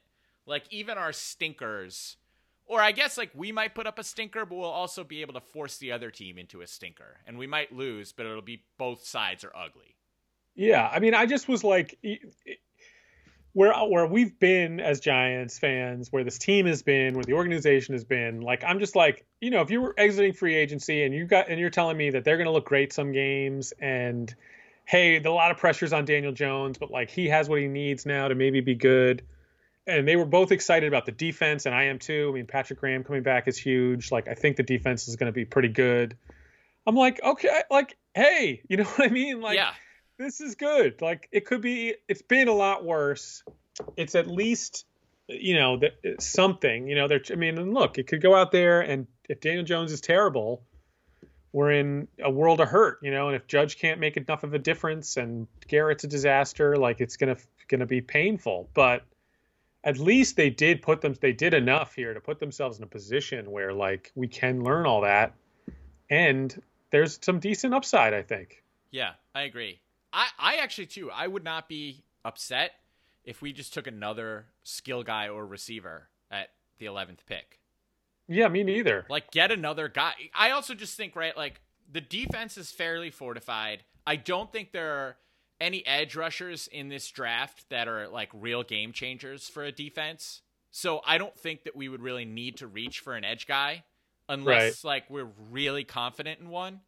like 0.46 0.66
even 0.70 0.98
our 0.98 1.12
stinkers 1.12 2.16
or 2.66 2.80
I 2.80 2.92
guess 2.92 3.18
like 3.18 3.30
we 3.34 3.52
might 3.52 3.74
put 3.74 3.86
up 3.86 3.98
a 3.98 4.04
stinker 4.04 4.46
but 4.46 4.56
we'll 4.56 4.68
also 4.68 5.04
be 5.04 5.20
able 5.20 5.34
to 5.34 5.40
force 5.40 5.78
the 5.78 5.92
other 5.92 6.10
team 6.10 6.38
into 6.38 6.60
a 6.60 6.66
stinker 6.66 7.18
and 7.26 7.38
we 7.38 7.46
might 7.46 7.72
lose 7.72 8.12
but 8.12 8.26
it'll 8.26 8.42
be 8.42 8.64
both 8.78 9.04
sides 9.04 9.44
are 9.44 9.52
ugly. 9.54 9.96
Yeah, 10.54 10.88
I 10.92 11.00
mean, 11.00 11.14
I 11.14 11.26
just 11.26 11.48
was 11.48 11.64
like, 11.64 11.98
where 13.54 13.72
where 13.72 14.06
we've 14.06 14.38
been 14.38 14.80
as 14.80 15.00
Giants 15.00 15.58
fans, 15.58 16.10
where 16.10 16.24
this 16.24 16.38
team 16.38 16.66
has 16.66 16.82
been, 16.82 17.14
where 17.14 17.24
the 17.24 17.32
organization 17.32 17.94
has 17.94 18.04
been. 18.04 18.40
Like, 18.40 18.64
I'm 18.64 18.78
just 18.78 18.96
like, 18.96 19.24
you 19.40 19.50
know, 19.50 19.60
if 19.62 19.70
you 19.70 19.80
were 19.80 19.94
exiting 19.96 20.32
free 20.32 20.54
agency 20.54 21.04
and 21.04 21.14
you 21.14 21.26
got 21.26 21.48
and 21.48 21.58
you're 21.58 21.70
telling 21.70 21.96
me 21.96 22.10
that 22.10 22.24
they're 22.24 22.36
going 22.36 22.46
to 22.46 22.52
look 22.52 22.66
great 22.66 22.92
some 22.92 23.12
games, 23.12 23.72
and 23.80 24.34
hey, 24.84 25.22
a 25.22 25.32
lot 25.32 25.50
of 25.50 25.56
pressures 25.56 25.92
on 25.92 26.04
Daniel 26.04 26.32
Jones, 26.32 26.78
but 26.78 26.90
like 26.90 27.10
he 27.10 27.28
has 27.28 27.48
what 27.48 27.60
he 27.60 27.68
needs 27.68 28.04
now 28.04 28.28
to 28.28 28.34
maybe 28.34 28.60
be 28.60 28.74
good. 28.74 29.22
And 29.86 30.06
they 30.06 30.14
were 30.14 30.24
both 30.24 30.52
excited 30.52 30.86
about 30.86 31.06
the 31.06 31.12
defense, 31.12 31.66
and 31.66 31.74
I 31.74 31.84
am 31.84 31.98
too. 31.98 32.28
I 32.30 32.34
mean, 32.34 32.46
Patrick 32.46 32.78
Graham 32.78 33.02
coming 33.02 33.24
back 33.24 33.48
is 33.48 33.58
huge. 33.58 34.12
Like, 34.12 34.28
I 34.28 34.34
think 34.34 34.56
the 34.56 34.62
defense 34.62 35.08
is 35.08 35.16
going 35.16 35.26
to 35.26 35.32
be 35.32 35.44
pretty 35.44 35.70
good. 35.70 36.16
I'm 36.86 36.94
like, 36.94 37.22
okay, 37.22 37.62
like, 37.70 37.96
hey, 38.14 38.62
you 38.68 38.76
know 38.76 38.84
what 38.84 39.10
I 39.10 39.12
mean? 39.12 39.40
Like, 39.40 39.56
yeah. 39.56 39.72
this 40.18 40.40
is 40.40 40.54
good. 40.54 41.00
Like 41.00 41.28
it 41.32 41.46
could 41.46 41.60
be. 41.60 41.94
It's 42.08 42.22
been 42.22 42.48
a 42.48 42.54
lot 42.54 42.84
worse. 42.84 43.42
It's 43.96 44.14
at 44.14 44.26
least, 44.26 44.84
you 45.28 45.54
know, 45.54 45.78
that 45.78 46.22
something. 46.22 46.88
You 46.88 46.96
know, 46.96 47.08
there. 47.08 47.20
I 47.30 47.34
mean, 47.34 47.58
and 47.58 47.74
look, 47.74 47.98
it 47.98 48.06
could 48.06 48.22
go 48.22 48.34
out 48.34 48.52
there, 48.52 48.80
and 48.80 49.06
if 49.28 49.40
Daniel 49.40 49.64
Jones 49.64 49.92
is 49.92 50.00
terrible, 50.00 50.62
we're 51.52 51.72
in 51.72 52.08
a 52.22 52.30
world 52.30 52.60
of 52.60 52.68
hurt. 52.68 52.98
You 53.02 53.10
know, 53.10 53.28
and 53.28 53.36
if 53.36 53.46
Judge 53.46 53.78
can't 53.78 54.00
make 54.00 54.16
enough 54.16 54.42
of 54.42 54.54
a 54.54 54.58
difference, 54.58 55.16
and 55.16 55.46
Garrett's 55.68 56.04
a 56.04 56.08
disaster, 56.08 56.76
like 56.76 57.00
it's 57.00 57.16
gonna 57.16 57.36
gonna 57.68 57.86
be 57.86 58.00
painful. 58.00 58.68
But 58.74 59.04
at 59.84 59.98
least 59.98 60.36
they 60.36 60.50
did 60.50 60.82
put 60.82 61.00
them. 61.00 61.14
They 61.20 61.32
did 61.32 61.54
enough 61.54 61.94
here 61.94 62.14
to 62.14 62.20
put 62.20 62.38
themselves 62.38 62.78
in 62.78 62.84
a 62.84 62.88
position 62.88 63.50
where 63.50 63.72
like 63.72 64.12
we 64.14 64.28
can 64.28 64.62
learn 64.62 64.86
all 64.86 65.00
that, 65.02 65.34
and 66.10 66.60
there's 66.90 67.18
some 67.22 67.38
decent 67.40 67.74
upside. 67.74 68.14
I 68.14 68.22
think. 68.22 68.62
Yeah, 68.90 69.12
I 69.34 69.42
agree. 69.42 69.80
I, 70.12 70.28
I 70.38 70.56
actually 70.56 70.86
too. 70.86 71.10
I 71.10 71.26
would 71.26 71.44
not 71.44 71.68
be 71.68 72.04
upset 72.24 72.72
if 73.24 73.42
we 73.42 73.52
just 73.52 73.72
took 73.74 73.86
another 73.86 74.46
skill 74.62 75.02
guy 75.02 75.28
or 75.28 75.46
receiver 75.46 76.08
at 76.30 76.50
the 76.78 76.86
eleventh 76.86 77.24
pick. 77.26 77.58
Yeah, 78.28 78.48
me 78.48 78.62
neither. 78.62 79.06
Like 79.08 79.30
get 79.30 79.50
another 79.50 79.88
guy. 79.88 80.12
I 80.34 80.50
also 80.50 80.74
just 80.74 80.96
think 80.96 81.16
right 81.16 81.36
like 81.36 81.60
the 81.90 82.00
defense 82.00 82.56
is 82.56 82.70
fairly 82.70 83.10
fortified. 83.10 83.82
I 84.06 84.16
don't 84.16 84.52
think 84.52 84.72
there 84.72 84.92
are 84.92 85.16
any 85.62 85.86
edge 85.86 86.16
rushers 86.16 86.68
in 86.68 86.88
this 86.88 87.08
draft 87.10 87.70
that 87.70 87.88
are 87.88 88.08
like 88.08 88.28
real 88.34 88.62
game 88.62 88.92
changers 88.92 89.48
for 89.48 89.62
a 89.62 89.72
defense. 89.72 90.42
So 90.70 91.00
I 91.06 91.18
don't 91.18 91.38
think 91.38 91.64
that 91.64 91.76
we 91.76 91.88
would 91.88 92.02
really 92.02 92.24
need 92.24 92.58
to 92.58 92.66
reach 92.66 93.00
for 93.00 93.14
an 93.14 93.24
edge 93.24 93.46
guy 93.46 93.84
unless 94.28 94.84
like 94.84 95.08
we're 95.08 95.28
really 95.50 95.84
confident 95.84 96.40
in 96.40 96.48
one. 96.48 96.80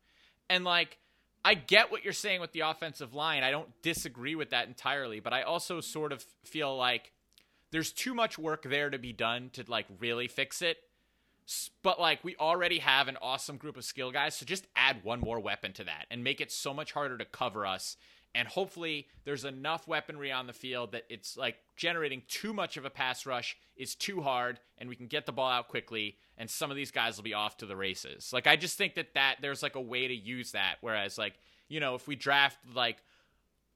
And 0.51 0.65
like 0.65 0.99
I 1.45 1.55
get 1.55 1.93
what 1.93 2.03
you're 2.03 2.13
saying 2.13 2.41
with 2.41 2.53
the 2.53 2.61
offensive 2.61 3.15
line. 3.15 3.43
I 3.43 3.51
don't 3.51 3.69
disagree 3.83 4.35
with 4.35 4.51
that 4.51 4.67
entirely, 4.67 5.21
but 5.21 5.33
I 5.33 5.43
also 5.43 5.81
sort 5.81 6.13
of 6.13 6.25
feel 6.45 6.77
like 6.77 7.13
there's 7.71 7.93
too 7.93 8.15
much 8.15 8.39
work 8.39 8.63
there 8.63 8.91
to 8.91 8.99
be 8.99 9.13
done 9.13 9.51
to 9.53 9.65
like 9.69 9.87
really 10.01 10.27
fix 10.27 10.63
it. 10.63 10.79
But 11.83 12.01
like 12.01 12.25
we 12.25 12.35
already 12.37 12.79
have 12.79 13.09
an 13.09 13.19
awesome 13.21 13.59
group 13.59 13.77
of 13.77 13.85
skill 13.85 14.11
guys, 14.11 14.35
so 14.35 14.47
just 14.47 14.67
add 14.75 15.05
one 15.05 15.21
more 15.21 15.39
weapon 15.39 15.75
to 15.75 15.85
that 15.85 16.07
and 16.11 16.25
make 16.25 16.41
it 16.41 16.51
so 16.51 16.73
much 16.73 16.93
harder 16.93 17.19
to 17.19 17.25
cover 17.27 17.67
us. 17.67 17.99
And 18.37 18.49
hopefully 18.49 19.07
there's 19.25 19.45
enough 19.45 19.87
weaponry 19.87 20.33
on 20.33 20.47
the 20.49 20.53
field 20.53 20.93
that 20.93 21.05
it's 21.09 21.37
like 21.37 21.57
generating 21.77 22.23
too 22.29 22.53
much 22.53 22.77
of 22.77 22.85
a 22.85 22.91
pass 22.91 23.27
rush 23.27 23.57
is 23.77 23.95
too 23.95 24.23
hard 24.23 24.59
and 24.79 24.89
we 24.89 24.97
can 24.97 25.07
get 25.07 25.25
the 25.25 25.33
ball 25.33 25.49
out 25.49 25.69
quickly 25.69 26.17
and 26.37 26.51
some 26.51 26.69
of 26.71 26.77
these 26.77 26.91
guys 26.91 27.17
will 27.17 27.23
be 27.25 27.35
off 27.35 27.57
to 27.59 27.67
the 27.67 27.77
races. 27.77 28.33
Like 28.33 28.47
I 28.49 28.57
just 28.57 28.77
think 28.77 28.97
that 28.97 29.15
that 29.15 29.37
there's 29.41 29.63
like 29.63 29.77
a 29.77 29.81
way 29.81 30.09
to 30.09 30.15
use 30.15 30.53
that 30.53 30.77
whereas 30.81 31.17
like, 31.17 31.35
you 31.69 31.79
know, 31.79 31.95
if 31.95 32.09
we 32.09 32.17
draft 32.17 32.59
like 32.75 32.97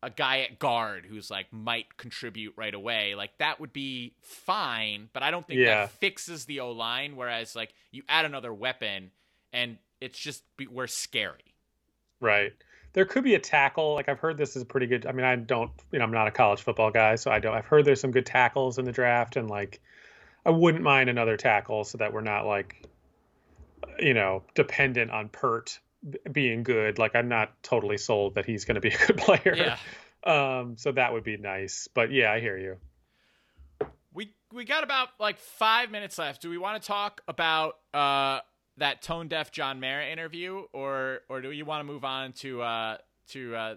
a 0.02 0.10
guy 0.10 0.40
at 0.40 0.58
guard 0.58 1.06
who's 1.06 1.30
like 1.30 1.52
might 1.52 1.96
contribute 1.96 2.54
right 2.56 2.74
away, 2.74 3.14
like 3.14 3.36
that 3.38 3.60
would 3.60 3.72
be 3.72 4.14
fine, 4.22 5.08
but 5.12 5.22
I 5.22 5.30
don't 5.30 5.46
think 5.46 5.60
Yeah. 5.60 5.82
that 5.82 5.90
fixes 5.90 6.46
the 6.46 6.60
O 6.60 6.72
line. 6.72 7.14
Whereas 7.16 7.54
like 7.54 7.72
you 7.92 8.02
add 8.08 8.24
another 8.24 8.52
weapon 8.52 9.12
and 9.52 9.78
it's 10.00 10.18
just 10.18 10.42
be, 10.56 10.66
we're 10.66 10.86
scary. 10.88 11.54
Right. 12.20 12.52
There 12.92 13.04
could 13.04 13.24
be 13.24 13.34
a 13.34 13.38
tackle. 13.38 13.94
Like 13.94 14.08
I've 14.08 14.18
heard 14.18 14.36
this 14.36 14.56
is 14.56 14.62
a 14.62 14.66
pretty 14.66 14.86
good. 14.86 15.06
I 15.06 15.12
mean, 15.12 15.24
I 15.24 15.36
don't, 15.36 15.70
you 15.92 15.98
know, 15.98 16.04
I'm 16.04 16.10
not 16.10 16.26
a 16.28 16.30
college 16.30 16.62
football 16.62 16.90
guy, 16.90 17.16
so 17.16 17.30
I 17.30 17.38
don't. 17.38 17.54
I've 17.54 17.66
heard 17.66 17.84
there's 17.84 18.00
some 18.00 18.10
good 18.10 18.26
tackles 18.26 18.78
in 18.78 18.84
the 18.84 18.92
draft, 18.92 19.36
and 19.36 19.48
like, 19.48 19.80
I 20.44 20.50
wouldn't 20.50 20.82
mind 20.82 21.10
another 21.10 21.36
tackle 21.36 21.84
so 21.84 21.98
that 21.98 22.12
we're 22.12 22.22
not 22.22 22.46
like, 22.46 22.86
you 23.98 24.14
know, 24.14 24.42
dependent 24.54 25.10
on 25.10 25.28
Peart 25.28 25.78
being 26.30 26.62
good. 26.62 26.98
Like 26.98 27.14
I'm 27.14 27.28
not 27.28 27.62
totally 27.62 27.98
sold 27.98 28.34
that 28.36 28.46
he's 28.46 28.64
going 28.64 28.76
to 28.76 28.80
be 28.80 28.90
a 28.90 29.06
good 29.06 29.16
player. 29.18 29.54
Yeah. 29.54 29.76
Um. 30.24 30.76
So 30.76 30.92
that 30.92 31.12
would 31.12 31.24
be 31.24 31.36
nice. 31.36 31.88
But 31.92 32.10
yeah, 32.10 32.32
I 32.32 32.40
hear 32.40 32.58
you. 32.58 32.76
We 34.12 34.32
we 34.52 34.64
got 34.64 34.82
about 34.84 35.08
like 35.20 35.38
five 35.38 35.90
minutes 35.90 36.18
left. 36.18 36.42
Do 36.42 36.50
we 36.50 36.58
want 36.58 36.82
to 36.82 36.86
talk 36.86 37.20
about 37.28 37.76
uh 37.94 38.40
that 38.78 39.02
tone 39.02 39.28
deaf 39.28 39.50
John 39.52 39.80
Mara 39.80 40.06
interview, 40.06 40.64
or 40.72 41.20
or 41.28 41.40
do 41.40 41.50
you 41.50 41.64
want 41.64 41.80
to 41.80 41.84
move 41.92 42.04
on 42.04 42.32
to 42.34 42.62
uh 42.62 42.96
to 43.28 43.54
uh 43.54 43.74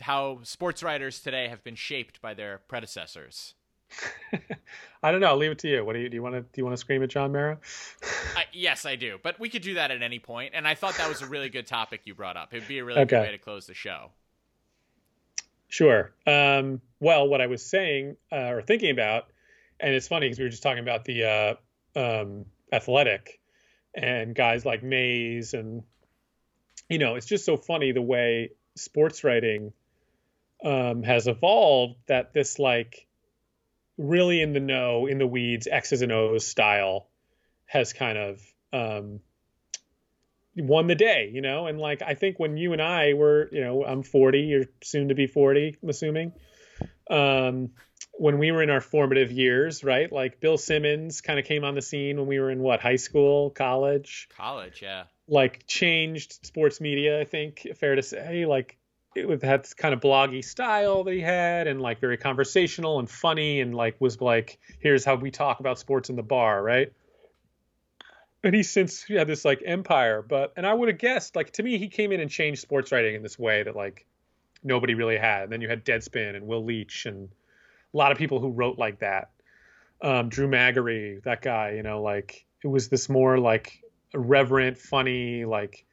how 0.00 0.40
sports 0.44 0.82
writers 0.82 1.20
today 1.20 1.48
have 1.48 1.62
been 1.64 1.74
shaped 1.74 2.20
by 2.22 2.34
their 2.34 2.58
predecessors? 2.68 3.54
I 5.02 5.10
don't 5.12 5.20
know. 5.20 5.28
I'll 5.28 5.36
leave 5.36 5.50
it 5.52 5.58
to 5.60 5.68
you. 5.68 5.84
What 5.84 5.94
do 5.94 6.00
you 6.00 6.08
do? 6.08 6.16
You 6.16 6.22
want 6.22 6.34
to 6.34 6.42
do 6.42 6.48
you 6.56 6.64
want 6.64 6.74
to 6.74 6.80
scream 6.80 7.02
at 7.02 7.08
John 7.08 7.32
Mara? 7.32 7.58
I, 8.36 8.44
yes, 8.52 8.84
I 8.84 8.96
do, 8.96 9.18
but 9.22 9.40
we 9.40 9.48
could 9.48 9.62
do 9.62 9.74
that 9.74 9.90
at 9.90 10.02
any 10.02 10.18
point. 10.18 10.52
and 10.54 10.68
I 10.68 10.74
thought 10.74 10.96
that 10.98 11.08
was 11.08 11.22
a 11.22 11.26
really 11.26 11.48
good 11.48 11.66
topic 11.66 12.02
you 12.04 12.14
brought 12.14 12.36
up. 12.36 12.52
It'd 12.52 12.68
be 12.68 12.78
a 12.78 12.84
really 12.84 13.04
good 13.06 13.14
Okay. 13.16 13.26
way 13.26 13.32
to 13.32 13.38
close 13.38 13.66
the 13.66 13.74
show. 13.74 14.10
Sure. 15.68 16.12
Um, 16.26 16.80
well, 17.00 17.28
what 17.28 17.40
I 17.40 17.46
was 17.46 17.64
saying 17.64 18.16
uh, 18.32 18.36
or 18.52 18.62
thinking 18.62 18.90
about, 18.90 19.26
and 19.80 19.94
it's 19.94 20.08
funny 20.08 20.26
because 20.26 20.38
we 20.38 20.44
were 20.44 20.50
just 20.50 20.62
talking 20.62 20.82
about 20.82 21.04
the 21.04 21.24
uh, 21.24 21.54
um, 22.22 22.46
athletic 22.72 23.37
and 23.98 24.34
guys 24.34 24.64
like 24.64 24.82
Mays, 24.82 25.54
and 25.54 25.82
you 26.88 26.98
know, 26.98 27.16
it's 27.16 27.26
just 27.26 27.44
so 27.44 27.56
funny 27.56 27.92
the 27.92 28.02
way 28.02 28.50
sports 28.76 29.24
writing 29.24 29.72
um, 30.64 31.02
has 31.02 31.26
evolved. 31.26 31.96
That 32.06 32.32
this 32.32 32.58
like 32.58 33.06
really 33.98 34.40
in 34.40 34.52
the 34.52 34.60
know, 34.60 35.06
in 35.06 35.18
the 35.18 35.26
weeds, 35.26 35.68
X's 35.70 36.02
and 36.02 36.12
O's 36.12 36.46
style 36.46 37.08
has 37.66 37.92
kind 37.92 38.16
of 38.16 38.40
um, 38.72 39.20
won 40.56 40.86
the 40.86 40.94
day, 40.94 41.30
you 41.32 41.40
know? 41.40 41.66
And 41.66 41.78
like, 41.78 42.02
I 42.02 42.14
think 42.14 42.38
when 42.38 42.56
you 42.56 42.72
and 42.72 42.82
I 42.82 43.14
were, 43.14 43.48
you 43.52 43.60
know, 43.60 43.84
I'm 43.84 44.02
40, 44.02 44.40
you're 44.40 44.64
soon 44.82 45.08
to 45.08 45.14
be 45.14 45.26
40, 45.26 45.76
I'm 45.82 45.88
assuming. 45.88 46.32
Um, 47.10 47.70
when 48.18 48.38
we 48.38 48.50
were 48.50 48.62
in 48.62 48.70
our 48.70 48.80
formative 48.80 49.30
years, 49.30 49.84
right? 49.84 50.10
Like 50.10 50.40
Bill 50.40 50.58
Simmons 50.58 51.20
kind 51.20 51.38
of 51.38 51.44
came 51.44 51.64
on 51.64 51.74
the 51.74 51.82
scene 51.82 52.16
when 52.18 52.26
we 52.26 52.40
were 52.40 52.50
in 52.50 52.60
what, 52.60 52.80
high 52.80 52.96
school, 52.96 53.50
college, 53.50 54.28
College, 54.36 54.82
yeah. 54.82 55.04
like 55.28 55.66
changed 55.66 56.44
sports 56.44 56.80
media, 56.80 57.20
I 57.20 57.24
think, 57.24 57.66
fair 57.76 57.94
to 57.94 58.02
say. 58.02 58.44
Like, 58.44 58.76
it 59.14 59.28
with 59.28 59.42
had 59.42 59.62
this 59.62 59.74
kind 59.74 59.94
of 59.94 60.00
bloggy 60.00 60.44
style 60.44 61.04
that 61.04 61.14
he 61.14 61.20
had, 61.20 61.66
and 61.66 61.80
like 61.80 62.00
very 62.00 62.16
conversational 62.16 62.98
and 62.98 63.08
funny, 63.08 63.60
and 63.60 63.74
like 63.74 64.00
was 64.00 64.20
like, 64.20 64.58
here's 64.80 65.04
how 65.04 65.14
we 65.14 65.30
talk 65.30 65.60
about 65.60 65.78
sports 65.78 66.10
in 66.10 66.16
the 66.16 66.22
bar, 66.22 66.62
right? 66.62 66.92
And 68.42 68.54
he's 68.54 68.70
since 68.70 69.04
had 69.04 69.26
this 69.26 69.44
like 69.44 69.62
empire, 69.64 70.22
but 70.22 70.52
and 70.56 70.66
I 70.66 70.74
would 70.74 70.88
have 70.88 70.98
guessed 70.98 71.36
like 71.36 71.52
to 71.52 71.62
me 71.62 71.78
he 71.78 71.88
came 71.88 72.12
in 72.12 72.20
and 72.20 72.30
changed 72.30 72.60
sports 72.60 72.92
writing 72.92 73.14
in 73.14 73.22
this 73.22 73.38
way 73.38 73.62
that 73.62 73.74
like 73.74 74.06
nobody 74.62 74.94
really 74.94 75.18
had. 75.18 75.44
And 75.44 75.52
then 75.52 75.60
you 75.60 75.68
had 75.68 75.84
Deadspin 75.84 76.36
and 76.36 76.46
Will 76.46 76.64
Leitch 76.64 77.06
and 77.06 77.28
a 77.92 77.96
lot 77.96 78.12
of 78.12 78.18
people 78.18 78.40
who 78.40 78.50
wrote 78.50 78.78
like 78.78 79.00
that. 79.00 79.30
Um, 80.00 80.28
Drew 80.28 80.48
Magary, 80.48 81.20
that 81.24 81.42
guy, 81.42 81.72
you 81.72 81.82
know, 81.82 82.02
like 82.02 82.46
it 82.62 82.68
was 82.68 82.88
this 82.88 83.08
more 83.08 83.38
like 83.38 83.82
irreverent, 84.12 84.78
funny, 84.78 85.44
like 85.44 85.84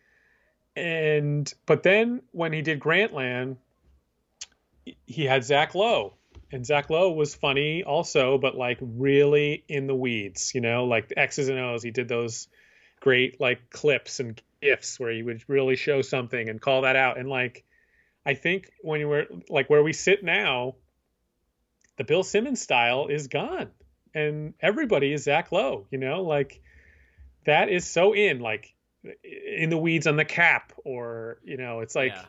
and 0.76 1.52
but 1.66 1.84
then 1.84 2.22
when 2.32 2.54
he 2.54 2.62
did 2.62 2.80
Grantland, 2.80 3.58
he 5.06 5.24
had 5.24 5.43
Zach 5.43 5.74
Lowe. 5.74 6.16
And 6.52 6.66
Zach 6.66 6.89
Lowe 6.89 7.12
was 7.12 7.34
funny 7.34 7.84
also, 7.84 8.38
but 8.38 8.56
like 8.56 8.78
really 8.82 9.64
in 9.68 9.88
the 9.88 9.96
weeds, 9.96 10.54
you 10.54 10.62
know, 10.62 10.86
like 10.86 11.08
the 11.08 11.18
X's 11.18 11.50
and 11.50 11.60
O's. 11.60 11.84
He 11.84 11.91
did 11.91 12.08
those 12.08 12.48
great 13.00 13.41
like 13.41 13.70
clips 13.70 14.20
and 14.20 14.39
gifs 14.62 15.00
where 15.00 15.12
he 15.12 15.24
would 15.24 15.43
really 15.48 15.76
show 15.76 16.02
something 16.02 16.50
and 16.50 16.62
call 16.62 16.82
that 16.82 16.96
out. 16.96 17.18
And 17.18 17.30
like 17.30 17.64
I 18.26 18.36
think 18.36 18.70
when 18.82 19.00
you 19.00 19.08
were 19.08 19.26
like 19.50 19.70
where 19.70 19.84
we 19.84 19.93
sit 19.93 20.24
now, 20.24 20.76
the 21.98 22.04
Bill 22.04 22.24
Simmons 22.24 22.62
style 22.62 23.08
is 23.08 23.28
gone. 23.28 23.70
And 24.14 24.54
everybody 24.62 25.12
is 25.14 25.24
Zach 25.24 25.52
Lowe, 25.52 25.88
you 25.91 25.98
know, 25.98 26.24
like 26.24 26.62
that 27.46 27.70
is 27.70 27.86
so 27.86 28.14
in 28.14 28.39
like 28.39 28.74
in 29.24 29.70
the 29.70 29.78
weeds 29.78 30.08
on 30.08 30.16
the 30.16 30.26
cap 30.26 30.74
or 30.84 31.38
you 31.43 31.58
know 31.58 31.82
it's 31.82 31.93
like 31.96 32.12
Yeah. 32.14 32.26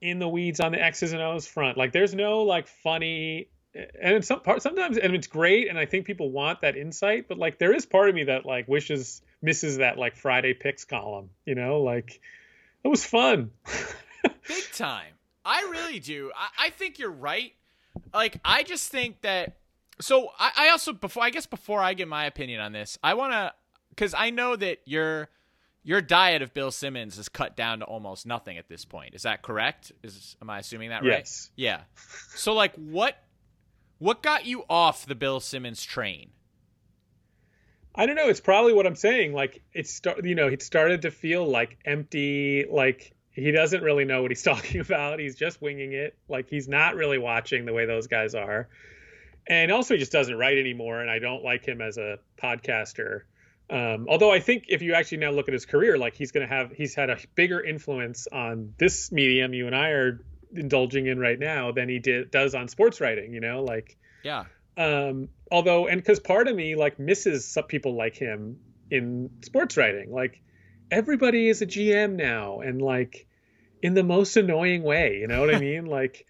in 0.00 0.18
the 0.18 0.26
weeds 0.28 0.58
on 0.58 0.72
the 0.72 0.82
x's 0.82 1.12
and 1.12 1.22
o's 1.22 1.46
front 1.46 1.78
like 1.78 1.92
there's 1.92 2.12
no 2.12 2.42
like 2.42 2.66
funny 2.66 3.48
and 3.72 4.16
it's 4.16 4.26
some 4.26 4.40
part 4.40 4.62
sometimes 4.62 4.98
and 4.98 5.14
it's 5.14 5.28
great 5.28 5.68
and 5.68 5.78
i 5.78 5.86
think 5.86 6.04
people 6.04 6.28
want 6.32 6.62
that 6.62 6.76
insight 6.76 7.28
but 7.28 7.38
like 7.38 7.60
there 7.60 7.72
is 7.72 7.86
part 7.86 8.08
of 8.08 8.16
me 8.16 8.24
that 8.24 8.44
like 8.44 8.66
wishes 8.66 9.22
misses 9.40 9.76
that 9.76 9.96
like 9.96 10.16
friday 10.16 10.54
picks 10.54 10.84
column 10.84 11.30
you 11.46 11.54
know 11.54 11.82
like 11.82 12.20
it 12.82 12.88
was 12.88 13.04
fun 13.04 13.52
Big 14.48 14.64
time. 14.72 15.12
I 15.44 15.62
really 15.70 16.00
do. 16.00 16.32
I, 16.36 16.66
I 16.66 16.70
think 16.70 16.98
you're 16.98 17.10
right. 17.12 17.52
Like, 18.12 18.40
I 18.44 18.62
just 18.62 18.90
think 18.90 19.22
that. 19.22 19.56
So, 20.00 20.30
I, 20.38 20.52
I 20.56 20.68
also 20.70 20.92
before 20.92 21.22
I 21.22 21.30
guess 21.30 21.46
before 21.46 21.80
I 21.80 21.94
get 21.94 22.08
my 22.08 22.24
opinion 22.26 22.60
on 22.60 22.72
this, 22.72 22.98
I 23.02 23.14
want 23.14 23.32
to 23.32 23.52
because 23.90 24.14
I 24.16 24.30
know 24.30 24.56
that 24.56 24.78
your 24.84 25.28
your 25.84 26.00
diet 26.00 26.42
of 26.42 26.54
Bill 26.54 26.70
Simmons 26.70 27.18
is 27.18 27.28
cut 27.28 27.56
down 27.56 27.80
to 27.80 27.84
almost 27.84 28.26
nothing 28.26 28.58
at 28.58 28.68
this 28.68 28.84
point. 28.84 29.14
Is 29.14 29.22
that 29.22 29.42
correct? 29.42 29.92
Is 30.02 30.36
am 30.40 30.50
I 30.50 30.58
assuming 30.58 30.90
that 30.90 31.02
right? 31.02 31.20
yes 31.20 31.50
Yeah. 31.56 31.82
So, 32.34 32.52
like, 32.54 32.74
what 32.76 33.16
what 33.98 34.22
got 34.22 34.46
you 34.46 34.64
off 34.68 35.06
the 35.06 35.14
Bill 35.14 35.40
Simmons 35.40 35.84
train? 35.84 36.30
I 37.94 38.06
don't 38.06 38.16
know. 38.16 38.28
It's 38.28 38.40
probably 38.40 38.72
what 38.72 38.86
I'm 38.86 38.96
saying. 38.96 39.32
Like 39.32 39.62
it's 39.72 39.92
start, 39.92 40.24
you 40.24 40.34
know, 40.34 40.48
it 40.48 40.62
started 40.62 41.02
to 41.02 41.10
feel 41.10 41.46
like 41.46 41.78
empty. 41.84 42.64
Like 42.68 43.14
he 43.32 43.50
doesn't 43.50 43.82
really 43.82 44.04
know 44.04 44.22
what 44.22 44.30
he's 44.30 44.42
talking 44.52 44.80
about. 44.80 45.18
He's 45.18 45.34
just 45.36 45.60
winging 45.62 45.92
it. 45.92 46.16
Like 46.28 46.48
he's 46.48 46.68
not 46.68 46.94
really 46.96 47.18
watching 47.18 47.64
the 47.64 47.72
way 47.72 47.86
those 47.86 48.06
guys 48.06 48.34
are. 48.34 48.68
And 49.46 49.72
also, 49.72 49.94
he 49.94 49.98
just 50.00 50.12
doesn't 50.12 50.36
write 50.36 50.56
anymore. 50.58 51.00
And 51.00 51.10
I 51.10 51.18
don't 51.18 51.42
like 51.42 51.64
him 51.66 51.80
as 51.80 51.98
a 51.98 52.18
podcaster. 52.40 53.22
Um, 53.70 54.06
although 54.08 54.30
I 54.30 54.38
think 54.40 54.66
if 54.68 54.82
you 54.82 54.94
actually 54.94 55.18
now 55.18 55.30
look 55.30 55.48
at 55.48 55.54
his 55.54 55.66
career, 55.66 55.96
like 55.98 56.14
he's 56.14 56.30
going 56.30 56.46
to 56.46 56.54
have, 56.54 56.70
he's 56.72 56.94
had 56.94 57.10
a 57.10 57.18
bigger 57.34 57.60
influence 57.60 58.26
on 58.30 58.74
this 58.78 59.10
medium 59.10 59.52
you 59.54 59.66
and 59.66 59.74
I 59.74 59.88
are 59.90 60.24
indulging 60.54 61.06
in 61.06 61.18
right 61.18 61.38
now 61.38 61.72
than 61.72 61.88
he 61.88 61.98
did 61.98 62.30
does 62.30 62.54
on 62.54 62.68
sports 62.68 63.00
writing. 63.00 63.32
You 63.32 63.40
know, 63.40 63.62
like 63.64 63.96
Yeah. 64.22 64.44
um 64.76 65.28
although 65.50 65.86
and 65.86 66.00
because 66.00 66.20
part 66.20 66.46
of 66.48 66.54
me 66.54 66.76
like 66.76 66.98
misses 66.98 67.46
some 67.46 67.64
people 67.64 67.94
like 67.96 68.14
him 68.16 68.58
in 68.90 69.30
sports 69.42 69.76
writing 69.76 70.12
like 70.12 70.42
everybody 70.92 71.48
is 71.48 71.62
a 71.62 71.66
gm 71.66 72.12
now 72.12 72.60
and 72.60 72.80
like 72.82 73.26
in 73.82 73.94
the 73.94 74.04
most 74.04 74.36
annoying 74.36 74.82
way 74.82 75.18
you 75.18 75.26
know 75.26 75.40
what 75.40 75.52
i 75.52 75.58
mean? 75.68 75.86
Like 75.86 76.26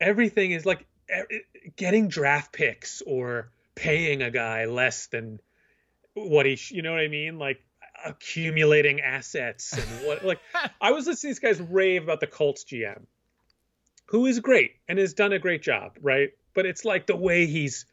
everything 0.00 0.50
is 0.52 0.66
like 0.66 0.86
getting 1.76 2.08
draft 2.08 2.52
picks 2.52 3.02
or 3.06 3.50
paying 3.74 4.22
a 4.22 4.30
guy 4.30 4.64
less 4.66 5.06
than 5.06 5.40
what 6.14 6.44
he 6.44 6.56
sh- 6.56 6.72
you 6.72 6.82
know 6.82 6.90
what 6.90 7.00
i 7.00 7.08
mean? 7.08 7.38
Like 7.38 7.62
accumulating 8.04 9.00
assets 9.00 9.74
and 9.74 10.06
what 10.06 10.24
like 10.30 10.40
i 10.80 10.92
was 10.92 11.06
listening 11.06 11.34
to 11.34 11.40
these 11.40 11.58
guys 11.58 11.60
rave 11.70 12.02
about 12.02 12.18
the 12.18 12.26
colts 12.26 12.64
gm 12.64 13.02
who 14.06 14.24
is 14.24 14.40
great 14.40 14.72
and 14.88 14.98
has 14.98 15.12
done 15.12 15.32
a 15.32 15.38
great 15.38 15.62
job 15.62 15.98
right? 16.00 16.30
But 16.52 16.66
it's 16.66 16.84
like 16.84 17.06
the 17.06 17.14
way 17.16 17.46
he's 17.46 17.86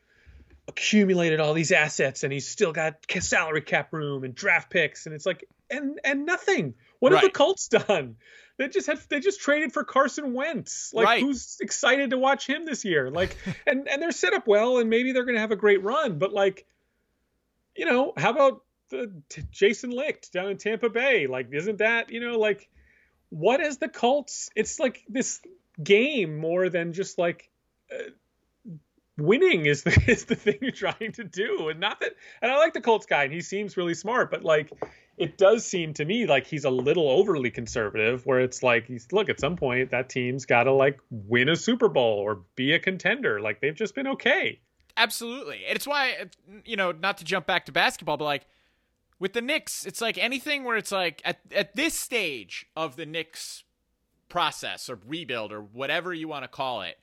accumulated 0.68 1.40
all 1.40 1.54
these 1.54 1.72
assets 1.72 2.24
and 2.24 2.34
he's 2.34 2.48
still 2.48 2.72
got 2.72 2.96
salary 3.20 3.62
cap 3.62 3.94
room 3.94 4.24
and 4.24 4.34
draft 4.34 4.70
picks 4.70 5.06
and 5.06 5.14
it's 5.14 5.26
like 5.26 5.48
and 5.70 6.00
and 6.04 6.26
nothing. 6.26 6.74
What 7.00 7.12
have 7.12 7.22
the 7.22 7.28
Right. 7.28 7.34
colts 7.34 7.68
done? 7.68 8.16
They 8.58 8.68
just 8.70 8.88
have 8.88 9.08
they 9.08 9.20
just 9.20 9.40
traded 9.40 9.72
for 9.74 9.84
carson 9.84 10.34
wentz. 10.34 10.92
Like 10.94 11.06
Right. 11.06 11.22
who's 11.22 11.58
excited 11.62 12.10
to 12.12 12.18
watch 12.18 12.48
him 12.48 12.66
this 12.66 12.84
year? 12.86 13.10
Like 13.12 13.36
and 13.68 13.88
and 13.88 14.02
they're 14.02 14.12
set 14.12 14.34
up 14.34 14.48
well 14.48 14.80
and 14.80 14.90
maybe 14.90 15.12
they're 15.12 15.26
gonna 15.26 15.40
have 15.40 15.52
a 15.52 15.56
great 15.56 15.84
run 15.84 16.18
but 16.20 16.34
like 16.34 16.66
you 17.76 17.86
know 17.86 18.14
how 18.18 18.32
about 18.32 18.64
the 18.90 19.12
t- 19.30 19.44
jason 19.52 19.90
licht 19.92 20.32
down 20.32 20.50
in 20.50 20.58
tampa 20.58 20.90
bay? 20.90 21.28
Like 21.28 21.50
isn't 21.52 21.78
that 21.80 22.12
you 22.12 22.20
know 22.20 22.40
like 22.40 22.68
what 23.30 23.60
is 23.60 23.78
the 23.78 23.90
colts 23.90 24.50
it's 24.56 24.80
like 24.80 25.04
this 25.10 25.42
game 25.84 26.38
more 26.38 26.70
than 26.70 26.94
just 26.94 27.18
like 27.20 27.50
uh, 27.94 28.10
winning 29.18 29.66
is 29.66 29.84
the 29.84 30.04
is 30.08 30.26
the 30.26 30.36
thing 30.36 30.58
you're 30.62 30.72
trying 30.72 31.12
to 31.14 31.24
do. 31.24 31.70
And 31.70 31.80
not 31.80 32.00
that 32.00 32.14
and 32.42 32.52
I 32.52 32.58
like 32.58 32.74
the 32.74 32.82
Colts 32.82 33.06
guy 33.06 33.24
and 33.24 33.34
he 33.34 33.42
seems 33.42 33.78
really 33.78 33.94
smart 33.94 34.32
but 34.32 34.44
like 34.44 34.72
it 35.18 35.38
does 35.38 35.66
seem 35.66 35.94
to 35.94 36.06
me 36.06 36.28
like 36.28 36.46
he's 36.46 36.66
a 36.66 36.70
little 36.70 37.10
overly 37.10 37.50
conservative 37.50 38.26
where 38.26 38.40
it's 38.40 38.62
like 38.62 38.86
he's 38.86 39.12
look 39.12 39.30
at 39.30 39.40
some 39.40 39.56
point 39.56 39.92
that 39.92 40.10
team's 40.10 40.46
got 40.46 40.64
to 40.64 40.72
like 40.72 41.00
win 41.10 41.50
a 41.50 41.56
Super 41.56 41.90
Bowl 41.90 42.20
or 42.20 42.42
be 42.56 42.74
a 42.74 42.80
contender. 42.80 43.42
Like 43.42 43.60
they've 43.60 43.76
just 43.76 43.96
been 43.96 44.08
okay. 44.08 44.60
Absolutely. 44.96 45.62
It's 45.68 45.88
why, 45.88 46.26
you 46.66 46.76
know, 46.76 46.92
not 46.92 47.20
to 47.20 47.24
jump 47.24 47.46
back 47.46 47.66
to 47.66 47.72
basketball, 47.72 48.18
but 48.18 48.26
like 48.26 48.48
with 49.20 49.34
the 49.34 49.42
Knicks, 49.42 49.86
it's 49.86 50.02
like 50.02 50.18
anything 50.18 50.64
where 50.64 50.78
it's 50.78 50.92
like 50.92 51.22
at, 51.24 51.40
at 51.52 51.76
this 51.76 51.94
stage 51.94 52.66
of 52.76 52.96
the 52.96 53.06
Knicks 53.06 53.64
process 54.30 54.90
or 54.90 55.00
rebuild 55.06 55.52
or 55.52 55.62
whatever 55.62 56.14
you 56.14 56.28
want 56.28 56.44
to 56.44 56.48
call 56.48 56.82
it, 56.82 56.98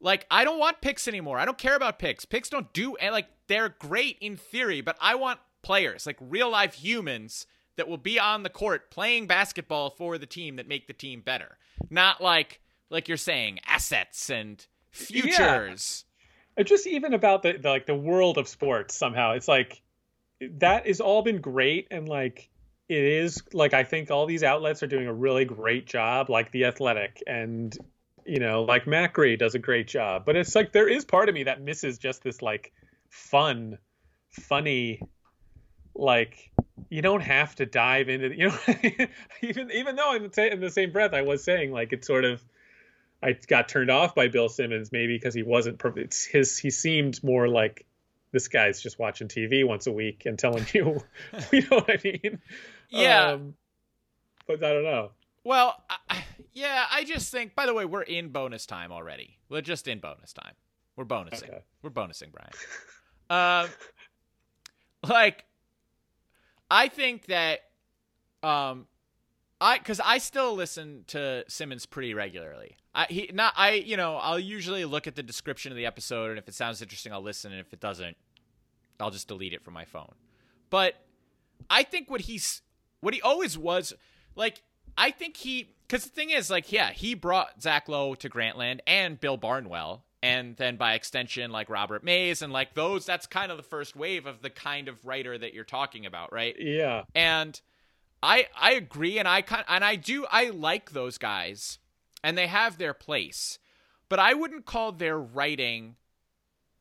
like 0.00 0.26
I 0.30 0.44
don't 0.44 0.58
want 0.58 0.80
picks 0.80 1.08
anymore. 1.08 1.38
I 1.38 1.44
don't 1.44 1.58
care 1.58 1.76
about 1.76 1.98
picks. 1.98 2.24
Picks 2.24 2.48
don't 2.48 2.72
do, 2.72 2.96
and 2.96 3.12
like 3.12 3.28
they're 3.46 3.70
great 3.78 4.18
in 4.20 4.36
theory, 4.36 4.80
but 4.80 4.96
I 5.00 5.14
want 5.14 5.40
players, 5.62 6.06
like 6.06 6.16
real 6.20 6.50
life 6.50 6.74
humans 6.74 7.46
that 7.76 7.88
will 7.88 7.98
be 7.98 8.18
on 8.18 8.42
the 8.42 8.50
court 8.50 8.90
playing 8.90 9.26
basketball 9.26 9.90
for 9.90 10.18
the 10.18 10.26
team 10.26 10.56
that 10.56 10.68
make 10.68 10.86
the 10.86 10.92
team 10.92 11.20
better. 11.20 11.58
Not 11.90 12.22
like, 12.22 12.60
like 12.88 13.08
you're 13.08 13.18
saying, 13.18 13.60
assets 13.66 14.30
and 14.30 14.64
futures. 14.90 16.04
It's 16.56 16.70
just 16.70 16.86
even 16.86 17.12
about 17.12 17.42
the, 17.42 17.52
the 17.52 17.68
like 17.68 17.86
the 17.86 17.94
world 17.94 18.38
of 18.38 18.48
sports 18.48 18.94
somehow 18.94 19.32
it's 19.32 19.48
like 19.48 19.82
that 20.40 20.86
has 20.86 21.00
all 21.00 21.22
been 21.22 21.40
great 21.40 21.88
and 21.90 22.08
like 22.08 22.48
it 22.88 23.02
is 23.02 23.42
like 23.52 23.74
i 23.74 23.84
think 23.84 24.10
all 24.10 24.26
these 24.26 24.42
outlets 24.42 24.82
are 24.82 24.86
doing 24.86 25.06
a 25.06 25.12
really 25.12 25.44
great 25.44 25.86
job 25.86 26.30
like 26.30 26.50
the 26.52 26.64
athletic 26.64 27.22
and 27.26 27.76
you 28.26 28.40
know 28.40 28.62
like 28.64 28.84
macri 28.84 29.38
does 29.38 29.54
a 29.54 29.58
great 29.58 29.86
job 29.86 30.24
but 30.24 30.36
it's 30.36 30.54
like 30.54 30.72
there 30.72 30.88
is 30.88 31.04
part 31.04 31.28
of 31.28 31.34
me 31.34 31.44
that 31.44 31.60
misses 31.60 31.98
just 31.98 32.22
this 32.22 32.42
like 32.42 32.72
fun 33.08 33.78
funny 34.30 35.00
like 35.94 36.50
you 36.90 37.00
don't 37.02 37.22
have 37.22 37.54
to 37.54 37.64
dive 37.64 38.08
into 38.08 38.36
you 38.36 38.48
know 38.48 38.58
even 39.42 39.70
even 39.70 39.96
though 39.96 40.14
in 40.14 40.30
the, 40.30 40.52
in 40.52 40.60
the 40.60 40.70
same 40.70 40.92
breath 40.92 41.14
i 41.14 41.22
was 41.22 41.42
saying 41.42 41.72
like 41.72 41.92
it's 41.92 42.06
sort 42.06 42.24
of 42.24 42.42
I 43.22 43.32
got 43.32 43.68
turned 43.68 43.90
off 43.90 44.14
by 44.14 44.28
Bill 44.28 44.48
Simmons 44.48 44.92
maybe 44.92 45.16
because 45.16 45.34
he 45.34 45.42
wasn't 45.42 45.78
per- 45.78 45.98
it's 45.98 46.24
his 46.24 46.58
he 46.58 46.70
seemed 46.70 47.24
more 47.24 47.48
like 47.48 47.86
this 48.30 48.48
guy's 48.48 48.82
just 48.82 48.98
watching 48.98 49.28
TV 49.28 49.66
once 49.66 49.86
a 49.86 49.92
week 49.92 50.24
and 50.26 50.38
telling 50.38 50.66
you 50.74 51.02
you 51.52 51.62
know 51.62 51.78
what 51.78 51.90
I 51.90 51.98
mean 52.04 52.40
Yeah. 52.90 53.32
um, 53.32 53.54
but 54.46 54.62
I 54.62 54.72
don't 54.72 54.84
know 54.84 55.10
Well, 55.46 55.80
I, 56.10 56.24
yeah, 56.54 56.86
I 56.90 57.04
just 57.04 57.30
think. 57.30 57.54
By 57.54 57.66
the 57.66 57.74
way, 57.74 57.84
we're 57.84 58.02
in 58.02 58.30
bonus 58.30 58.66
time 58.66 58.90
already. 58.90 59.38
We're 59.48 59.60
just 59.60 59.86
in 59.86 60.00
bonus 60.00 60.32
time. 60.32 60.54
We're 60.96 61.04
bonusing. 61.04 61.44
Okay. 61.44 61.62
We're 61.82 61.90
bonusing, 61.90 62.32
Brian. 62.32 63.64
um, 63.64 63.70
like, 65.08 65.44
I 66.68 66.88
think 66.88 67.26
that, 67.26 67.60
um, 68.42 68.88
I 69.60 69.78
because 69.78 70.00
I 70.00 70.18
still 70.18 70.54
listen 70.54 71.04
to 71.08 71.44
Simmons 71.46 71.86
pretty 71.86 72.12
regularly. 72.12 72.76
I 72.92 73.04
he 73.04 73.30
not 73.32 73.54
I 73.56 73.74
you 73.74 73.96
know 73.96 74.16
I'll 74.16 74.40
usually 74.40 74.84
look 74.84 75.06
at 75.06 75.14
the 75.14 75.22
description 75.22 75.70
of 75.70 75.76
the 75.76 75.86
episode 75.86 76.30
and 76.30 76.38
if 76.38 76.48
it 76.48 76.54
sounds 76.54 76.82
interesting 76.82 77.12
I'll 77.12 77.22
listen 77.22 77.52
and 77.52 77.60
if 77.60 77.72
it 77.72 77.80
doesn't 77.80 78.16
I'll 79.00 79.10
just 79.10 79.28
delete 79.28 79.54
it 79.54 79.62
from 79.62 79.74
my 79.74 79.84
phone. 79.84 80.12
But 80.70 80.96
I 81.70 81.84
think 81.84 82.10
what 82.10 82.22
he's 82.22 82.62
what 83.00 83.14
he 83.14 83.22
always 83.22 83.56
was 83.56 83.94
like 84.34 84.60
I 84.96 85.10
think 85.10 85.36
he 85.36 85.68
because 85.86 86.04
the 86.04 86.10
thing 86.10 86.30
is, 86.30 86.50
like, 86.50 86.72
yeah, 86.72 86.90
he 86.90 87.14
brought 87.14 87.62
Zach 87.62 87.88
Lowe 87.88 88.14
to 88.16 88.28
Grantland 88.28 88.80
and 88.86 89.20
Bill 89.20 89.36
Barnwell, 89.36 90.04
and 90.22 90.56
then 90.56 90.76
by 90.76 90.94
extension, 90.94 91.52
like 91.52 91.70
Robert 91.70 92.02
Mays, 92.02 92.42
and 92.42 92.52
like 92.52 92.74
those. 92.74 93.06
That's 93.06 93.26
kind 93.26 93.50
of 93.50 93.56
the 93.56 93.62
first 93.62 93.94
wave 93.94 94.26
of 94.26 94.42
the 94.42 94.50
kind 94.50 94.88
of 94.88 95.04
writer 95.06 95.38
that 95.38 95.54
you're 95.54 95.64
talking 95.64 96.04
about, 96.06 96.32
right? 96.32 96.56
Yeah. 96.58 97.04
And 97.14 97.60
I 98.22 98.48
I 98.58 98.72
agree, 98.72 99.18
and 99.18 99.28
I 99.28 99.42
kind 99.42 99.64
and 99.68 99.84
I 99.84 99.96
do 99.96 100.26
I 100.30 100.50
like 100.50 100.90
those 100.90 101.18
guys, 101.18 101.78
and 102.24 102.36
they 102.36 102.48
have 102.48 102.78
their 102.78 102.94
place, 102.94 103.58
but 104.08 104.18
I 104.18 104.34
wouldn't 104.34 104.66
call 104.66 104.92
their 104.92 105.18
writing 105.18 105.96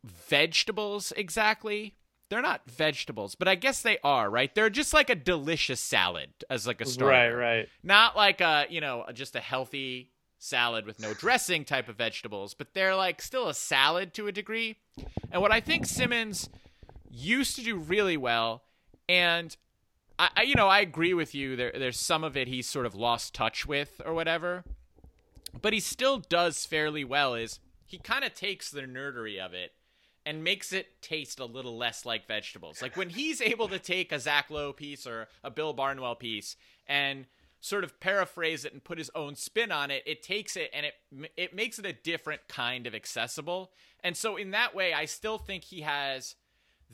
vegetables 0.04 1.12
exactly. 1.16 1.96
They're 2.30 2.42
not 2.42 2.70
vegetables, 2.70 3.36
but 3.36 3.48
I 3.48 3.56
guess 3.56 3.82
they 3.82 4.00
are, 4.04 4.30
right? 4.30 4.54
They're 4.54 4.70
just 4.70 4.94
like 4.94 5.10
a 5.10 5.16
delicious 5.16 5.80
salad 5.80 6.30
as 6.50 6.66
like 6.66 6.82
a 6.82 6.86
starter. 6.86 7.38
Right, 7.38 7.58
right. 7.58 7.70
Not 7.84 8.16
like 8.16 8.42
a, 8.42 8.66
you 8.70 8.82
know, 8.82 9.06
just 9.14 9.36
a 9.36 9.40
healthy 9.40 10.12
salad 10.40 10.86
with 10.86 11.00
no 11.00 11.14
dressing 11.14 11.66
type 11.66 11.88
of 11.88 11.98
vegetables, 11.98 12.54
but 12.54 12.74
they're 12.74 12.96
like 12.96 13.22
still 13.22 13.48
a 13.48 13.54
salad 13.54 14.14
to 14.16 14.28
a 14.28 14.32
degree. 14.32 14.78
And 15.32 15.42
what 15.42 15.52
I 15.52 15.60
think 15.60 15.86
Simmons 15.86 16.50
used 17.10 17.56
to 17.58 17.64
do 17.64 17.78
really 17.78 18.18
well, 18.18 18.64
and 19.08 19.56
I, 20.18 20.30
I 20.38 20.42
you 20.44 20.56
know, 20.56 20.68
I 20.68 20.80
agree 20.80 21.14
with 21.14 21.36
you. 21.36 21.56
There, 21.56 21.72
there's 21.74 22.00
some 22.00 22.24
of 22.24 22.36
it 22.36 22.48
he's 22.48 22.68
sort 22.68 22.86
of 22.86 22.96
lost 22.96 23.34
touch 23.34 23.66
with 23.66 24.02
or 24.06 24.14
whatever, 24.14 24.64
but 25.62 25.74
he 25.74 25.80
still 25.80 26.20
does 26.20 26.66
fairly 26.66 27.04
well. 27.04 27.36
Is 27.36 27.60
he 27.86 27.98
kind 27.98 28.24
of 28.24 28.34
takes 28.34 28.70
the 28.70 28.82
nerdery 28.82 29.40
of 29.40 29.54
it 29.54 29.74
and 30.26 30.44
makes 30.44 30.74
it 30.74 31.02
taste 31.02 31.40
a 31.40 31.46
little 31.46 31.78
less 31.78 32.06
like 32.06 32.28
vegetables. 32.28 32.82
Like 32.82 32.98
when 32.98 33.10
he's 33.10 33.42
able 33.42 33.68
to 33.68 33.80
take 33.80 34.12
a 34.12 34.20
Zach 34.20 34.50
Lowe 34.50 34.74
piece 34.74 35.06
or 35.06 35.28
a 35.44 35.52
Bill 35.52 35.74
Barnwell 35.74 36.16
piece 36.16 36.56
and 36.88 37.26
sort 37.62 37.84
of 37.84 38.00
paraphrase 38.00 38.66
it 38.66 38.74
and 38.74 38.84
put 38.84 38.98
his 38.98 39.12
own 39.16 39.36
spin 39.36 39.72
on 39.72 39.92
it, 39.92 40.04
it 40.06 40.24
takes 40.24 40.56
it 40.56 40.70
and 40.74 40.86
it 40.86 40.94
it 41.38 41.56
makes 41.56 41.80
it 41.80 41.86
a 41.86 41.94
different 41.94 42.48
kind 42.48 42.88
of 42.88 42.96
accessible. 42.96 43.72
And 44.04 44.18
so 44.18 44.36
in 44.36 44.52
that 44.52 44.76
way, 44.76 44.94
I 44.94 45.06
still 45.06 45.38
think 45.38 45.64
he 45.64 45.82
has 45.82 46.36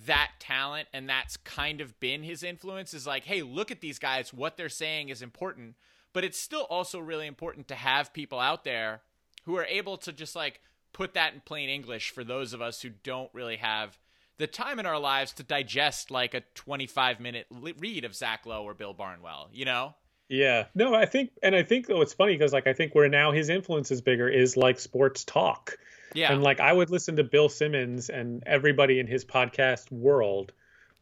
that 0.06 0.32
talent 0.40 0.88
and 0.94 1.10
that's 1.10 1.38
kind 1.38 1.82
of 1.82 2.00
been 2.00 2.24
his 2.24 2.44
influence 2.44 2.94
is 2.94 3.08
like, 3.08 3.26
hey, 3.26 3.42
look 3.42 3.72
at 3.72 3.82
these 3.82 4.00
guys, 4.00 4.34
what 4.34 4.58
they're 4.58 4.70
saying 4.70 5.10
is 5.10 5.22
important, 5.22 5.76
but 6.14 6.24
it's 6.24 6.40
still 6.40 6.66
also 6.70 7.00
really 7.00 7.28
important 7.28 7.68
to 7.68 7.76
have 7.76 8.14
people 8.14 8.40
out 8.40 8.64
there 8.64 9.02
who 9.44 9.58
are 9.58 9.66
able 9.66 9.98
to 9.98 10.12
just 10.12 10.36
like 10.36 10.62
put 10.94 11.14
that 11.14 11.34
in 11.34 11.42
plain 11.42 11.70
English 11.70 12.12
for 12.12 12.24
those 12.24 12.54
of 12.54 12.62
us 12.62 12.82
who 12.82 12.90
don't 13.04 13.30
really 13.34 13.58
have 13.58 13.98
the 14.38 14.48
time 14.48 14.80
in 14.80 14.86
our 14.86 15.00
lives 15.00 15.34
to 15.34 15.44
digest 15.44 16.10
like 16.10 16.34
a 16.34 16.42
25 16.56 17.20
minute 17.20 17.46
li- 17.52 17.76
read 17.78 18.06
of 18.06 18.16
Zach 18.16 18.46
Lowe 18.46 18.64
or 18.64 18.74
Bill 18.74 18.94
Barnwell, 18.94 19.50
you 19.54 19.66
know? 19.66 19.94
Yeah. 20.30 20.66
No, 20.74 20.96
I 20.96 21.06
think, 21.06 21.32
and 21.44 21.56
I 21.56 21.64
think 21.64 21.88
though 21.88 22.02
it's 22.02 22.14
funny 22.14 22.34
because 22.34 22.54
like 22.54 22.66
I 22.66 22.74
think 22.74 22.96
where 22.96 23.10
now 23.10 23.32
his 23.32 23.50
influence 23.50 23.92
is 23.92 24.02
bigger 24.02 24.28
is 24.28 24.58
like 24.58 24.80
sports 24.80 25.24
talk. 25.26 25.78
Yeah. 26.14 26.32
And 26.34 26.42
like 26.42 26.60
I 26.60 26.72
would 26.74 26.90
listen 26.90 27.18
to 27.18 27.24
Bill 27.24 27.50
Simmons 27.50 28.10
and 28.10 28.44
everybody 28.46 29.00
in 29.00 29.08
his 29.08 29.26
podcast 29.26 29.92
world 29.92 30.54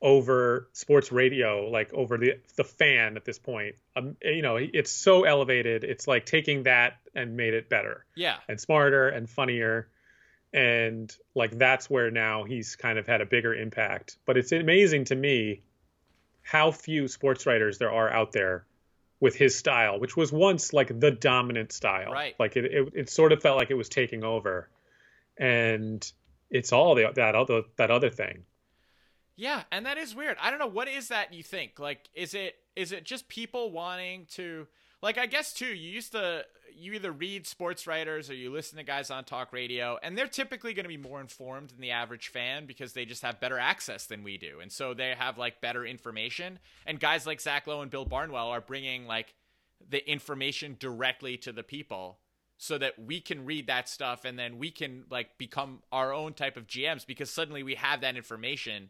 over 0.01 0.69
sports 0.71 1.11
radio, 1.11 1.69
like 1.69 1.93
over 1.93 2.17
the 2.17 2.39
the 2.55 2.63
fan 2.63 3.17
at 3.17 3.25
this 3.25 3.37
point. 3.37 3.75
Um, 3.95 4.15
you 4.21 4.41
know, 4.41 4.55
it's 4.57 4.91
so 4.91 5.23
elevated. 5.23 5.83
It's 5.83 6.07
like 6.07 6.25
taking 6.25 6.63
that 6.63 6.97
and 7.13 7.35
made 7.35 7.53
it 7.53 7.69
better 7.69 8.05
yeah. 8.15 8.37
and 8.47 8.59
smarter 8.59 9.09
and 9.09 9.29
funnier. 9.29 9.89
And 10.53 11.13
like 11.35 11.57
that's 11.57 11.89
where 11.89 12.11
now 12.11 12.43
he's 12.43 12.75
kind 12.75 12.97
of 12.97 13.07
had 13.07 13.21
a 13.21 13.25
bigger 13.25 13.53
impact. 13.53 14.17
But 14.25 14.37
it's 14.37 14.51
amazing 14.51 15.05
to 15.05 15.15
me 15.15 15.61
how 16.41 16.71
few 16.71 17.07
sports 17.07 17.45
writers 17.45 17.77
there 17.77 17.91
are 17.91 18.09
out 18.09 18.31
there 18.31 18.65
with 19.19 19.35
his 19.35 19.55
style, 19.55 19.99
which 19.99 20.15
was 20.15 20.31
once 20.31 20.71
like 20.73 20.97
the 20.99 21.11
dominant 21.11 21.71
style. 21.71 22.11
Right. 22.11 22.35
Like 22.39 22.55
it, 22.55 22.65
it, 22.65 22.93
it 22.95 23.09
sort 23.09 23.33
of 23.33 23.41
felt 23.41 23.57
like 23.57 23.69
it 23.69 23.75
was 23.75 23.89
taking 23.89 24.23
over, 24.23 24.69
and 25.37 26.09
it's 26.49 26.71
all 26.71 26.95
the, 26.95 27.11
that 27.15 27.35
other 27.35 27.63
that 27.75 27.91
other 27.91 28.09
thing. 28.09 28.45
Yeah, 29.39 29.63
and 29.71 29.85
that 29.85 29.97
is 29.97 30.13
weird. 30.13 30.35
I 30.41 30.49
don't 30.49 30.59
know 30.59 30.67
what 30.67 30.89
is 30.89 31.07
that 31.07 31.33
you 31.33 31.43
think? 31.43 31.79
Like 31.79 32.09
is 32.13 32.33
it 32.33 32.55
is 32.75 32.91
it 32.91 33.05
just 33.05 33.29
people 33.29 33.71
wanting 33.71 34.25
to 34.31 34.67
like 35.01 35.17
I 35.17 35.27
guess 35.27 35.53
too, 35.53 35.67
you 35.67 35.89
used 35.89 36.11
to 36.11 36.43
you 36.75 36.91
either 36.91 37.13
read 37.13 37.47
sports 37.47 37.87
writers 37.87 38.29
or 38.29 38.33
you 38.33 38.51
listen 38.51 38.77
to 38.77 38.83
guys 38.83 39.09
on 39.09 39.23
talk 39.23 39.53
radio 39.53 39.97
and 40.03 40.17
they're 40.17 40.27
typically 40.27 40.73
going 40.73 40.83
to 40.83 40.89
be 40.89 40.97
more 40.97 41.21
informed 41.21 41.69
than 41.69 41.79
the 41.79 41.91
average 41.91 42.27
fan 42.27 42.65
because 42.65 42.91
they 42.91 43.05
just 43.05 43.21
have 43.21 43.39
better 43.39 43.57
access 43.57 44.07
than 44.07 44.23
we 44.23 44.37
do. 44.37 44.59
And 44.59 44.69
so 44.69 44.93
they 44.93 45.15
have 45.17 45.37
like 45.37 45.61
better 45.61 45.85
information 45.85 46.59
and 46.85 46.99
guys 46.99 47.25
like 47.25 47.39
Zach 47.39 47.65
Lowe 47.65 47.81
and 47.81 47.89
Bill 47.89 48.05
Barnwell 48.05 48.49
are 48.49 48.61
bringing 48.61 49.07
like 49.07 49.33
the 49.89 50.05
information 50.09 50.75
directly 50.77 51.37
to 51.37 51.53
the 51.53 51.63
people 51.63 52.19
so 52.57 52.77
that 52.77 52.99
we 52.99 53.21
can 53.21 53.45
read 53.45 53.67
that 53.67 53.87
stuff 53.87 54.25
and 54.25 54.37
then 54.37 54.57
we 54.57 54.69
can 54.69 55.05
like 55.09 55.37
become 55.37 55.79
our 55.93 56.13
own 56.13 56.33
type 56.33 56.57
of 56.57 56.67
GMs 56.67 57.07
because 57.07 57.29
suddenly 57.29 57.63
we 57.63 57.75
have 57.75 58.01
that 58.01 58.17
information 58.17 58.89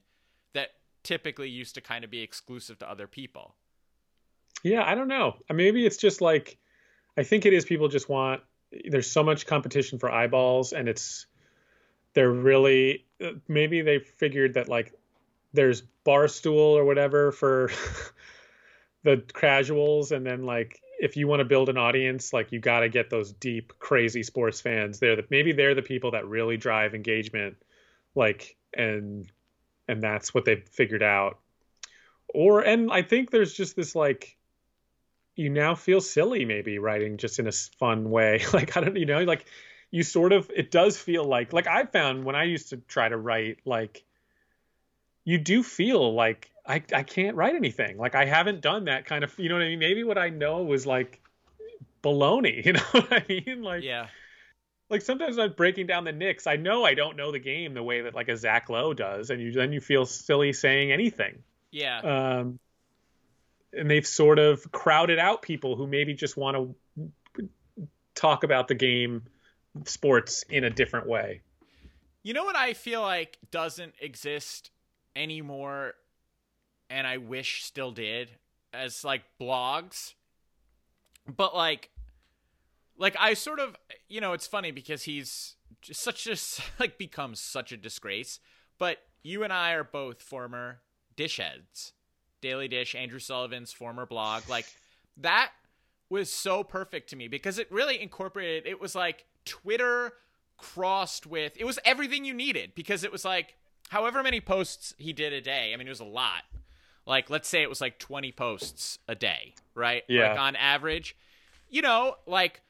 that 0.54 0.70
typically 1.04 1.50
used 1.50 1.76
to 1.76 1.82
kind 1.82 2.04
of 2.04 2.12
be 2.12 2.22
exclusive 2.22 2.80
to 2.80 2.90
other 2.90 3.08
people. 3.08 3.56
Yeah, 4.64 4.84
I 4.84 4.96
don't 4.96 5.08
know. 5.08 5.36
Uh, 5.50 5.54
Maybe 5.54 5.86
it's 5.86 5.98
just 5.98 6.22
like 6.22 6.58
I 7.18 7.24
think 7.24 7.46
it 7.46 7.54
is 7.54 7.66
people 7.66 7.88
just 7.88 8.10
want 8.10 8.42
there's 8.90 9.10
so 9.10 9.24
much 9.24 9.46
competition 9.46 10.00
for 10.00 10.12
eyeballs 10.12 10.74
and 10.74 10.88
it's 10.88 11.26
they're 12.14 12.32
really 12.32 13.06
uh, 13.24 13.32
maybe 13.48 13.82
they 13.82 14.00
figured 14.00 14.54
that 14.56 14.70
like 14.70 14.94
there's 15.54 15.84
barstool 16.06 16.76
or 16.76 16.86
whatever 16.86 17.32
for 17.32 17.72
the 19.04 19.24
casuals 19.34 20.12
and 20.12 20.26
then 20.26 20.44
like 20.44 20.80
if 21.00 21.18
you 21.18 21.28
want 21.28 21.40
to 21.40 21.46
build 21.46 21.70
an 21.70 21.78
audience 21.78 22.34
like 22.34 22.52
you 22.52 22.60
got 22.60 22.82
to 22.82 22.90
get 22.90 23.10
those 23.10 23.32
deep 23.34 23.74
crazy 23.80 24.22
sports 24.22 24.62
fans 24.62 25.00
they're 25.00 25.16
the, 25.16 25.26
maybe 25.30 25.52
they're 25.52 25.76
the 25.76 25.82
people 25.82 26.12
that 26.12 26.28
really 26.28 26.58
drive 26.58 26.94
engagement 26.94 27.56
like 28.16 28.56
and 28.74 29.32
and 29.90 30.02
that's 30.02 30.34
what 30.34 30.46
they've 30.46 30.68
figured 30.70 31.04
out. 31.04 31.40
Or 32.32 32.62
and 32.62 32.92
i 32.92 33.02
think 33.02 33.32
there's 33.32 33.54
just 33.54 33.76
this 33.76 33.96
like 33.96 34.38
you 35.36 35.50
now 35.50 35.74
feel 35.74 36.02
silly 36.02 36.46
maybe 36.46 36.78
writing 36.78 37.18
just 37.18 37.40
in 37.40 37.48
a 37.48 37.52
fun 37.52 38.10
way. 38.10 38.44
Like 38.54 38.78
i 38.78 38.82
don't 38.82 38.96
you 38.96 39.06
know 39.06 39.24
like 39.24 39.46
you 39.92 40.04
sort 40.04 40.32
of 40.32 40.52
it 40.56 40.70
does 40.70 40.98
feel 40.98 41.24
like 41.24 41.54
like 41.54 41.66
i 41.66 41.84
found 41.86 42.24
when 42.24 42.36
i 42.36 42.44
used 42.44 42.70
to 42.70 42.78
try 42.78 43.10
to 43.10 43.18
write 43.18 43.58
like 43.66 44.04
you 45.24 45.38
do 45.38 45.64
feel 45.64 46.14
like 46.14 46.52
I, 46.66 46.84
I 46.94 47.02
can't 47.02 47.36
write 47.36 47.56
anything. 47.56 47.98
Like 47.98 48.14
i 48.14 48.26
haven't 48.26 48.62
done 48.62 48.86
that 48.86 49.06
kind 49.06 49.24
of 49.24 49.34
you 49.40 49.50
know 49.50 49.56
what 49.56 49.64
i 49.64 49.70
mean? 49.70 49.80
Maybe 49.80 50.04
what 50.04 50.20
i 50.20 50.30
know 50.30 50.62
was 50.62 50.86
like 50.86 51.20
baloney 52.04 52.64
you 52.66 52.74
know 52.74 52.88
what 52.92 53.12
i 53.12 53.26
mean? 53.28 53.64
Like 53.64 53.84
Yeah. 53.84 54.08
Like 54.90 55.02
sometimes 55.02 55.38
I'm 55.38 55.54
breaking 55.54 55.88
down 55.88 56.04
the 56.04 56.12
Knicks. 56.12 56.48
I 56.48 56.56
know 56.56 56.84
I 56.84 56.94
don't 56.94 57.16
know 57.16 57.32
the 57.32 57.40
game 57.40 57.74
the 57.74 57.84
way 57.84 58.02
that 58.02 58.16
like 58.16 58.30
a 58.30 58.38
Zach 58.38 58.70
Lowe 58.70 58.94
does, 58.94 59.30
and 59.30 59.42
you 59.42 59.52
then 59.52 59.72
you 59.72 59.82
feel 59.82 60.06
silly 60.06 60.54
saying 60.54 60.92
anything. 60.92 61.44
Yeah. 61.72 62.00
Um, 62.00 62.60
and 63.72 63.90
they've 63.90 64.08
sort 64.08 64.40
of 64.40 64.72
crowded 64.72 65.20
out 65.20 65.42
people 65.42 65.76
who 65.76 65.86
maybe 65.86 66.14
just 66.14 66.36
want 66.36 66.76
to 67.38 67.50
talk 68.16 68.44
about 68.44 68.68
the 68.68 68.76
game, 68.76 69.24
sports 69.86 70.44
in 70.50 70.64
a 70.64 70.70
different 70.70 71.08
way. 71.08 71.42
You 72.24 72.34
know 72.34 72.44
what 72.44 72.56
I 72.56 72.74
feel 72.74 73.02
like 73.02 73.38
doesn't 73.52 73.94
exist 74.02 74.72
anymore 75.16 75.94
and 76.90 77.06
I 77.06 77.18
wish 77.18 77.64
still 77.64 77.92
did 77.92 78.32
as 78.74 79.04
like 79.04 79.24
blogs. 79.40 80.14
But 81.28 81.56
like 81.56 81.90
like 83.00 83.16
I 83.20 83.34
sort 83.34 83.60
of 83.60 83.76
you 84.08 84.22
know, 84.22 84.34
it's 84.34 84.46
funny 84.46 84.70
because 84.70 85.04
he's 85.04 85.56
just 85.82 86.02
such 86.02 86.28
a 86.28 86.38
like 86.80 87.00
becomes 87.00 87.40
such 87.40 87.72
a 87.72 87.78
disgrace, 87.78 88.40
but 88.78 89.00
you 89.24 89.44
and 89.44 89.52
I 89.52 89.72
are 89.72 89.84
both 89.84 90.22
former 90.22 90.82
dish 91.16 91.38
heads. 91.38 91.94
Daily 92.42 92.70
Dish, 92.70 92.96
Andrew 92.96 93.20
Sullivan's 93.20 93.74
former 93.74 94.06
blog, 94.06 94.48
like 94.48 94.66
that 95.18 95.52
was 96.10 96.32
so 96.32 96.64
perfect 96.64 97.10
to 97.10 97.16
me 97.16 97.28
because 97.28 97.60
it 97.60 97.72
really 97.72 98.02
incorporated 98.02 98.66
it 98.66 98.82
was 98.82 98.96
like 98.96 99.26
Twitter 99.46 100.14
crossed 100.58 101.28
with 101.28 101.54
it 101.58 101.66
was 101.66 101.78
everything 101.86 102.26
you 102.26 102.34
needed 102.34 102.74
because 102.76 103.04
it 103.04 103.12
was 103.12 103.24
like 103.24 103.56
however 103.90 104.24
many 104.24 104.42
posts 104.42 104.94
he 104.98 105.14
did 105.14 105.34
a 105.34 105.42
day. 105.42 105.74
I 105.74 105.78
mean, 105.78 105.88
it 105.88 105.92
was 105.92 106.00
a 106.00 106.06
lot. 106.06 106.44
Like 107.06 107.30
let's 107.30 107.48
say 107.48 107.62
it 107.62 107.70
was 107.70 107.82
like 107.82 108.00
20 108.00 108.32
posts 108.34 109.00
a 109.08 109.16
day, 109.16 109.56
right? 109.74 110.04
Yeah. 110.08 110.32
Like 110.32 110.40
on 110.40 110.56
average. 110.56 111.16
You 111.70 111.84
know, 111.84 112.16
like 112.26 112.62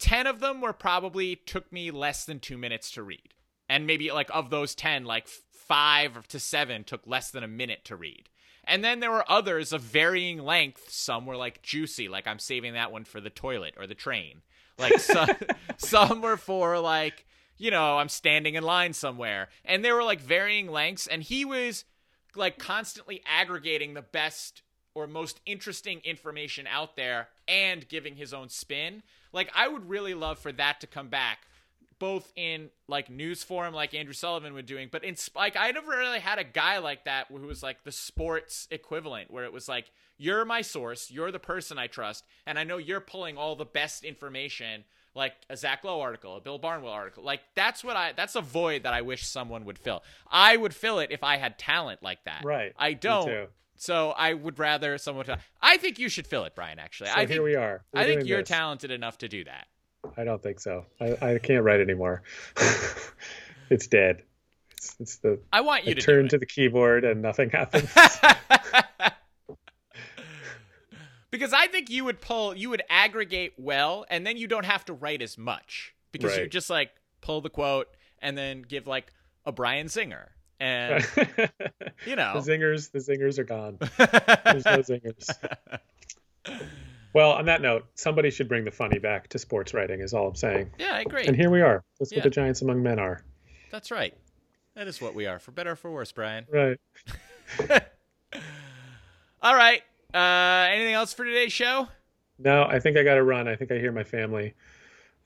10 0.00 0.26
of 0.26 0.40
them 0.40 0.60
were 0.60 0.72
probably 0.72 1.36
took 1.36 1.72
me 1.72 1.90
less 1.90 2.24
than 2.24 2.40
2 2.40 2.58
minutes 2.58 2.90
to 2.92 3.02
read. 3.02 3.34
And 3.68 3.86
maybe 3.86 4.10
like 4.10 4.30
of 4.34 4.50
those 4.50 4.74
10, 4.74 5.04
like 5.04 5.28
5 5.28 6.26
to 6.28 6.40
7 6.40 6.84
took 6.84 7.06
less 7.06 7.30
than 7.30 7.44
a 7.44 7.48
minute 7.48 7.84
to 7.84 7.96
read. 7.96 8.28
And 8.64 8.84
then 8.84 9.00
there 9.00 9.10
were 9.10 9.30
others 9.30 9.72
of 9.72 9.82
varying 9.82 10.38
length. 10.38 10.90
Some 10.90 11.26
were 11.26 11.36
like 11.36 11.62
juicy, 11.62 12.08
like 12.08 12.26
I'm 12.26 12.38
saving 12.38 12.74
that 12.74 12.92
one 12.92 13.04
for 13.04 13.20
the 13.20 13.30
toilet 13.30 13.74
or 13.78 13.86
the 13.86 13.94
train. 13.94 14.42
Like 14.78 14.98
some, 14.98 15.30
some 15.76 16.22
were 16.22 16.36
for 16.36 16.78
like, 16.78 17.26
you 17.56 17.70
know, 17.70 17.98
I'm 17.98 18.08
standing 18.08 18.54
in 18.54 18.62
line 18.62 18.92
somewhere. 18.92 19.48
And 19.64 19.84
there 19.84 19.94
were 19.94 20.04
like 20.04 20.20
varying 20.20 20.68
lengths. 20.68 21.06
And 21.06 21.22
he 21.22 21.44
was 21.44 21.84
like 22.34 22.58
constantly 22.58 23.22
aggregating 23.26 23.94
the 23.94 24.02
best 24.02 24.62
or 24.94 25.06
most 25.06 25.40
interesting 25.46 26.00
information 26.04 26.66
out 26.66 26.96
there 26.96 27.28
and 27.46 27.88
giving 27.88 28.16
his 28.16 28.32
own 28.34 28.48
spin. 28.48 29.02
Like 29.32 29.50
I 29.54 29.68
would 29.68 29.88
really 29.88 30.14
love 30.14 30.38
for 30.38 30.52
that 30.52 30.80
to 30.80 30.86
come 30.86 31.08
back 31.08 31.46
both 32.00 32.32
in 32.34 32.70
like 32.88 33.10
news 33.10 33.44
form 33.44 33.74
like 33.74 33.94
Andrew 33.94 34.14
Sullivan 34.14 34.54
was 34.54 34.64
doing, 34.64 34.88
but 34.90 35.04
in 35.04 35.14
like 35.36 35.54
I 35.56 35.70
never 35.70 35.90
really 35.90 36.18
had 36.18 36.38
a 36.38 36.44
guy 36.44 36.78
like 36.78 37.04
that 37.04 37.26
who 37.28 37.46
was 37.46 37.62
like 37.62 37.84
the 37.84 37.92
sports 37.92 38.66
equivalent 38.70 39.30
where 39.30 39.44
it 39.44 39.52
was 39.52 39.68
like 39.68 39.92
you're 40.16 40.44
my 40.44 40.62
source, 40.62 41.10
you're 41.10 41.30
the 41.30 41.38
person 41.38 41.78
I 41.78 41.86
trust, 41.86 42.24
and 42.46 42.58
I 42.58 42.64
know 42.64 42.78
you're 42.78 43.00
pulling 43.00 43.36
all 43.36 43.54
the 43.54 43.64
best 43.64 44.02
information 44.02 44.84
like 45.14 45.34
a 45.48 45.56
Zach 45.56 45.84
Lowe 45.84 46.00
article, 46.00 46.36
a 46.36 46.40
Bill 46.40 46.58
Barnwell 46.58 46.92
article. 46.92 47.22
Like 47.22 47.42
that's 47.54 47.84
what 47.84 47.96
I 47.96 48.12
that's 48.12 48.34
a 48.34 48.40
void 48.40 48.84
that 48.84 48.94
I 48.94 49.02
wish 49.02 49.26
someone 49.26 49.66
would 49.66 49.78
fill. 49.78 50.02
I 50.30 50.56
would 50.56 50.74
fill 50.74 51.00
it 51.00 51.10
if 51.12 51.22
I 51.22 51.36
had 51.36 51.58
talent 51.58 52.02
like 52.02 52.24
that. 52.24 52.42
Right. 52.44 52.72
I 52.78 52.94
don't. 52.94 53.48
So 53.80 54.10
I 54.10 54.34
would 54.34 54.58
rather 54.58 54.98
someone. 54.98 55.24
To, 55.24 55.38
I 55.62 55.78
think 55.78 55.98
you 55.98 56.10
should 56.10 56.26
fill 56.26 56.44
it, 56.44 56.54
Brian. 56.54 56.78
Actually, 56.78 57.08
So 57.08 57.14
I 57.16 57.20
here 57.20 57.28
think 57.28 57.44
we 57.44 57.54
are. 57.54 57.82
We're 57.94 58.00
I 58.00 58.04
think 58.04 58.26
you're 58.26 58.40
this. 58.40 58.48
talented 58.50 58.90
enough 58.90 59.16
to 59.18 59.28
do 59.28 59.42
that. 59.44 59.68
I 60.18 60.24
don't 60.24 60.42
think 60.42 60.60
so. 60.60 60.84
I, 61.00 61.16
I 61.22 61.38
can't 61.38 61.64
write 61.64 61.80
anymore. 61.80 62.22
it's 63.70 63.86
dead. 63.86 64.22
It's, 64.72 64.96
it's 65.00 65.16
the 65.16 65.40
I 65.50 65.62
want 65.62 65.86
you 65.86 65.92
I 65.92 65.94
to 65.94 66.00
turn 66.02 66.28
to 66.28 66.36
the 66.36 66.44
keyboard 66.44 67.06
and 67.06 67.22
nothing 67.22 67.48
happens. 67.54 67.90
because 71.30 71.54
I 71.54 71.66
think 71.68 71.88
you 71.88 72.04
would 72.04 72.20
pull, 72.20 72.54
you 72.54 72.68
would 72.68 72.82
aggregate 72.90 73.54
well, 73.56 74.04
and 74.10 74.26
then 74.26 74.36
you 74.36 74.46
don't 74.46 74.66
have 74.66 74.84
to 74.86 74.92
write 74.92 75.22
as 75.22 75.38
much 75.38 75.94
because 76.12 76.36
you 76.36 76.48
just 76.48 76.68
like 76.68 76.90
pull 77.22 77.40
the 77.40 77.50
quote 77.50 77.88
and 78.20 78.36
then 78.36 78.60
give 78.60 78.86
like 78.86 79.10
a 79.46 79.52
Brian 79.52 79.86
zinger, 79.86 80.26
and 80.60 81.06
you 82.06 82.16
know. 82.16 82.40
The 82.40 82.52
zingers, 82.52 82.90
the 82.92 82.98
zingers 82.98 83.38
are 83.38 83.44
gone. 83.44 83.78
There's 83.98 84.64
no 84.64 84.78
zingers. 84.78 85.28
Well, 87.12 87.32
on 87.32 87.46
that 87.46 87.60
note, 87.60 87.86
somebody 87.94 88.30
should 88.30 88.48
bring 88.48 88.64
the 88.64 88.70
funny 88.70 88.98
back 88.98 89.28
to 89.30 89.38
sports 89.38 89.74
writing. 89.74 90.00
Is 90.00 90.14
all 90.14 90.28
I'm 90.28 90.34
saying. 90.36 90.70
yeah, 90.78 90.92
I 90.94 91.00
agree. 91.00 91.26
And 91.26 91.34
here 91.36 91.50
we 91.50 91.60
are. 91.60 91.82
That's 91.98 92.12
Yeah. 92.12 92.18
what 92.18 92.24
the 92.24 92.30
giants 92.30 92.62
among 92.62 92.82
men 92.82 92.98
are. 93.00 93.24
That's 93.72 93.90
right. 93.90 94.14
That 94.76 94.86
is 94.86 95.00
what 95.00 95.14
we 95.14 95.26
are, 95.26 95.38
for 95.40 95.50
better 95.50 95.72
or 95.72 95.76
for 95.76 95.90
worse, 95.90 96.12
Brian. 96.12 96.46
Right. 96.48 96.78
All 99.42 99.54
right. 99.54 99.82
Uh, 100.14 100.68
anything 100.70 100.94
else 100.94 101.12
for 101.12 101.24
today's 101.24 101.52
show? 101.52 101.88
No, 102.38 102.64
I 102.64 102.78
think 102.80 102.96
I 102.96 103.02
got 103.02 103.14
to 103.14 103.22
run. 103.22 103.48
I 103.48 103.56
think 103.56 103.72
I 103.72 103.78
hear 103.78 103.92
my 103.92 104.04
family 104.04 104.54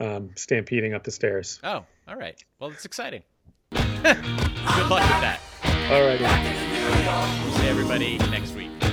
um, 0.01 0.31
stampeding 0.37 0.95
up 0.95 1.05
the 1.05 1.11
stairs. 1.11 1.61
Oh, 1.63 1.85
all 2.09 2.17
right. 2.17 2.43
Well, 2.59 2.71
it's 2.71 2.85
exciting. 2.85 3.23
Good 4.13 4.91
luck 4.91 5.01
with 5.01 5.23
that. 5.23 5.41
All 5.91 6.05
righty. 6.05 6.25
See 7.57 7.69
everybody 7.69 8.19
next 8.29 8.55
week. 8.55 8.84